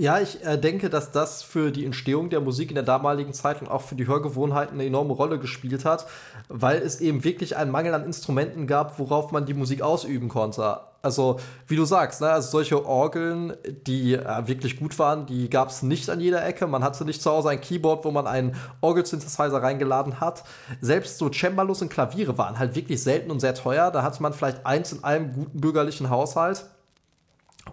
Ja, 0.00 0.20
ich 0.20 0.44
äh, 0.44 0.56
denke, 0.56 0.90
dass 0.90 1.10
das 1.10 1.42
für 1.42 1.72
die 1.72 1.84
Entstehung 1.84 2.30
der 2.30 2.40
Musik 2.40 2.68
in 2.68 2.76
der 2.76 2.84
damaligen 2.84 3.32
Zeit 3.32 3.60
und 3.60 3.66
auch 3.66 3.82
für 3.82 3.96
die 3.96 4.06
Hörgewohnheiten 4.06 4.74
eine 4.74 4.86
enorme 4.86 5.12
Rolle 5.12 5.40
gespielt 5.40 5.84
hat, 5.84 6.06
weil 6.48 6.78
es 6.78 7.00
eben 7.00 7.24
wirklich 7.24 7.56
einen 7.56 7.72
Mangel 7.72 7.94
an 7.94 8.04
Instrumenten 8.04 8.68
gab, 8.68 9.00
worauf 9.00 9.32
man 9.32 9.44
die 9.44 9.54
Musik 9.54 9.82
ausüben 9.82 10.28
konnte. 10.28 10.78
Also, 11.00 11.38
wie 11.68 11.76
du 11.76 11.84
sagst, 11.84 12.20
ne, 12.20 12.28
also 12.28 12.50
solche 12.50 12.84
Orgeln, 12.84 13.56
die 13.86 14.14
äh, 14.14 14.46
wirklich 14.48 14.80
gut 14.80 14.98
waren, 14.98 15.26
die 15.26 15.48
gab 15.48 15.68
es 15.68 15.82
nicht 15.82 16.10
an 16.10 16.20
jeder 16.20 16.44
Ecke. 16.44 16.66
Man 16.66 16.82
hatte 16.82 17.04
nicht 17.04 17.22
zu 17.22 17.30
Hause 17.30 17.50
ein 17.50 17.60
Keyboard, 17.60 18.04
wo 18.04 18.10
man 18.10 18.26
einen 18.26 18.56
Orgel-Synthesizer 18.80 19.62
reingeladen 19.62 20.20
hat. 20.20 20.42
Selbst 20.80 21.18
so 21.18 21.30
Cembalos 21.30 21.82
und 21.82 21.88
Klaviere 21.88 22.36
waren 22.36 22.58
halt 22.58 22.74
wirklich 22.74 23.00
selten 23.00 23.30
und 23.30 23.38
sehr 23.38 23.54
teuer. 23.54 23.92
Da 23.92 24.02
hatte 24.02 24.20
man 24.22 24.32
vielleicht 24.32 24.66
eins 24.66 24.92
in 24.92 25.04
einem 25.04 25.32
guten 25.32 25.60
bürgerlichen 25.60 26.10
Haushalt. 26.10 26.66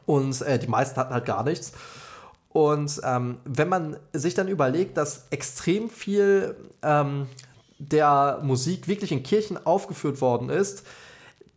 Und 0.05 0.41
äh, 0.43 0.59
die 0.59 0.67
meisten 0.67 0.97
hatten 0.97 1.13
halt 1.13 1.25
gar 1.25 1.43
nichts. 1.43 1.71
Und 2.49 3.01
ähm, 3.03 3.39
wenn 3.43 3.69
man 3.69 3.97
sich 4.13 4.35
dann 4.35 4.47
überlegt, 4.47 4.97
dass 4.97 5.25
extrem 5.31 5.89
viel 5.89 6.55
ähm, 6.83 7.27
der 7.79 8.39
Musik 8.43 8.87
wirklich 8.87 9.11
in 9.11 9.23
Kirchen 9.23 9.65
aufgeführt 9.65 10.21
worden 10.21 10.49
ist, 10.49 10.85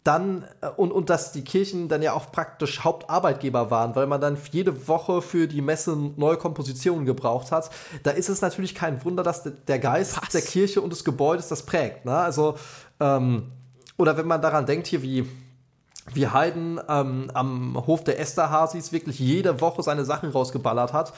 dann 0.09 0.45
äh, 0.63 0.69
und, 0.69 0.91
und 0.91 1.11
dass 1.11 1.33
die 1.33 1.45
Kirchen 1.45 1.89
dann 1.89 2.01
ja 2.01 2.15
auch 2.15 2.33
praktisch 2.33 2.83
Hauptarbeitgeber 2.83 3.71
waren, 3.71 3.95
weil 3.95 4.07
man 4.07 4.21
dann 4.21 4.39
jede 4.51 4.89
Woche 4.89 5.21
für 5.21 5.47
die 5.47 5.61
Messe 5.61 5.95
neue 6.17 6.39
Kompositionen 6.39 7.05
gebraucht 7.05 7.53
hat, 7.53 7.71
da 8.05 8.13
ist 8.13 8.31
es 8.31 8.41
natürlich 8.41 8.75
kein 8.75 9.05
Wunder, 9.05 9.23
dass 9.23 9.43
der 9.67 9.79
Geist 9.79 10.21
Was? 10.21 10.31
der 10.31 10.41
Kirche 10.41 10.81
und 10.81 10.91
des 10.91 11.05
Gebäudes 11.05 11.49
das 11.49 11.63
prägt. 11.63 12.07
Ne? 12.07 12.17
Also, 12.17 12.57
ähm, 13.01 13.53
oder 13.99 14.17
wenn 14.17 14.27
man 14.27 14.41
daran 14.41 14.65
denkt, 14.65 14.87
hier 14.87 15.03
wie 15.03 15.29
wie 16.15 16.27
Haydn 16.27 16.81
ähm, 16.89 17.31
am 17.35 17.87
Hof 17.87 18.03
der 18.03 18.19
Esterhazys 18.19 18.93
wirklich 18.93 19.19
jede 19.19 19.61
Woche 19.61 19.83
seine 19.83 20.07
Sachen 20.07 20.31
rausgeballert 20.31 20.95
hat. 20.95 21.13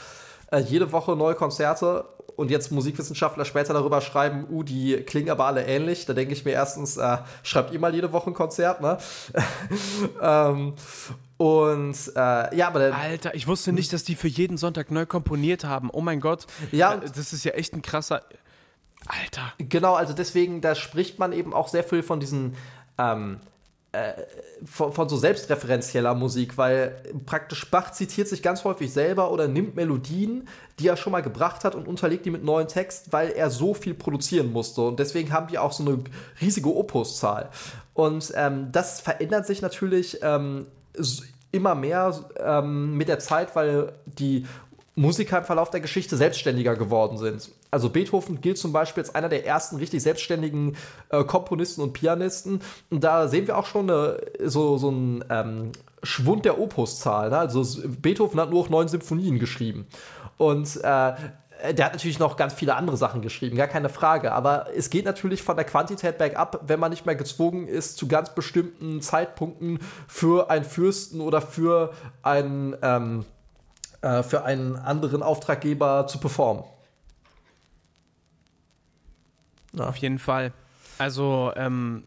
Äh, 0.51 0.59
jede 0.59 0.91
Woche 0.91 1.15
neue 1.15 1.37
Konzerte 1.37 2.07
und 2.37 2.51
jetzt 2.51 2.73
Musikwissenschaftler 2.73 3.45
später 3.45 3.73
darüber 3.73 4.01
schreiben, 4.01 4.47
uh, 4.51 4.63
die 4.63 4.97
klingen 4.99 5.31
aber 5.31 5.47
alle 5.47 5.65
ähnlich, 5.65 6.07
da 6.07 6.13
denke 6.13 6.33
ich 6.33 6.45
mir 6.45 6.53
erstens, 6.53 6.97
äh, 6.97 7.19
schreibt 7.43 7.73
ihr 7.73 7.81
mal 7.81 7.95
jede 7.95 8.13
Woche 8.13 8.31
ein 8.31 8.35
Konzert, 8.35 8.81
ne? 8.81 8.99
ähm, 10.23 10.75
und 11.37 11.97
äh, 12.17 12.57
ja, 12.57 12.67
aber 12.67 12.95
Alter, 12.95 13.35
ich 13.35 13.47
wusste 13.47 13.73
nicht, 13.73 13.93
dass 13.93 14.05
die 14.05 14.15
für 14.15 14.29
jeden 14.29 14.59
Sonntag 14.59 14.91
neu 14.91 15.07
komponiert 15.07 15.65
haben. 15.65 15.89
Oh 15.91 16.03
mein 16.03 16.21
Gott. 16.21 16.47
Ja, 16.71 16.97
äh, 16.97 17.01
das 17.01 17.33
ist 17.33 17.45
ja 17.45 17.53
echt 17.53 17.73
ein 17.73 17.81
krasser. 17.81 18.23
Alter. 19.07 19.53
Genau, 19.59 19.95
also 19.95 20.13
deswegen, 20.13 20.61
da 20.61 20.75
spricht 20.75 21.19
man 21.19 21.33
eben 21.33 21.55
auch 21.55 21.69
sehr 21.69 21.85
viel 21.85 22.03
von 22.03 22.21
diesen 22.21 22.57
ähm, 22.99 23.41
äh, 23.93 24.13
von, 24.65 24.93
von, 24.93 25.09
so 25.09 25.17
selbstreferenzieller 25.17 26.15
Musik, 26.15 26.57
weil 26.57 27.03
praktisch 27.27 27.69
Bach 27.71 27.91
zitiert 27.91 28.29
sich 28.29 28.41
ganz 28.41 28.63
häufig 28.63 28.93
selber 28.93 29.33
oder 29.33 29.49
nimmt 29.49 29.75
Melodien, 29.75 30.47
die 30.79 30.87
er 30.87 30.97
schon 30.97 31.11
mal 31.11 31.23
gebracht 31.23 31.65
hat 31.65 31.75
und 31.75 31.89
unterlegt 31.89 32.25
die 32.25 32.31
mit 32.31 32.45
neuen 32.45 32.69
Text, 32.69 33.13
weil 33.13 33.31
er 33.31 33.51
so 33.51 33.75
viel 33.75 33.95
produzieren 33.95 34.53
musste. 34.53 34.83
Und 34.83 35.01
deswegen 35.01 35.33
haben 35.33 35.51
wir 35.51 35.63
auch 35.63 35.73
so 35.73 35.85
eine 35.85 36.05
riesige 36.41 36.75
Opuszahl. 36.75 37.51
Und 37.93 38.33
ähm, 38.37 38.69
das 38.71 39.01
verändert 39.01 39.47
sich 39.47 39.61
natürlich 39.61 40.21
ähm, 40.23 40.67
immer 41.51 41.75
mehr 41.75 42.15
ähm, 42.39 42.97
mit 42.97 43.09
der 43.09 43.19
Zeit, 43.19 43.57
weil 43.57 43.93
die 44.07 44.47
Musiker 44.97 45.39
im 45.39 45.45
Verlauf 45.45 45.71
der 45.71 45.81
Geschichte 45.81 46.17
selbstständiger 46.17 46.77
geworden 46.77 47.17
sind. 47.17 47.51
Also 47.71 47.91
Beethoven 47.91 48.41
gilt 48.41 48.59
zum 48.59 48.73
Beispiel 48.73 49.03
als 49.03 49.15
einer 49.15 49.29
der 49.29 49.47
ersten 49.47 49.77
richtig 49.77 50.03
selbstständigen 50.03 50.77
äh, 51.11 51.25
Komponisten 51.25 51.83
und 51.83 51.93
Pianisten. 51.93 52.61
Und 52.91 53.05
da 53.05 53.29
sehen 53.29 53.47
wir 53.47 53.57
auch 53.57 53.67
schon 53.67 53.89
eine, 53.89 54.21
so, 54.45 54.79
so 54.79 54.89
einen 54.89 55.25
ähm, 55.31 55.73
Schwund 56.03 56.45
der 56.45 56.61
Opuszahl. 56.61 57.31
Ne? 57.31 57.39
Also 57.39 57.65
Beethoven 58.03 58.41
hat 58.41 58.51
nur 58.51 58.63
noch 58.63 58.71
neun 58.71 58.89
Symphonien 58.89 59.39
geschrieben. 59.39 59.87
Und 60.37 60.77
äh, 60.77 61.15
der 61.73 61.85
hat 61.85 61.93
natürlich 61.93 62.19
noch 62.19 62.37
ganz 62.37 62.55
viele 62.55 62.75
andere 62.75 62.97
Sachen 62.97 63.23
geschrieben, 63.23 63.57
gar 63.57 63.69
keine 63.69 63.89
Frage. 63.89 64.33
Aber 64.33 64.67
es 64.75 64.91
geht 64.91 65.05
natürlich 65.05 65.43
von 65.43 65.57
der 65.57 65.65
Quantität 65.65 66.19
bergab, 66.19 66.63
wenn 66.67 66.81
man 66.81 66.91
nicht 66.91 67.07
mehr 67.07 67.15
gezwungen 67.15 67.69
ist, 67.69 67.97
zu 67.97 68.09
ganz 68.09 68.35
bestimmten 68.35 69.01
Zeitpunkten 69.03 69.79
für 70.09 70.51
einen 70.51 70.65
Fürsten 70.65 71.21
oder 71.21 71.41
für 71.41 71.93
einen, 72.23 72.77
ähm, 72.83 73.25
äh, 74.03 74.23
für 74.23 74.45
einen 74.45 74.77
anderen 74.77 75.23
Auftraggeber 75.23 76.07
zu 76.07 76.19
performen. 76.19 76.65
Ja. 79.73 79.89
Auf 79.89 79.97
jeden 79.97 80.19
Fall. 80.19 80.53
Also, 80.99 81.53
ähm, 81.57 82.05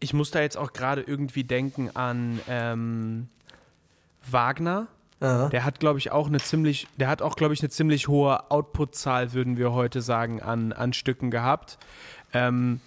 ich 0.00 0.14
muss 0.14 0.30
da 0.30 0.40
jetzt 0.40 0.56
auch 0.56 0.72
gerade 0.72 1.02
irgendwie 1.02 1.44
denken 1.44 1.90
an 1.94 2.40
ähm, 2.48 3.28
Wagner. 4.28 4.86
Aha. 5.20 5.48
Der 5.50 5.64
hat, 5.64 5.78
glaube 5.78 5.98
ich, 5.98 6.10
auch 6.10 6.26
eine 6.26 6.38
ziemlich, 6.38 6.88
der 6.96 7.08
hat 7.08 7.22
auch, 7.22 7.36
glaube 7.36 7.54
ich, 7.54 7.60
eine 7.60 7.70
ziemlich 7.70 8.08
hohe 8.08 8.50
Output-Zahl, 8.50 9.32
würden 9.32 9.56
wir 9.56 9.72
heute 9.72 10.02
sagen, 10.02 10.42
an, 10.42 10.72
an 10.72 10.92
Stücken 10.92 11.30
gehabt. 11.30 11.78
Ähm, 12.32 12.80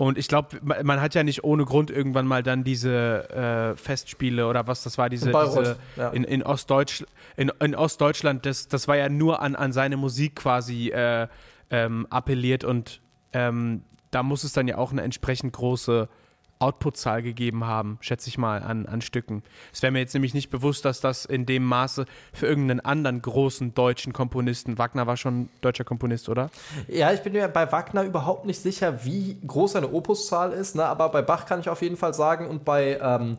und 0.00 0.16
ich 0.16 0.28
glaube, 0.28 0.58
man 0.62 0.98
hat 1.02 1.14
ja 1.14 1.22
nicht 1.22 1.44
ohne 1.44 1.66
Grund 1.66 1.90
irgendwann 1.90 2.26
mal 2.26 2.42
dann 2.42 2.64
diese 2.64 3.28
äh, 3.28 3.76
Festspiele 3.76 4.46
oder 4.46 4.66
was 4.66 4.82
das 4.82 4.96
war, 4.96 5.10
diese, 5.10 5.30
in, 5.30 5.36
diese, 5.44 5.76
ja. 5.96 6.08
in, 6.08 6.24
in, 6.24 6.42
Ostdeutsch, 6.42 7.04
in, 7.36 7.52
in, 7.60 7.74
Ostdeutschland, 7.74 8.46
das, 8.46 8.66
das 8.68 8.88
war 8.88 8.96
ja 8.96 9.10
nur 9.10 9.42
an, 9.42 9.54
an 9.54 9.72
seine 9.74 9.98
Musik 9.98 10.36
quasi 10.36 10.88
äh, 10.88 11.28
ähm, 11.68 12.06
appelliert 12.08 12.64
und 12.64 13.02
ähm, 13.34 13.82
da 14.10 14.22
muss 14.22 14.42
es 14.42 14.54
dann 14.54 14.66
ja 14.68 14.78
auch 14.78 14.90
eine 14.90 15.02
entsprechend 15.02 15.52
große 15.52 16.08
Outputzahl 16.60 17.22
gegeben 17.22 17.66
haben, 17.66 17.98
schätze 18.00 18.28
ich 18.28 18.38
mal, 18.38 18.62
an, 18.62 18.86
an 18.86 19.00
Stücken. 19.00 19.42
Es 19.72 19.82
wäre 19.82 19.90
mir 19.90 20.00
jetzt 20.00 20.14
nämlich 20.14 20.34
nicht 20.34 20.50
bewusst, 20.50 20.84
dass 20.84 21.00
das 21.00 21.24
in 21.24 21.46
dem 21.46 21.64
Maße 21.64 22.04
für 22.32 22.46
irgendeinen 22.46 22.80
anderen 22.80 23.22
großen 23.22 23.74
deutschen 23.74 24.12
Komponisten, 24.12 24.78
Wagner 24.78 25.06
war 25.06 25.16
schon 25.16 25.48
deutscher 25.62 25.84
Komponist, 25.84 26.28
oder? 26.28 26.50
Ja, 26.86 27.12
ich 27.12 27.20
bin 27.22 27.32
mir 27.32 27.48
bei 27.48 27.70
Wagner 27.72 28.04
überhaupt 28.04 28.44
nicht 28.44 28.60
sicher, 28.60 29.04
wie 29.04 29.38
groß 29.46 29.72
seine 29.72 29.92
Opuszahl 29.92 30.52
ist, 30.52 30.76
ne? 30.76 30.84
aber 30.84 31.08
bei 31.08 31.22
Bach 31.22 31.46
kann 31.46 31.60
ich 31.60 31.68
auf 31.68 31.82
jeden 31.82 31.96
Fall 31.96 32.14
sagen 32.14 32.46
und 32.46 32.64
bei 32.64 32.98
ähm, 33.02 33.36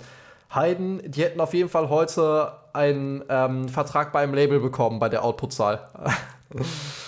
Haydn, 0.54 1.02
die 1.06 1.24
hätten 1.24 1.40
auf 1.40 1.54
jeden 1.54 1.70
Fall 1.70 1.90
heute 1.90 2.54
einen 2.74 3.24
ähm, 3.30 3.70
Vertrag 3.70 4.12
beim 4.12 4.34
Label 4.34 4.60
bekommen 4.60 5.00
bei 5.00 5.10
der 5.10 5.24
Outputzahl. 5.24 5.88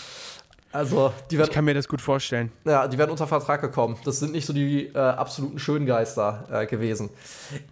Also, 0.74 1.14
die 1.30 1.38
werden, 1.38 1.50
ich 1.50 1.54
kann 1.54 1.66
mir 1.66 1.76
das 1.76 1.88
gut 1.88 2.02
vorstellen. 2.02 2.52
Ja, 2.66 2.88
die 2.88 2.98
werden 2.98 3.12
unter 3.12 3.28
Vertrag 3.28 3.62
gekommen. 3.62 3.96
Das 4.06 4.20
sind 4.20 4.32
nicht 4.32 4.48
so 4.48 4.54
die 4.54 4.88
äh, 4.88 4.98
absoluten 4.98 5.60
Schöngeister 5.60 6.48
äh, 6.52 6.66
gewesen. 6.66 7.12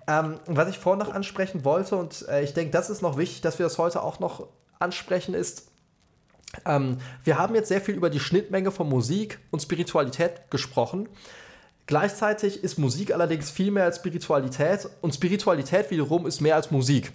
Ähm, 0.08 0.39
was 0.45 0.70
ich 0.70 0.78
vorhin 0.78 0.99
noch 0.99 1.14
ansprechen 1.14 1.66
wollte, 1.66 1.95
und 1.95 2.28
äh, 2.30 2.43
ich 2.43 2.54
denke, 2.54 2.72
das 2.72 2.91
ist 2.91 3.02
noch 3.02 3.18
wichtig, 3.18 3.41
dass 3.41 3.58
wir 3.58 3.66
das 3.66 3.80
heute 3.80 4.04
auch 4.04 4.20
noch 4.20 4.47
ansprechen, 4.78 5.34
ist, 5.34 5.72
ähm, 6.66 6.97
wir 7.24 7.39
haben 7.39 7.56
jetzt 7.56 7.70
sehr 7.70 7.82
viel 7.82 7.95
über 7.95 8.12
die 8.12 8.20
Schnittmenge 8.20 8.70
von 8.70 8.88
Musik 8.88 9.39
und 9.49 9.62
Spiritualität 9.62 10.52
gesprochen. 10.52 11.10
Gleichzeitig 11.88 12.64
ist 12.64 12.78
Musik 12.78 13.14
allerdings 13.14 13.49
viel 13.49 13.72
mehr 13.72 13.86
als 13.86 13.97
Spiritualität 13.97 14.88
und 15.02 15.16
Spiritualität 15.16 15.89
wiederum 15.89 16.28
ist 16.28 16.39
mehr 16.39 16.56
als 16.56 16.70
Musik. 16.70 17.12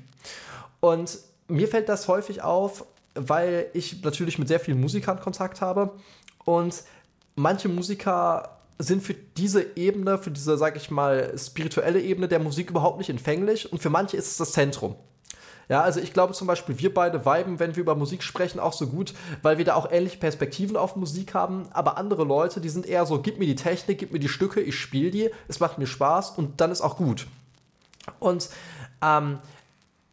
Und 0.80 1.18
mir 1.48 1.68
fällt 1.68 1.88
das 1.88 2.08
häufig 2.08 2.42
auf, 2.42 2.84
weil 3.16 3.70
ich 3.72 4.02
natürlich 4.02 4.38
mit 4.38 4.48
sehr 4.48 4.60
vielen 4.60 4.80
Musikern 4.80 5.20
Kontakt 5.20 5.60
habe 5.60 5.92
und 6.44 6.82
manche 7.34 7.68
Musiker 7.68 8.58
sind 8.78 9.02
für 9.02 9.14
diese 9.14 9.76
Ebene, 9.76 10.18
für 10.18 10.30
diese, 10.30 10.58
sag 10.58 10.76
ich 10.76 10.90
mal, 10.90 11.32
spirituelle 11.38 12.00
Ebene 12.00 12.28
der 12.28 12.38
Musik 12.38 12.70
überhaupt 12.70 12.98
nicht 12.98 13.10
empfänglich 13.10 13.72
und 13.72 13.80
für 13.80 13.90
manche 13.90 14.16
ist 14.16 14.26
es 14.32 14.36
das 14.36 14.52
Zentrum. 14.52 14.96
Ja, 15.68 15.82
also 15.82 15.98
ich 15.98 16.12
glaube 16.12 16.32
zum 16.32 16.46
Beispiel, 16.46 16.78
wir 16.78 16.94
beide 16.94 17.24
viben, 17.26 17.58
wenn 17.58 17.74
wir 17.74 17.82
über 17.82 17.96
Musik 17.96 18.22
sprechen, 18.22 18.60
auch 18.60 18.72
so 18.72 18.86
gut, 18.86 19.14
weil 19.42 19.58
wir 19.58 19.64
da 19.64 19.74
auch 19.74 19.90
ähnliche 19.90 20.18
Perspektiven 20.18 20.76
auf 20.76 20.94
Musik 20.94 21.34
haben. 21.34 21.64
Aber 21.72 21.98
andere 21.98 22.22
Leute, 22.22 22.60
die 22.60 22.68
sind 22.68 22.86
eher 22.86 23.04
so, 23.04 23.20
gib 23.20 23.38
mir 23.38 23.46
die 23.46 23.56
Technik, 23.56 23.98
gib 23.98 24.12
mir 24.12 24.20
die 24.20 24.28
Stücke, 24.28 24.60
ich 24.60 24.78
spiele 24.78 25.10
die, 25.10 25.30
es 25.48 25.58
macht 25.58 25.78
mir 25.78 25.86
Spaß 25.86 26.30
und 26.32 26.60
dann 26.60 26.70
ist 26.70 26.82
auch 26.82 26.96
gut. 26.96 27.26
Und 28.20 28.48
ähm, 29.02 29.38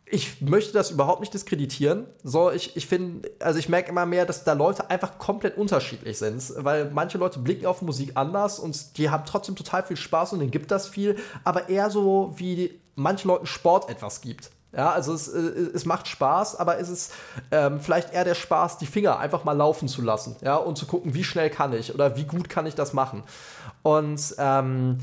ich 0.05 0.41
möchte 0.41 0.73
das 0.73 0.91
überhaupt 0.91 1.21
nicht 1.21 1.33
diskreditieren. 1.33 2.05
So, 2.23 2.51
ich, 2.51 2.75
ich 2.75 2.87
finde, 2.87 3.31
also 3.39 3.57
ich 3.57 3.69
merke 3.69 3.89
immer 3.89 4.05
mehr, 4.05 4.25
dass 4.25 4.43
da 4.43 4.53
Leute 4.53 4.89
einfach 4.89 5.17
komplett 5.17 5.57
unterschiedlich 5.57 6.17
sind, 6.17 6.43
weil 6.57 6.91
manche 6.91 7.17
Leute 7.17 7.39
blicken 7.39 7.65
auf 7.65 7.81
Musik 7.81 8.11
anders 8.15 8.59
und 8.59 8.97
die 8.97 9.09
haben 9.09 9.23
trotzdem 9.25 9.55
total 9.55 9.83
viel 9.83 9.97
Spaß 9.97 10.33
und 10.33 10.39
denen 10.39 10.51
gibt 10.51 10.71
das 10.71 10.87
viel, 10.87 11.15
aber 11.43 11.69
eher 11.69 11.89
so 11.89 12.33
wie 12.35 12.79
manchen 12.95 13.29
Leuten 13.29 13.45
Sport 13.45 13.89
etwas 13.89 14.21
gibt. 14.21 14.51
Ja, 14.75 14.91
also 14.91 15.13
es, 15.13 15.27
äh, 15.27 15.39
es 15.39 15.85
macht 15.85 16.07
Spaß, 16.07 16.55
aber 16.55 16.79
es 16.79 16.89
ist 16.89 17.13
ähm, 17.51 17.79
vielleicht 17.79 18.11
eher 18.11 18.23
der 18.23 18.33
Spaß, 18.33 18.79
die 18.79 18.87
Finger 18.87 19.19
einfach 19.19 19.43
mal 19.43 19.55
laufen 19.55 19.87
zu 19.87 20.01
lassen, 20.01 20.35
ja, 20.41 20.55
und 20.55 20.79
zu 20.79 20.87
gucken, 20.87 21.13
wie 21.13 21.23
schnell 21.23 21.51
kann 21.51 21.73
ich 21.73 21.93
oder 21.93 22.17
wie 22.17 22.23
gut 22.23 22.49
kann 22.49 22.65
ich 22.65 22.73
das 22.73 22.91
machen. 22.91 23.23
Und 23.83 24.35
ähm, 24.39 24.97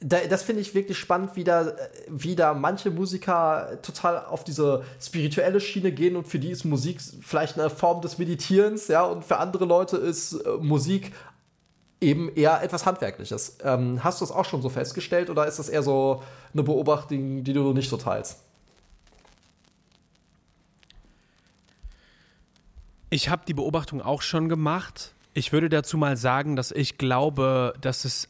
das 0.00 0.42
finde 0.42 0.60
ich 0.60 0.74
wirklich 0.74 0.98
spannend, 0.98 1.36
wie 1.36 1.44
da, 1.44 1.72
wie 2.08 2.36
da 2.36 2.52
manche 2.52 2.90
Musiker 2.90 3.78
total 3.82 4.26
auf 4.26 4.44
diese 4.44 4.84
spirituelle 5.00 5.60
Schiene 5.60 5.90
gehen 5.90 6.16
und 6.16 6.28
für 6.28 6.38
die 6.38 6.50
ist 6.50 6.64
Musik 6.64 7.00
vielleicht 7.22 7.58
eine 7.58 7.70
Form 7.70 8.02
des 8.02 8.18
Meditierens, 8.18 8.88
ja, 8.88 9.04
und 9.04 9.24
für 9.24 9.38
andere 9.38 9.64
Leute 9.64 9.96
ist 9.96 10.34
äh, 10.34 10.50
Musik 10.60 11.12
eben 12.00 12.28
eher 12.34 12.62
etwas 12.62 12.84
Handwerkliches. 12.84 13.56
Ähm, 13.64 14.04
hast 14.04 14.20
du 14.20 14.26
das 14.26 14.34
auch 14.34 14.44
schon 14.44 14.60
so 14.60 14.68
festgestellt 14.68 15.30
oder 15.30 15.46
ist 15.46 15.58
das 15.58 15.70
eher 15.70 15.82
so 15.82 16.22
eine 16.52 16.62
Beobachtung, 16.62 17.42
die 17.42 17.52
du 17.54 17.72
nicht 17.72 17.88
so 17.88 17.96
teilst? 17.96 18.40
Ich 23.08 23.30
habe 23.30 23.42
die 23.48 23.54
Beobachtung 23.54 24.02
auch 24.02 24.20
schon 24.20 24.48
gemacht. 24.50 25.14
Ich 25.32 25.52
würde 25.52 25.70
dazu 25.70 25.96
mal 25.96 26.18
sagen, 26.18 26.54
dass 26.54 26.70
ich 26.70 26.98
glaube, 26.98 27.72
dass 27.80 28.04
es 28.04 28.28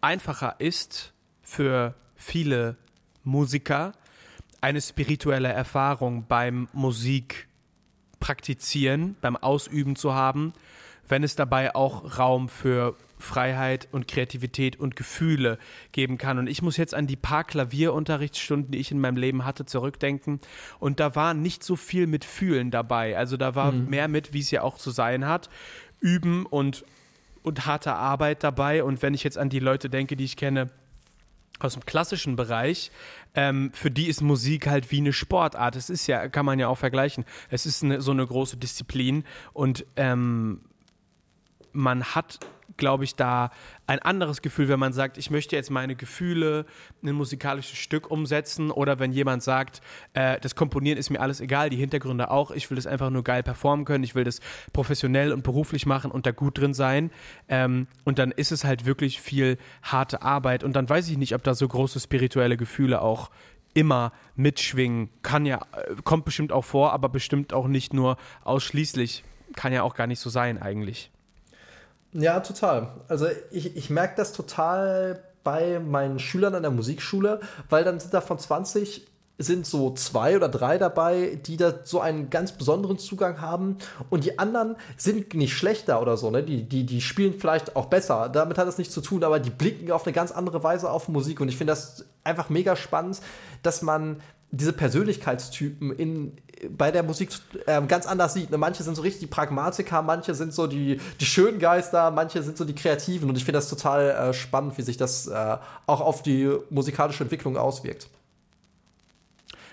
einfacher 0.00 0.56
ist 0.58 1.12
für 1.42 1.94
viele 2.14 2.76
Musiker, 3.24 3.92
eine 4.60 4.80
spirituelle 4.80 5.48
Erfahrung 5.48 6.26
beim 6.26 6.68
Musik 6.72 7.48
praktizieren, 8.20 9.16
beim 9.20 9.36
Ausüben 9.36 9.96
zu 9.96 10.14
haben, 10.14 10.52
wenn 11.08 11.22
es 11.22 11.36
dabei 11.36 11.74
auch 11.74 12.18
Raum 12.18 12.48
für 12.48 12.96
Freiheit 13.18 13.88
und 13.92 14.06
Kreativität 14.06 14.78
und 14.78 14.96
Gefühle 14.96 15.58
geben 15.92 16.18
kann. 16.18 16.38
Und 16.38 16.46
ich 16.46 16.62
muss 16.62 16.76
jetzt 16.76 16.94
an 16.94 17.06
die 17.06 17.16
paar 17.16 17.44
Klavierunterrichtsstunden, 17.44 18.72
die 18.72 18.78
ich 18.78 18.92
in 18.92 19.00
meinem 19.00 19.16
Leben 19.16 19.44
hatte, 19.44 19.64
zurückdenken. 19.64 20.40
Und 20.78 21.00
da 21.00 21.14
war 21.14 21.34
nicht 21.34 21.64
so 21.64 21.76
viel 21.76 22.06
mit 22.06 22.24
Fühlen 22.24 22.70
dabei. 22.70 23.16
Also 23.16 23.36
da 23.36 23.54
war 23.54 23.72
mhm. 23.72 23.88
mehr 23.88 24.08
mit, 24.08 24.32
wie 24.32 24.40
es 24.40 24.50
ja 24.50 24.62
auch 24.62 24.78
zu 24.78 24.90
sein 24.90 25.26
hat, 25.26 25.50
üben 26.00 26.46
und 26.46 26.84
und 27.48 27.66
harte 27.66 27.94
Arbeit 27.94 28.44
dabei. 28.44 28.84
Und 28.84 29.02
wenn 29.02 29.14
ich 29.14 29.24
jetzt 29.24 29.38
an 29.38 29.48
die 29.48 29.58
Leute 29.58 29.90
denke, 29.90 30.16
die 30.16 30.24
ich 30.24 30.36
kenne 30.36 30.70
aus 31.58 31.74
dem 31.74 31.84
klassischen 31.84 32.36
Bereich, 32.36 32.92
ähm, 33.34 33.72
für 33.74 33.90
die 33.90 34.06
ist 34.06 34.20
Musik 34.20 34.66
halt 34.66 34.90
wie 34.90 34.98
eine 34.98 35.12
Sportart. 35.12 35.74
Es 35.76 35.90
ist 35.90 36.06
ja, 36.06 36.28
kann 36.28 36.46
man 36.46 36.58
ja 36.58 36.68
auch 36.68 36.78
vergleichen. 36.78 37.24
Es 37.50 37.66
ist 37.66 37.82
eine, 37.82 38.00
so 38.00 38.12
eine 38.12 38.26
große 38.26 38.56
Disziplin 38.56 39.24
und 39.52 39.84
ähm, 39.96 40.60
man 41.72 42.04
hat 42.04 42.38
glaube 42.76 43.04
ich, 43.04 43.14
da 43.14 43.50
ein 43.86 43.98
anderes 44.00 44.42
Gefühl, 44.42 44.68
wenn 44.68 44.78
man 44.78 44.92
sagt, 44.92 45.18
ich 45.18 45.30
möchte 45.30 45.56
jetzt 45.56 45.70
meine 45.70 45.96
Gefühle 45.96 46.66
in 47.02 47.08
ein 47.08 47.14
musikalisches 47.14 47.78
Stück 47.78 48.10
umsetzen 48.10 48.70
oder 48.70 48.98
wenn 48.98 49.12
jemand 49.12 49.42
sagt, 49.42 49.80
äh, 50.12 50.38
das 50.40 50.54
Komponieren 50.54 50.98
ist 50.98 51.10
mir 51.10 51.20
alles 51.20 51.40
egal, 51.40 51.70
die 51.70 51.76
Hintergründe 51.76 52.30
auch, 52.30 52.50
ich 52.50 52.70
will 52.70 52.76
das 52.76 52.86
einfach 52.86 53.10
nur 53.10 53.24
geil 53.24 53.42
performen 53.42 53.84
können, 53.84 54.04
ich 54.04 54.14
will 54.14 54.24
das 54.24 54.40
professionell 54.72 55.32
und 55.32 55.42
beruflich 55.42 55.86
machen 55.86 56.10
und 56.10 56.26
da 56.26 56.30
gut 56.30 56.58
drin 56.58 56.74
sein. 56.74 57.10
Ähm, 57.48 57.86
und 58.04 58.18
dann 58.18 58.30
ist 58.30 58.52
es 58.52 58.64
halt 58.64 58.84
wirklich 58.84 59.20
viel 59.20 59.56
harte 59.82 60.22
Arbeit 60.22 60.62
und 60.62 60.74
dann 60.74 60.88
weiß 60.88 61.08
ich 61.08 61.16
nicht, 61.16 61.34
ob 61.34 61.42
da 61.42 61.54
so 61.54 61.66
große 61.66 62.00
spirituelle 62.00 62.56
Gefühle 62.56 63.00
auch 63.00 63.30
immer 63.74 64.12
mitschwingen. 64.34 65.10
Kann 65.22 65.46
ja, 65.46 65.60
äh, 65.72 65.94
kommt 66.04 66.24
bestimmt 66.24 66.52
auch 66.52 66.64
vor, 66.64 66.92
aber 66.92 67.08
bestimmt 67.08 67.52
auch 67.52 67.68
nicht 67.68 67.94
nur 67.94 68.16
ausschließlich. 68.44 69.24
Kann 69.56 69.72
ja 69.72 69.82
auch 69.82 69.94
gar 69.94 70.06
nicht 70.06 70.20
so 70.20 70.30
sein 70.30 70.60
eigentlich. 70.60 71.10
Ja, 72.12 72.40
total. 72.40 72.88
Also 73.08 73.26
ich, 73.50 73.76
ich 73.76 73.90
merke 73.90 74.14
das 74.16 74.32
total 74.32 75.22
bei 75.44 75.78
meinen 75.78 76.18
Schülern 76.18 76.54
an 76.54 76.62
der 76.62 76.70
Musikschule, 76.70 77.40
weil 77.68 77.84
dann 77.84 78.00
sind 78.00 78.14
da 78.14 78.20
von 78.20 78.38
20 78.38 79.06
sind 79.40 79.66
so 79.66 79.94
zwei 79.94 80.36
oder 80.36 80.48
drei 80.48 80.78
dabei, 80.78 81.38
die 81.46 81.56
da 81.56 81.72
so 81.84 82.00
einen 82.00 82.28
ganz 82.28 82.50
besonderen 82.52 82.98
Zugang 82.98 83.40
haben 83.40 83.78
und 84.10 84.24
die 84.24 84.38
anderen 84.38 84.74
sind 84.96 85.32
nicht 85.34 85.54
schlechter 85.54 86.02
oder 86.02 86.16
so, 86.16 86.30
ne? 86.30 86.42
Die, 86.42 86.68
die, 86.68 86.84
die 86.84 87.00
spielen 87.00 87.34
vielleicht 87.38 87.76
auch 87.76 87.86
besser. 87.86 88.28
Damit 88.28 88.58
hat 88.58 88.66
das 88.66 88.78
nichts 88.78 88.92
zu 88.92 89.00
tun, 89.00 89.22
aber 89.22 89.38
die 89.38 89.50
blicken 89.50 89.92
auf 89.92 90.04
eine 90.04 90.12
ganz 90.12 90.32
andere 90.32 90.64
Weise 90.64 90.90
auf 90.90 91.08
Musik 91.08 91.40
und 91.40 91.48
ich 91.48 91.56
finde 91.56 91.70
das 91.70 92.04
einfach 92.24 92.50
mega 92.50 92.74
spannend, 92.74 93.20
dass 93.62 93.80
man 93.80 94.20
diese 94.50 94.72
Persönlichkeitstypen 94.72 95.92
in, 95.92 96.32
bei 96.76 96.90
der 96.90 97.02
Musik 97.02 97.30
äh, 97.66 97.80
ganz 97.82 98.06
anders 98.06 98.34
sieht. 98.34 98.50
Ne? 98.50 98.58
Manche 98.58 98.82
sind 98.82 98.96
so 98.96 99.02
richtig 99.02 99.20
die 99.20 99.26
Pragmatiker, 99.26 100.02
manche 100.02 100.34
sind 100.34 100.52
so 100.54 100.66
die, 100.66 101.00
die 101.20 101.26
schönen 101.26 101.58
Geister, 101.58 102.10
manche 102.10 102.42
sind 102.42 102.56
so 102.56 102.64
die 102.64 102.74
Kreativen. 102.74 103.28
Und 103.28 103.36
ich 103.36 103.44
finde 103.44 103.58
das 103.58 103.68
total 103.68 104.10
äh, 104.10 104.32
spannend, 104.32 104.78
wie 104.78 104.82
sich 104.82 104.96
das 104.96 105.26
äh, 105.26 105.56
auch 105.86 106.00
auf 106.00 106.22
die 106.22 106.50
musikalische 106.70 107.22
Entwicklung 107.22 107.56
auswirkt. 107.56 108.08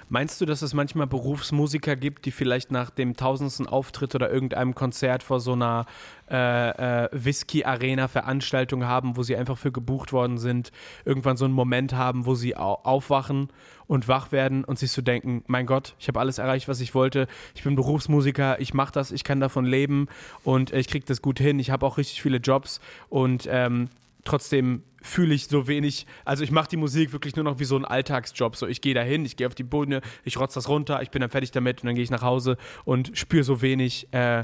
Meinst 0.08 0.40
du, 0.40 0.46
dass 0.46 0.62
es 0.62 0.74
manchmal 0.74 1.08
Berufsmusiker 1.08 1.96
gibt, 1.96 2.26
die 2.26 2.32
vielleicht 2.32 2.72
nach 2.72 2.92
dem 2.92 3.16
tausendsten 3.16 3.66
Auftritt 3.66 4.14
oder 4.14 4.32
irgendeinem 4.32 4.76
Konzert 4.76 5.24
vor 5.24 5.40
so 5.40 5.54
einer 5.54 5.88
äh, 6.30 7.06
äh, 7.06 7.10
Whisky-Arena-Veranstaltung 7.12 8.86
haben, 8.86 9.18
wo 9.18 9.24
sie 9.24 9.36
einfach 9.36 9.58
für 9.58 9.72
gebucht 9.72 10.14
worden 10.14 10.38
sind, 10.38 10.72
irgendwann 11.06 11.38
so 11.38 11.46
einen 11.46 11.56
Moment 11.56 11.94
haben, 11.94 12.26
wo 12.28 12.36
sie 12.36 12.56
au 12.56 12.76
aufwachen 12.84 13.50
und 13.88 14.08
wach 14.08 14.32
werden 14.32 14.64
und 14.64 14.78
sich 14.78 14.92
so 14.92 15.02
denken, 15.02 15.44
mein 15.48 15.66
Gott, 15.66 15.96
ich 16.00 16.08
habe 16.08 16.20
alles 16.20 16.38
erreicht, 16.38 16.68
was 16.68 16.82
ich 16.82 16.94
wollte, 16.94 17.28
ich 17.56 17.64
bin 17.64 17.76
Berufsmusiker, 17.76 18.60
ich 18.60 18.74
mache 18.74 18.92
das, 18.92 19.12
ich 19.12 19.24
kann 19.24 19.40
davon 19.40 19.66
leben 19.66 20.08
und 20.44 20.72
ich 20.72 20.88
kriege 20.88 21.06
das 21.06 21.22
gut 21.22 21.40
hin, 21.40 21.60
ich 21.60 21.72
habe 21.72 21.86
auch 21.86 21.98
richtig 21.98 22.22
viele 22.22 22.38
Jobs 22.38 22.80
und 23.10 23.48
ähm, 23.50 23.90
trotzdem 24.26 24.84
fühle 25.02 25.34
ich 25.34 25.48
so 25.48 25.68
wenig. 25.68 26.06
Also 26.26 26.44
ich 26.44 26.52
mache 26.52 26.68
die 26.68 26.78
Musik 26.78 27.14
wirklich 27.14 27.36
nur 27.36 27.46
noch 27.46 27.60
wie 27.60 27.66
so 27.66 27.78
ein 27.78 27.86
Alltagsjob. 27.86 28.56
So, 28.56 28.68
ich 28.68 28.82
gehe 28.82 28.94
dahin, 28.94 29.24
ich 29.24 29.38
gehe 29.38 29.48
auf 29.48 29.56
die 29.56 29.64
Bühne, 29.64 30.02
ich 30.24 30.38
rotze 30.38 30.56
das 30.56 30.68
runter, 30.68 31.02
ich 31.02 31.12
bin 31.12 31.22
dann 31.22 31.30
fertig 31.30 31.52
damit 31.52 31.82
und 31.82 31.88
dann 31.88 31.96
gehe 31.96 32.04
ich 32.04 32.12
nach 32.12 32.24
Hause 32.24 32.58
und 32.84 33.18
spüre 33.18 33.44
so 33.44 33.62
wenig, 33.62 34.12
äh, 34.12 34.44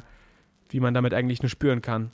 wie 0.69 0.79
man 0.79 0.93
damit 0.93 1.13
eigentlich 1.13 1.41
nur 1.41 1.49
spüren 1.49 1.81
kann. 1.81 2.11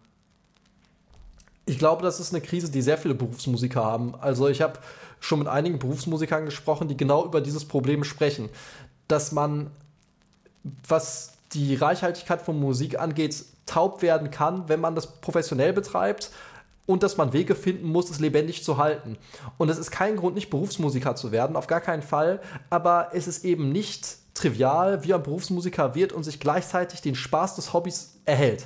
Ich 1.65 1.77
glaube, 1.77 2.01
das 2.01 2.21
ist 2.21 2.33
eine 2.33 2.41
Krise, 2.41 2.71
die 2.71 2.81
sehr 2.81 2.97
viele 2.97 3.13
Berufsmusiker 3.13 3.83
haben. 3.83 4.15
Also 4.15 4.47
ich 4.47 4.61
habe 4.61 4.79
schon 5.19 5.39
mit 5.39 5.49
einigen 5.49 5.77
Berufsmusikern 5.77 6.45
gesprochen, 6.45 6.87
die 6.87 6.95
genau 6.95 7.25
über 7.25 7.41
dieses 7.41 7.65
Problem 7.65 8.05
sprechen, 8.05 8.49
dass 9.09 9.33
man, 9.33 9.69
was 10.87 11.33
die 11.51 11.75
Reichhaltigkeit 11.75 12.41
von 12.41 12.57
Musik 12.57 12.97
angeht, 12.99 13.43
taub 13.65 14.01
werden 14.01 14.31
kann, 14.31 14.69
wenn 14.69 14.79
man 14.79 14.95
das 14.95 15.19
professionell 15.19 15.73
betreibt 15.73 16.31
und 16.87 17.03
dass 17.03 17.17
man 17.17 17.33
Wege 17.33 17.53
finden 17.53 17.87
muss, 17.87 18.09
es 18.09 18.19
lebendig 18.19 18.63
zu 18.63 18.77
halten. 18.77 19.17
Und 19.59 19.69
es 19.69 19.77
ist 19.77 19.91
kein 19.91 20.15
Grund, 20.15 20.33
nicht 20.33 20.49
Berufsmusiker 20.49 21.15
zu 21.15 21.31
werden, 21.31 21.55
auf 21.55 21.67
gar 21.67 21.81
keinen 21.81 22.01
Fall, 22.01 22.41
aber 22.71 23.09
es 23.13 23.27
ist 23.27 23.45
eben 23.45 23.71
nicht 23.71 24.17
trivial, 24.33 25.03
wie 25.03 25.13
ein 25.13 25.21
Berufsmusiker 25.21 25.93
wird 25.93 26.13
und 26.13 26.23
sich 26.23 26.39
gleichzeitig 26.39 27.01
den 27.01 27.13
Spaß 27.13 27.55
des 27.55 27.73
Hobbys 27.73 28.17
erhält. 28.25 28.65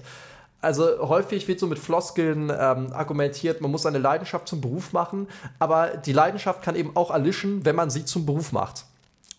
Also 0.61 0.85
häufig 1.09 1.47
wird 1.47 1.59
so 1.59 1.65
mit 1.65 1.79
Floskeln 1.79 2.51
ähm, 2.51 2.93
argumentiert, 2.93 3.61
man 3.61 3.71
muss 3.71 3.87
eine 3.87 3.97
Leidenschaft 3.97 4.47
zum 4.47 4.61
Beruf 4.61 4.93
machen, 4.93 5.27
aber 5.57 5.97
die 5.97 6.13
Leidenschaft 6.13 6.61
kann 6.61 6.75
eben 6.75 6.95
auch 6.95 7.09
erlischen, 7.09 7.65
wenn 7.65 7.75
man 7.75 7.89
sie 7.89 8.05
zum 8.05 8.27
Beruf 8.27 8.51
macht. 8.51 8.85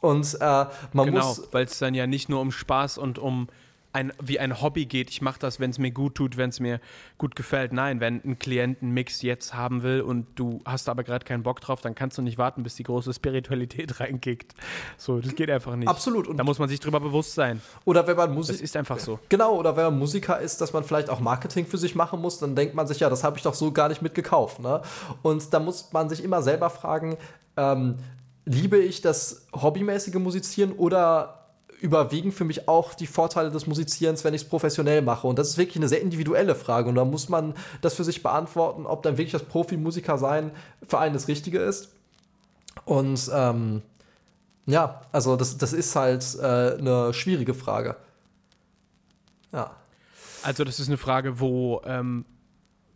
Und 0.01 0.35
äh, 0.35 0.39
man 0.41 1.07
genau, 1.07 1.25
muss. 1.25 1.37
Genau, 1.37 1.49
weil 1.53 1.67
es 1.67 1.79
dann 1.79 1.95
ja 1.95 2.09
nicht 2.09 2.29
nur 2.29 2.41
um 2.41 2.51
Spaß 2.51 2.99
und 2.99 3.21
um 3.21 3.47
ein, 3.93 4.13
wie 4.23 4.39
ein 4.39 4.61
Hobby 4.61 4.87
geht. 4.87 5.11
Ich 5.11 5.23
mache 5.23 5.39
das, 5.39 5.61
wenn 5.61 5.71
es 5.71 5.79
mir 5.79 5.91
gut 5.91 6.15
tut, 6.15 6.37
wenn 6.37 6.51
es 6.51 6.61
mir 6.61 6.81
gut 7.19 7.37
gefällt. 7.37 7.73
Nein, 7.73 8.01
wenn 8.01 8.23
ein 8.25 8.39
Klient 8.39 8.83
einen 8.83 8.93
Mix 8.93 9.23
jetzt 9.23 9.55
haben 9.55 9.83
will 9.83 10.01
und 10.01 10.27
du 10.35 10.61
hast 10.65 10.89
aber 10.89 11.05
gerade 11.05 11.25
keinen 11.25 11.43
Bock 11.43 11.61
drauf, 11.61 11.81
dann 11.81 11.95
kannst 11.95 12.19
du 12.19 12.23
nicht 12.23 12.39
warten, 12.39 12.63
bis 12.63 12.77
die 12.77 12.83
große 12.85 13.13
Spiritualität 13.13 14.01
reinkickt. 14.01 14.55
So, 14.97 15.21
das 15.21 15.35
geht 15.35 15.51
einfach 15.51 15.77
nicht. 15.77 15.89
Absolut. 15.89 16.27
Und 16.27 16.37
da 16.37 16.45
muss 16.45 16.59
man 16.59 16.69
sich 16.69 16.81
drüber 16.81 17.01
bewusst 17.01 17.35
sein. 17.35 17.61
Oder 17.85 18.07
wenn 18.07 18.17
man 18.17 18.35
Musik. 18.35 18.57
Das 18.57 18.63
ist 18.63 18.77
einfach 18.77 18.99
so. 18.99 19.19
Genau, 19.29 19.57
oder 19.57 19.77
wenn 19.77 19.85
man 19.85 19.99
Musiker 19.99 20.41
ist, 20.41 20.61
dass 20.61 20.73
man 20.73 20.85
vielleicht 20.85 21.11
auch 21.11 21.21
Marketing 21.21 21.67
für 21.67 21.79
sich 21.79 21.95
machen 21.95 22.21
muss, 22.21 22.39
dann 22.39 22.57
denkt 22.57 22.75
man 22.75 22.87
sich, 22.87 23.01
ja, 23.01 23.11
das 23.11 23.25
habe 23.25 23.37
ich 23.37 23.43
doch 23.43 23.55
so 23.55 23.73
gar 23.73 23.89
nicht 23.89 24.03
mitgekauft. 24.03 24.61
Ne? 24.61 24.81
Und 25.23 25.53
da 25.53 25.61
muss 25.61 25.93
man 25.93 26.09
sich 26.09 26.25
immer 26.25 26.43
selber 26.43 26.71
fragen, 26.71 27.17
ähm, 27.57 27.97
liebe 28.45 28.79
ich 28.79 29.01
das 29.01 29.47
hobbymäßige 29.55 30.15
Musizieren 30.15 30.73
oder 30.73 31.42
überwiegen 31.83 32.33
für 32.33 32.45
mich 32.45 32.69
auch 32.69 32.95
die 32.95 33.07
Vorteile 33.07 33.51
des 33.51 33.67
Musizierens, 33.67 34.25
wenn 34.25 34.35
ich 34.35 34.43
es 34.43 34.49
professionell 34.49 35.03
mache. 35.03 35.27
Und 35.27 35.39
das 35.39 35.49
ist 35.49 35.59
wirklich 35.59 35.77
eine 35.77 35.89
sehr 35.89 36.01
individuelle 36.01 36.55
Frage. 36.55 36.89
Und 36.89 36.95
da 36.95 37.05
muss 37.05 37.29
man 37.29 37.55
das 37.81 37.95
für 37.95 38.05
sich 38.05 38.23
beantworten, 38.23 38.87
ob 38.87 39.03
dann 39.03 39.19
wirklich 39.19 39.33
das 39.33 39.43
Profimusiker 39.43 40.17
sein 40.17 40.53
für 40.87 40.99
einen 40.99 41.13
das 41.13 41.29
Richtige 41.29 41.59
ist. 41.59 41.91
Und 42.85 43.31
ähm, 43.35 43.83
ja, 44.67 45.03
also 45.11 45.37
das, 45.37 45.59
das 45.59 45.73
ist 45.73 45.97
halt 45.97 46.25
äh, 46.41 46.79
eine 46.79 47.13
schwierige 47.13 47.53
Frage. 47.53 47.97
Ja. 49.53 49.77
Also 50.43 50.65
das 50.65 50.81
ist 50.81 50.89
eine 50.89 50.99
Frage, 50.99 51.41
wo 51.41 51.83
ähm, 51.85 52.25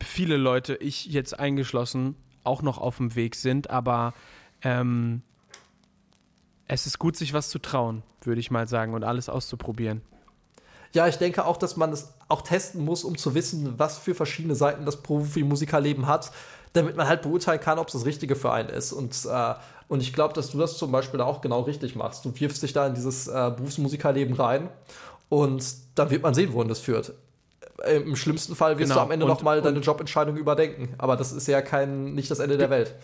viele 0.01 0.37
Leute, 0.37 0.76
ich 0.76 1.07
jetzt 1.07 1.39
eingeschlossen, 1.39 2.16
auch 2.45 2.62
noch 2.62 2.78
auf 2.78 2.99
dem 2.99 3.14
Weg 3.16 3.34
sind, 3.34 3.70
aber 3.70 4.14
ähm, 4.62 5.22
es 6.69 6.87
ist 6.87 6.99
gut, 6.99 7.17
sich 7.17 7.33
was 7.33 7.49
zu 7.49 7.59
trauen, 7.59 8.03
würde 8.23 8.41
ich 8.41 8.51
mal 8.51 8.69
sagen, 8.69 8.95
und 8.95 9.05
alles 9.05 9.29
auszuprobieren. 9.29 10.03
Ja, 10.93 11.07
ich 11.07 11.17
denke 11.17 11.45
auch, 11.45 11.57
dass 11.57 11.77
man 11.77 11.93
es 11.93 12.12
auch 12.29 12.43
testen 12.43 12.85
muss, 12.85 13.05
um 13.05 13.19
zu 13.19 13.35
wissen, 13.35 13.79
was 13.79 13.99
für 13.99 14.14
verschiedene 14.14 14.55
Seiten 14.55 14.85
das 14.85 15.03
Profi-Musikerleben 15.03 16.07
hat, 16.07 16.33
damit 16.73 16.97
man 16.97 17.07
halt 17.07 17.23
beurteilen 17.23 17.61
kann, 17.61 17.79
ob 17.79 17.89
es 17.89 17.93
das 17.93 18.05
Richtige 18.05 18.37
für 18.37 18.53
einen 18.53 18.69
ist. 18.69 18.93
Und, 18.93 19.14
äh, 19.27 19.55
und 19.89 20.01
ich 20.01 20.12
glaube, 20.12 20.35
dass 20.35 20.51
du 20.51 20.59
das 20.59 20.79
zum 20.79 20.93
Beispiel 20.93 21.21
auch 21.21 21.41
genau 21.41 21.62
richtig 21.62 21.97
machst. 21.97 22.25
Du 22.25 22.33
wirfst 22.39 22.62
dich 22.62 22.73
da 22.73 22.87
in 22.87 22.95
dieses 22.95 23.29
äh, 23.29 23.53
Berufsmusikerleben 23.57 24.35
rein 24.35 24.69
und 25.29 25.64
dann 25.95 26.11
wird 26.11 26.23
man 26.23 26.35
sehen, 26.35 26.53
wohin 26.53 26.69
das 26.69 26.81
führt. 26.81 27.12
Im 27.87 28.17
schlimmsten 28.17 28.57
Fall 28.57 28.79
wirst 28.79 28.91
genau. 28.91 29.03
du 29.03 29.07
am 29.07 29.11
Ende 29.11 29.27
nochmal 29.27 29.61
deine 29.61 29.81
Jobentscheidung 29.81 30.37
überdenken. 30.37 30.95
Aber 30.99 31.17
das 31.17 31.33
ist 31.33 31.47
ja 31.47 31.61
kein, 31.61 32.14
nicht 32.14 32.31
das 32.31 32.39
Ende 32.39 32.57
der 32.57 32.71
Welt. 32.71 32.95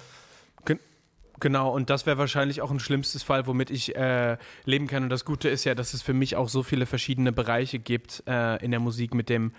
Genau, 1.42 1.74
und 1.74 1.90
das 1.90 2.06
wäre 2.06 2.18
wahrscheinlich 2.18 2.62
auch 2.62 2.70
ein 2.70 2.78
schlimmstes 2.78 3.24
Fall, 3.24 3.48
womit 3.48 3.72
ich 3.72 3.96
äh, 3.96 4.36
leben 4.64 4.86
kann. 4.86 5.02
Und 5.02 5.08
das 5.08 5.24
Gute 5.24 5.48
ist 5.48 5.64
ja, 5.64 5.74
dass 5.74 5.92
es 5.92 6.00
für 6.00 6.14
mich 6.14 6.36
auch 6.36 6.48
so 6.48 6.62
viele 6.62 6.86
verschiedene 6.86 7.32
Bereiche 7.32 7.80
gibt 7.80 8.22
äh, 8.28 8.64
in 8.64 8.70
der 8.70 8.78
Musik 8.78 9.12
mit 9.12 9.28
dem 9.28 9.50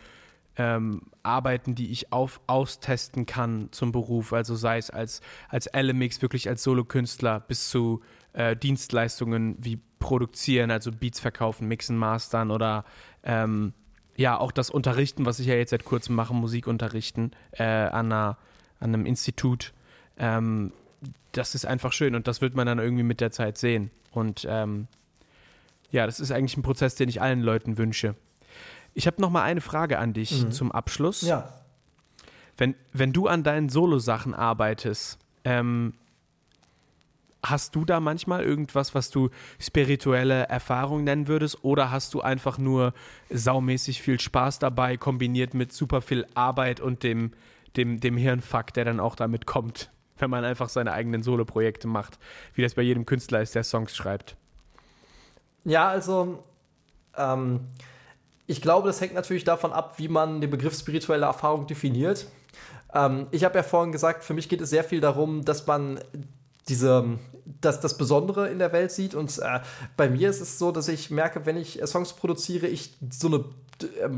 ähm, 0.55 1.01
Arbeiten, 1.23 1.75
die 1.75 1.91
ich 1.91 2.13
auf, 2.13 2.39
austesten 2.47 3.25
kann 3.25 3.67
zum 3.71 3.91
Beruf. 3.91 4.31
Also 4.31 4.55
sei 4.55 4.77
es 4.77 4.91
als, 4.91 5.19
als 5.49 5.67
Elemix, 5.67 6.21
wirklich 6.21 6.47
als 6.47 6.63
Solokünstler, 6.63 7.41
bis 7.41 7.69
zu 7.69 8.01
äh, 8.31 8.55
Dienstleistungen 8.55 9.57
wie 9.59 9.77
Produzieren, 9.99 10.71
also 10.71 10.89
Beats 10.89 11.19
verkaufen, 11.19 11.67
Mixen, 11.67 11.97
Mastern 11.97 12.49
oder 12.49 12.85
ähm, 13.25 13.73
ja, 14.15 14.39
auch 14.39 14.53
das 14.53 14.69
Unterrichten, 14.69 15.25
was 15.25 15.37
ich 15.39 15.47
ja 15.47 15.55
jetzt 15.55 15.71
seit 15.71 15.83
kurzem 15.83 16.15
mache, 16.15 16.33
Musikunterrichten 16.33 17.31
äh, 17.51 17.63
an, 17.65 18.05
einer, 18.05 18.37
an 18.79 18.93
einem 18.93 19.05
Institut. 19.05 19.73
Ähm, 20.17 20.71
das 21.31 21.55
ist 21.55 21.65
einfach 21.65 21.93
schön 21.93 22.15
und 22.15 22.27
das 22.27 22.41
wird 22.41 22.55
man 22.55 22.65
dann 22.65 22.79
irgendwie 22.79 23.03
mit 23.03 23.21
der 23.21 23.31
Zeit 23.31 23.57
sehen. 23.57 23.91
Und 24.11 24.45
ähm, 24.49 24.87
ja, 25.91 26.05
das 26.05 26.19
ist 26.19 26.31
eigentlich 26.31 26.57
ein 26.57 26.63
Prozess, 26.63 26.95
den 26.95 27.09
ich 27.09 27.21
allen 27.21 27.41
Leuten 27.41 27.77
wünsche. 27.77 28.15
Ich 28.93 29.07
habe 29.07 29.21
noch 29.21 29.29
mal 29.29 29.43
eine 29.43 29.61
Frage 29.61 29.99
an 29.99 30.13
dich 30.13 30.43
mhm. 30.43 30.51
zum 30.51 30.71
Abschluss. 30.71 31.21
Ja. 31.21 31.51
Wenn, 32.57 32.75
wenn 32.91 33.13
du 33.13 33.27
an 33.27 33.43
deinen 33.43 33.69
Solo-Sachen 33.69 34.33
arbeitest, 34.35 35.17
ähm, 35.43 35.93
hast 37.43 37.75
du 37.75 37.83
da 37.83 37.99
manchmal 37.99 38.43
irgendwas, 38.43 38.95
was 38.95 39.09
du 39.09 39.29
spirituelle 39.59 40.43
Erfahrung 40.43 41.03
nennen 41.03 41.27
würdest? 41.27 41.63
Oder 41.63 41.91
hast 41.91 42.13
du 42.13 42.21
einfach 42.21 42.57
nur 42.57 42.93
saumäßig 43.29 44.01
viel 44.01 44.19
Spaß 44.19 44.59
dabei, 44.59 44.97
kombiniert 44.97 45.53
mit 45.53 45.73
super 45.73 46.01
viel 46.01 46.25
Arbeit 46.35 46.79
und 46.79 47.03
dem, 47.03 47.31
dem, 47.75 47.99
dem 47.99 48.17
Hirnfuck, 48.17 48.73
der 48.73 48.85
dann 48.85 48.99
auch 48.99 49.15
damit 49.15 49.45
kommt? 49.45 49.91
Wenn 50.17 50.29
man 50.29 50.45
einfach 50.45 50.69
seine 50.69 50.91
eigenen 50.91 51.23
Solo-Projekte 51.23 51.87
macht, 51.87 52.19
wie 52.53 52.61
das 52.61 52.75
bei 52.75 52.81
jedem 52.81 53.05
Künstler 53.05 53.41
ist, 53.41 53.55
der 53.55 53.63
Songs 53.63 53.95
schreibt. 53.95 54.35
Ja, 55.65 55.87
also 55.87 56.43
ähm, 57.17 57.61
ich 58.47 58.61
glaube, 58.61 58.87
das 58.87 58.99
hängt 59.01 59.13
natürlich 59.13 59.43
davon 59.43 59.71
ab, 59.71 59.95
wie 59.97 60.07
man 60.07 60.41
den 60.41 60.49
Begriff 60.49 60.77
spirituelle 60.77 61.25
Erfahrung 61.25 61.67
definiert. 61.67 62.27
Ähm, 62.93 63.27
ich 63.31 63.43
habe 63.43 63.57
ja 63.57 63.63
vorhin 63.63 63.91
gesagt, 63.91 64.23
für 64.23 64.33
mich 64.33 64.49
geht 64.49 64.61
es 64.61 64.69
sehr 64.69 64.83
viel 64.83 64.99
darum, 64.99 65.45
dass 65.45 65.65
man 65.65 65.99
diese, 66.69 67.19
das, 67.61 67.79
das 67.79 67.97
Besondere 67.97 68.49
in 68.49 68.59
der 68.59 68.71
Welt 68.71 68.91
sieht. 68.91 69.15
Und 69.15 69.37
äh, 69.39 69.59
bei 69.97 70.09
mir 70.09 70.29
ist 70.29 70.41
es 70.41 70.59
so, 70.59 70.71
dass 70.71 70.87
ich 70.87 71.09
merke, 71.09 71.45
wenn 71.45 71.57
ich 71.57 71.81
Songs 71.85 72.13
produziere, 72.13 72.67
ich 72.67 72.95
so 73.09 73.27
eine 73.27 73.45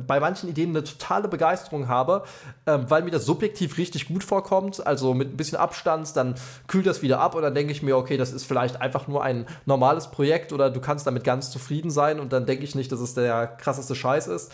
bei 0.07 0.19
manchen 0.19 0.49
Ideen 0.49 0.69
eine 0.69 0.83
totale 0.83 1.27
Begeisterung 1.27 1.87
habe, 1.87 2.23
ähm, 2.65 2.85
weil 2.89 3.03
mir 3.03 3.11
das 3.11 3.25
subjektiv 3.25 3.77
richtig 3.77 4.07
gut 4.07 4.23
vorkommt. 4.23 4.85
Also 4.85 5.13
mit 5.13 5.33
ein 5.33 5.37
bisschen 5.37 5.57
Abstand, 5.57 6.15
dann 6.15 6.35
kühlt 6.67 6.85
das 6.85 7.01
wieder 7.01 7.19
ab 7.19 7.35
und 7.35 7.41
dann 7.41 7.55
denke 7.55 7.71
ich 7.71 7.81
mir, 7.81 7.97
okay, 7.97 8.17
das 8.17 8.31
ist 8.31 8.45
vielleicht 8.45 8.81
einfach 8.81 9.07
nur 9.07 9.23
ein 9.23 9.45
normales 9.65 10.11
Projekt 10.11 10.53
oder 10.53 10.69
du 10.69 10.81
kannst 10.81 11.07
damit 11.07 11.23
ganz 11.23 11.51
zufrieden 11.51 11.89
sein 11.89 12.19
und 12.19 12.33
dann 12.33 12.45
denke 12.45 12.63
ich 12.63 12.75
nicht, 12.75 12.91
dass 12.91 12.99
es 12.99 13.13
der 13.13 13.47
krasseste 13.47 13.95
Scheiß 13.95 14.27
ist. 14.27 14.51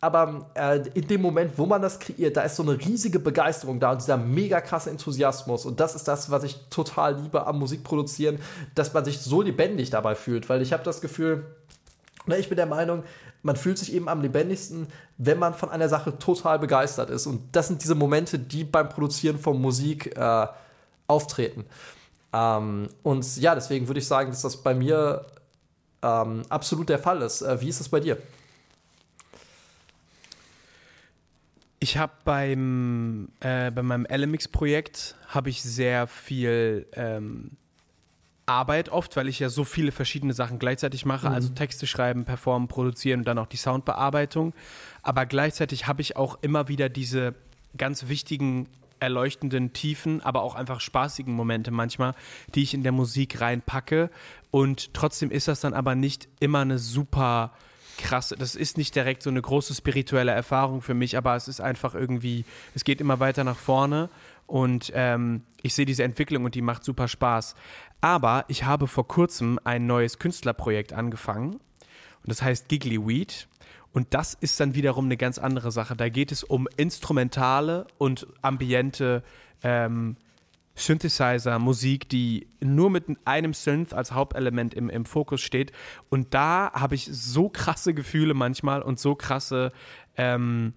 Aber 0.00 0.50
äh, 0.54 0.80
in 0.94 1.06
dem 1.06 1.22
Moment, 1.22 1.52
wo 1.58 1.64
man 1.64 1.80
das 1.80 2.00
kreiert, 2.00 2.36
da 2.36 2.42
ist 2.42 2.56
so 2.56 2.64
eine 2.64 2.76
riesige 2.76 3.20
Begeisterung 3.20 3.78
da 3.78 3.92
und 3.92 4.00
dieser 4.00 4.16
mega 4.16 4.60
krasse 4.60 4.90
Enthusiasmus. 4.90 5.64
Und 5.64 5.78
das 5.78 5.94
ist 5.94 6.08
das, 6.08 6.28
was 6.28 6.42
ich 6.42 6.56
total 6.70 7.20
liebe 7.20 7.46
am 7.46 7.60
Musikproduzieren, 7.60 8.40
dass 8.74 8.92
man 8.92 9.04
sich 9.04 9.20
so 9.20 9.42
lebendig 9.42 9.90
dabei 9.90 10.16
fühlt. 10.16 10.48
Weil 10.48 10.60
ich 10.60 10.72
habe 10.72 10.82
das 10.82 11.00
Gefühl, 11.00 11.46
oder 12.26 12.36
ich 12.36 12.48
bin 12.48 12.56
der 12.56 12.66
Meinung, 12.66 13.04
man 13.42 13.56
fühlt 13.56 13.78
sich 13.78 13.92
eben 13.92 14.08
am 14.08 14.22
lebendigsten, 14.22 14.86
wenn 15.18 15.38
man 15.38 15.54
von 15.54 15.68
einer 15.68 15.88
Sache 15.88 16.18
total 16.18 16.58
begeistert 16.58 17.10
ist. 17.10 17.26
Und 17.26 17.54
das 17.54 17.68
sind 17.68 17.82
diese 17.82 17.94
Momente, 17.94 18.38
die 18.38 18.64
beim 18.64 18.88
Produzieren 18.88 19.38
von 19.38 19.60
Musik 19.60 20.16
äh, 20.16 20.46
auftreten. 21.06 21.64
Ähm, 22.32 22.88
und 23.02 23.36
ja, 23.36 23.54
deswegen 23.54 23.88
würde 23.88 24.00
ich 24.00 24.06
sagen, 24.06 24.30
dass 24.30 24.42
das 24.42 24.56
bei 24.56 24.74
mir 24.74 25.26
ähm, 26.02 26.42
absolut 26.48 26.88
der 26.88 26.98
Fall 26.98 27.22
ist. 27.22 27.42
Äh, 27.42 27.60
wie 27.60 27.68
ist 27.68 27.80
es 27.80 27.88
bei 27.88 28.00
dir? 28.00 28.16
Ich 31.80 31.96
habe 31.98 32.12
beim 32.24 33.28
äh, 33.40 33.72
bei 33.72 33.82
meinem 33.82 34.06
LMX-Projekt 34.08 35.16
habe 35.26 35.50
ich 35.50 35.62
sehr 35.62 36.06
viel 36.06 36.86
ähm, 36.92 37.56
Arbeit 38.52 38.90
oft, 38.90 39.16
weil 39.16 39.28
ich 39.28 39.38
ja 39.38 39.48
so 39.48 39.64
viele 39.64 39.92
verschiedene 39.92 40.34
Sachen 40.34 40.58
gleichzeitig 40.58 41.04
mache, 41.06 41.26
also 41.26 41.30
mhm. 41.30 41.34
also 41.34 41.48
Texte 41.54 41.86
schreiben, 41.86 42.24
performen, 42.24 42.68
produzieren 42.68 43.20
und 43.20 43.24
dann 43.28 43.38
auch 43.38 43.46
die 43.46 43.56
Soundbearbeitung. 43.56 44.52
Aber 45.02 45.26
gleichzeitig 45.26 45.86
habe 45.86 46.02
ich 46.02 46.16
auch 46.16 46.38
immer 46.42 46.68
wieder 46.68 46.88
diese 46.88 47.34
ganz 47.76 48.08
wichtigen, 48.08 48.68
erleuchtenden, 49.00 49.72
tiefen, 49.72 50.20
aber 50.20 50.42
auch 50.42 50.54
einfach 50.54 50.80
spaßigen 50.80 51.34
Momente 51.34 51.72
manchmal, 51.72 52.14
die 52.54 52.62
ich 52.62 52.72
in 52.72 52.84
der 52.84 52.92
Musik 52.92 53.40
reinpacke. 53.40 54.10
Und 54.52 54.94
trotzdem 54.94 55.30
ist 55.30 55.48
das 55.48 55.60
dann 55.60 55.74
aber 55.74 55.96
nicht 55.96 56.28
immer 56.38 56.60
eine 56.60 56.78
super 56.78 57.52
krasse, 57.98 58.36
das 58.36 58.54
ist 58.54 58.78
nicht 58.78 58.94
direkt 58.94 59.22
so 59.22 59.30
eine 59.30 59.42
große 59.42 59.74
spirituelle 59.74 60.32
Erfahrung 60.32 60.82
für 60.82 60.94
mich, 60.94 61.16
aber 61.16 61.36
es 61.36 61.48
ist 61.48 61.60
einfach 61.60 61.94
irgendwie, 61.94 62.44
es 62.74 62.84
geht 62.84 63.00
immer 63.00 63.20
weiter 63.20 63.44
nach 63.44 63.58
vorne 63.58 64.08
und 64.52 64.92
ähm, 64.94 65.44
ich 65.62 65.72
sehe 65.72 65.86
diese 65.86 66.04
Entwicklung 66.04 66.44
und 66.44 66.54
die 66.54 66.60
macht 66.60 66.84
super 66.84 67.08
Spaß. 67.08 67.54
Aber 68.02 68.44
ich 68.48 68.64
habe 68.64 68.86
vor 68.86 69.08
kurzem 69.08 69.58
ein 69.64 69.86
neues 69.86 70.18
Künstlerprojekt 70.18 70.92
angefangen. 70.92 71.54
Und 71.54 72.26
das 72.26 72.42
heißt 72.42 72.68
Giggly 72.68 73.06
Weed. 73.06 73.48
Und 73.94 74.12
das 74.12 74.34
ist 74.34 74.60
dann 74.60 74.74
wiederum 74.74 75.06
eine 75.06 75.16
ganz 75.16 75.38
andere 75.38 75.72
Sache. 75.72 75.96
Da 75.96 76.10
geht 76.10 76.32
es 76.32 76.44
um 76.44 76.68
instrumentale 76.76 77.86
und 77.96 78.26
ambiente 78.42 79.22
ähm, 79.62 80.18
Synthesizer, 80.74 81.58
Musik, 81.58 82.10
die 82.10 82.46
nur 82.60 82.90
mit 82.90 83.06
einem 83.24 83.54
Synth 83.54 83.94
als 83.94 84.12
Hauptelement 84.12 84.74
im, 84.74 84.90
im 84.90 85.06
Fokus 85.06 85.40
steht. 85.40 85.72
Und 86.10 86.34
da 86.34 86.70
habe 86.74 86.94
ich 86.94 87.06
so 87.10 87.48
krasse 87.48 87.94
Gefühle 87.94 88.34
manchmal 88.34 88.82
und 88.82 89.00
so 89.00 89.14
krasse 89.14 89.72
ähm, 90.18 90.74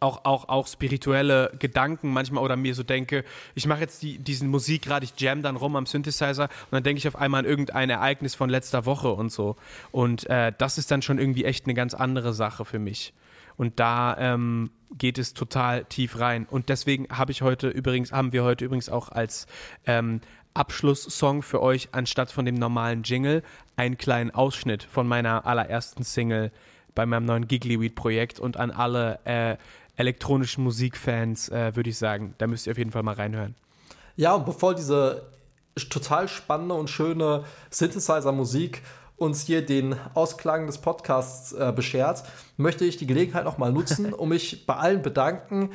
auch, 0.00 0.24
auch, 0.24 0.48
auch 0.48 0.66
spirituelle 0.66 1.52
Gedanken 1.58 2.12
manchmal 2.12 2.44
oder 2.44 2.56
mir 2.56 2.74
so 2.74 2.82
denke, 2.82 3.24
ich 3.54 3.66
mache 3.66 3.80
jetzt 3.80 4.02
die, 4.02 4.18
diesen 4.18 4.48
Musik 4.48 4.82
gerade, 4.82 5.04
ich 5.04 5.18
jam 5.18 5.42
dann 5.42 5.56
rum 5.56 5.76
am 5.76 5.86
Synthesizer 5.86 6.44
und 6.44 6.72
dann 6.72 6.82
denke 6.82 6.98
ich 6.98 7.08
auf 7.08 7.16
einmal 7.16 7.40
an 7.40 7.46
irgendein 7.46 7.90
Ereignis 7.90 8.34
von 8.34 8.48
letzter 8.48 8.86
Woche 8.86 9.12
und 9.12 9.32
so. 9.32 9.56
Und 9.90 10.28
äh, 10.30 10.52
das 10.56 10.78
ist 10.78 10.90
dann 10.90 11.02
schon 11.02 11.18
irgendwie 11.18 11.44
echt 11.44 11.66
eine 11.66 11.74
ganz 11.74 11.94
andere 11.94 12.32
Sache 12.32 12.64
für 12.64 12.78
mich. 12.78 13.12
Und 13.56 13.80
da 13.80 14.16
ähm, 14.18 14.70
geht 14.96 15.18
es 15.18 15.34
total 15.34 15.84
tief 15.84 16.20
rein. 16.20 16.46
Und 16.48 16.68
deswegen 16.68 17.08
habe 17.10 17.32
ich 17.32 17.42
heute 17.42 17.68
übrigens, 17.68 18.12
haben 18.12 18.32
wir 18.32 18.44
heute 18.44 18.64
übrigens 18.64 18.88
auch 18.88 19.08
als 19.08 19.46
ähm, 19.84 20.20
Abschlusssong 20.54 21.42
für 21.42 21.60
euch 21.60 21.88
anstatt 21.92 22.30
von 22.30 22.44
dem 22.44 22.54
normalen 22.54 23.02
Jingle 23.02 23.42
einen 23.76 23.98
kleinen 23.98 24.30
Ausschnitt 24.30 24.84
von 24.84 25.08
meiner 25.08 25.44
allerersten 25.44 26.04
Single 26.04 26.52
bei 26.94 27.06
meinem 27.06 27.26
neuen 27.26 27.46
Giggly 27.48 27.80
Weed 27.80 27.94
Projekt 27.94 28.40
und 28.40 28.56
an 28.56 28.70
alle 28.70 29.20
äh, 29.24 29.56
elektronischen 29.98 30.64
Musikfans, 30.64 31.48
äh, 31.50 31.74
würde 31.76 31.90
ich 31.90 31.98
sagen. 31.98 32.34
Da 32.38 32.46
müsst 32.46 32.66
ihr 32.66 32.70
auf 32.70 32.78
jeden 32.78 32.92
Fall 32.92 33.02
mal 33.02 33.14
reinhören. 33.14 33.54
Ja, 34.16 34.34
und 34.34 34.46
bevor 34.46 34.74
diese 34.74 35.26
total 35.90 36.28
spannende 36.28 36.74
und 36.74 36.88
schöne 36.88 37.44
Synthesizer-Musik 37.70 38.82
uns 39.16 39.42
hier 39.42 39.66
den 39.66 39.96
Ausklang 40.14 40.66
des 40.66 40.78
Podcasts 40.78 41.52
äh, 41.52 41.72
beschert, 41.74 42.22
möchte 42.56 42.84
ich 42.84 42.96
die 42.96 43.06
Gelegenheit 43.06 43.44
noch 43.44 43.58
mal 43.58 43.72
nutzen, 43.72 44.12
um 44.14 44.28
mich 44.28 44.66
bei 44.66 44.76
allen 44.76 45.02
bedanken, 45.02 45.70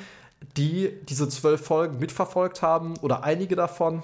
die 0.58 0.94
diese 1.04 1.28
zwölf 1.28 1.66
Folgen 1.66 2.00
mitverfolgt 2.00 2.62
haben 2.62 2.98
oder 3.02 3.24
einige 3.24 3.56
davon. 3.56 4.04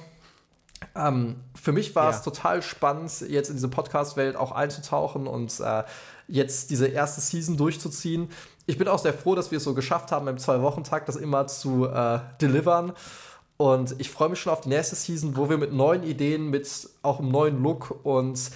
Ähm, 0.95 1.37
für 1.55 1.71
mich 1.71 1.95
war 1.95 2.05
ja. 2.05 2.09
es 2.11 2.21
total 2.21 2.61
spannend, 2.61 3.21
jetzt 3.27 3.49
in 3.49 3.55
diese 3.55 3.67
Podcast-Welt 3.67 4.35
auch 4.35 4.51
einzutauchen 4.51 5.27
und 5.27 5.59
äh, 5.59 5.83
jetzt 6.27 6.69
diese 6.69 6.87
erste 6.87 7.21
Season 7.21 7.57
durchzuziehen 7.57 8.29
ich 8.69 8.77
bin 8.77 8.87
auch 8.87 8.99
sehr 8.99 9.15
froh, 9.15 9.33
dass 9.33 9.49
wir 9.49 9.57
es 9.57 9.63
so 9.63 9.73
geschafft 9.73 10.11
haben, 10.11 10.27
im 10.27 10.37
Zwei-Wochen-Tag 10.37 11.07
das 11.07 11.15
immer 11.15 11.47
zu 11.47 11.87
äh, 11.87 12.19
delivern. 12.39 12.93
Und 13.57 13.99
ich 13.99 14.11
freue 14.11 14.29
mich 14.29 14.39
schon 14.39 14.53
auf 14.53 14.61
die 14.61 14.69
nächste 14.69 14.95
Season, 14.95 15.35
wo 15.35 15.49
wir 15.49 15.57
mit 15.57 15.73
neuen 15.73 16.03
Ideen, 16.03 16.51
mit 16.51 16.87
auch 17.01 17.19
einem 17.19 17.29
neuen 17.31 17.63
Look 17.63 18.05
und 18.05 18.51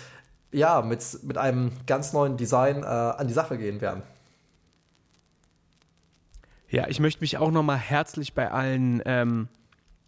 ja, 0.52 0.84
mit, 0.84 1.24
mit 1.24 1.40
einem 1.40 1.72
ganz 1.88 2.14
neuen 2.14 2.38
Design 2.38 2.84
äh, 2.84 2.86
an 2.86 3.28
die 3.28 3.34
Sache 3.34 3.58
gehen 3.58 3.82
werden. 3.82 4.04
Ja, 6.70 6.88
ich 6.88 7.00
möchte 7.00 7.22
mich 7.22 7.40
auch 7.40 7.50
nochmal 7.50 7.78
herzlich 7.78 8.36
bei 8.36 8.52
allen 8.52 9.02
ähm, 9.06 9.48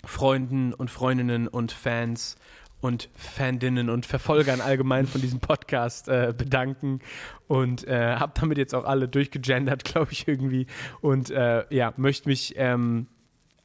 Freunden 0.05 0.71
und 0.71 0.91
Freundinnen 0.91 1.47
und 1.47 1.71
Fans 1.71 2.35
und 2.81 3.09
Fandinnen 3.15 3.89
und 3.89 4.05
Verfolgern 4.05 4.61
allgemein 4.61 5.07
von 5.07 5.21
diesem 5.21 5.39
Podcast 5.39 6.07
äh, 6.07 6.33
bedanken 6.37 6.99
und 7.47 7.87
äh, 7.87 8.15
habe 8.15 8.33
damit 8.39 8.57
jetzt 8.57 8.75
auch 8.75 8.85
alle 8.85 9.07
durchgegendert, 9.07 9.83
glaube 9.85 10.11
ich 10.11 10.27
irgendwie 10.27 10.67
und 11.01 11.29
äh, 11.29 11.65
ja, 11.73 11.93
möchte 11.97 12.29
mich 12.29 12.53
ähm, 12.57 13.07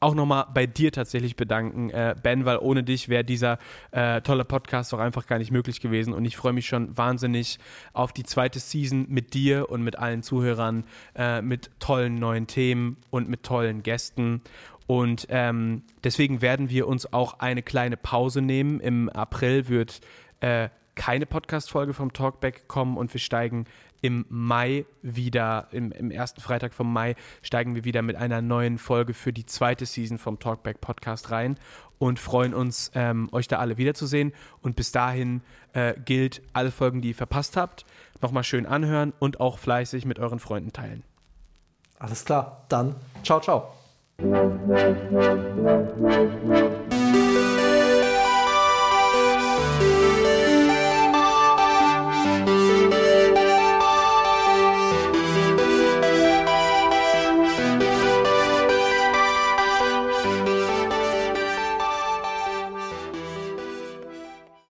auch 0.00 0.14
nochmal 0.14 0.46
bei 0.52 0.66
dir 0.66 0.90
tatsächlich 0.92 1.36
bedanken, 1.36 1.90
äh, 1.90 2.14
Ben, 2.20 2.46
weil 2.46 2.58
ohne 2.58 2.82
dich 2.82 3.08
wäre 3.08 3.22
dieser 3.22 3.58
äh, 3.90 4.22
tolle 4.22 4.44
Podcast 4.44 4.92
doch 4.92 4.98
einfach 4.98 5.26
gar 5.26 5.38
nicht 5.38 5.50
möglich 5.50 5.80
gewesen. 5.80 6.14
Und 6.14 6.24
ich 6.24 6.36
freue 6.36 6.54
mich 6.54 6.66
schon 6.66 6.96
wahnsinnig 6.96 7.58
auf 7.92 8.12
die 8.12 8.24
zweite 8.24 8.58
Season 8.58 9.06
mit 9.08 9.34
dir 9.34 9.68
und 9.70 9.82
mit 9.82 9.98
allen 9.98 10.22
Zuhörern, 10.22 10.84
äh, 11.14 11.42
mit 11.42 11.70
tollen 11.78 12.14
neuen 12.14 12.46
Themen 12.46 12.96
und 13.10 13.28
mit 13.28 13.42
tollen 13.42 13.82
Gästen. 13.82 14.40
Und 14.90 15.28
ähm, 15.30 15.84
deswegen 16.02 16.42
werden 16.42 16.68
wir 16.68 16.88
uns 16.88 17.12
auch 17.12 17.38
eine 17.38 17.62
kleine 17.62 17.96
Pause 17.96 18.42
nehmen. 18.42 18.80
Im 18.80 19.08
April 19.08 19.68
wird 19.68 20.00
äh, 20.40 20.68
keine 20.96 21.26
Podcast-Folge 21.26 21.94
vom 21.94 22.12
Talkback 22.12 22.66
kommen 22.66 22.96
und 22.96 23.14
wir 23.14 23.20
steigen 23.20 23.66
im 24.00 24.26
Mai 24.28 24.86
wieder, 25.00 25.68
im, 25.70 25.92
im, 25.92 26.10
ersten 26.10 26.40
Freitag 26.40 26.74
vom 26.74 26.92
Mai, 26.92 27.14
steigen 27.40 27.76
wir 27.76 27.84
wieder 27.84 28.02
mit 28.02 28.16
einer 28.16 28.42
neuen 28.42 28.78
Folge 28.78 29.14
für 29.14 29.32
die 29.32 29.46
zweite 29.46 29.86
Season 29.86 30.18
vom 30.18 30.40
Talkback 30.40 30.80
Podcast 30.80 31.30
rein 31.30 31.56
und 32.00 32.18
freuen 32.18 32.52
uns, 32.52 32.90
ähm, 32.96 33.28
euch 33.30 33.46
da 33.46 33.60
alle 33.60 33.76
wiederzusehen. 33.76 34.32
Und 34.60 34.74
bis 34.74 34.90
dahin 34.90 35.42
äh, 35.72 35.94
gilt, 36.04 36.42
alle 36.52 36.72
Folgen, 36.72 37.00
die 37.00 37.10
ihr 37.10 37.14
verpasst 37.14 37.56
habt, 37.56 37.86
nochmal 38.22 38.42
schön 38.42 38.66
anhören 38.66 39.12
und 39.20 39.38
auch 39.38 39.58
fleißig 39.58 40.04
mit 40.04 40.18
euren 40.18 40.40
Freunden 40.40 40.72
teilen. 40.72 41.04
Alles 42.00 42.24
klar, 42.24 42.64
dann 42.68 42.96
ciao, 43.22 43.38
ciao. 43.40 43.79
Thank 44.22 44.60
you. 46.44 47.69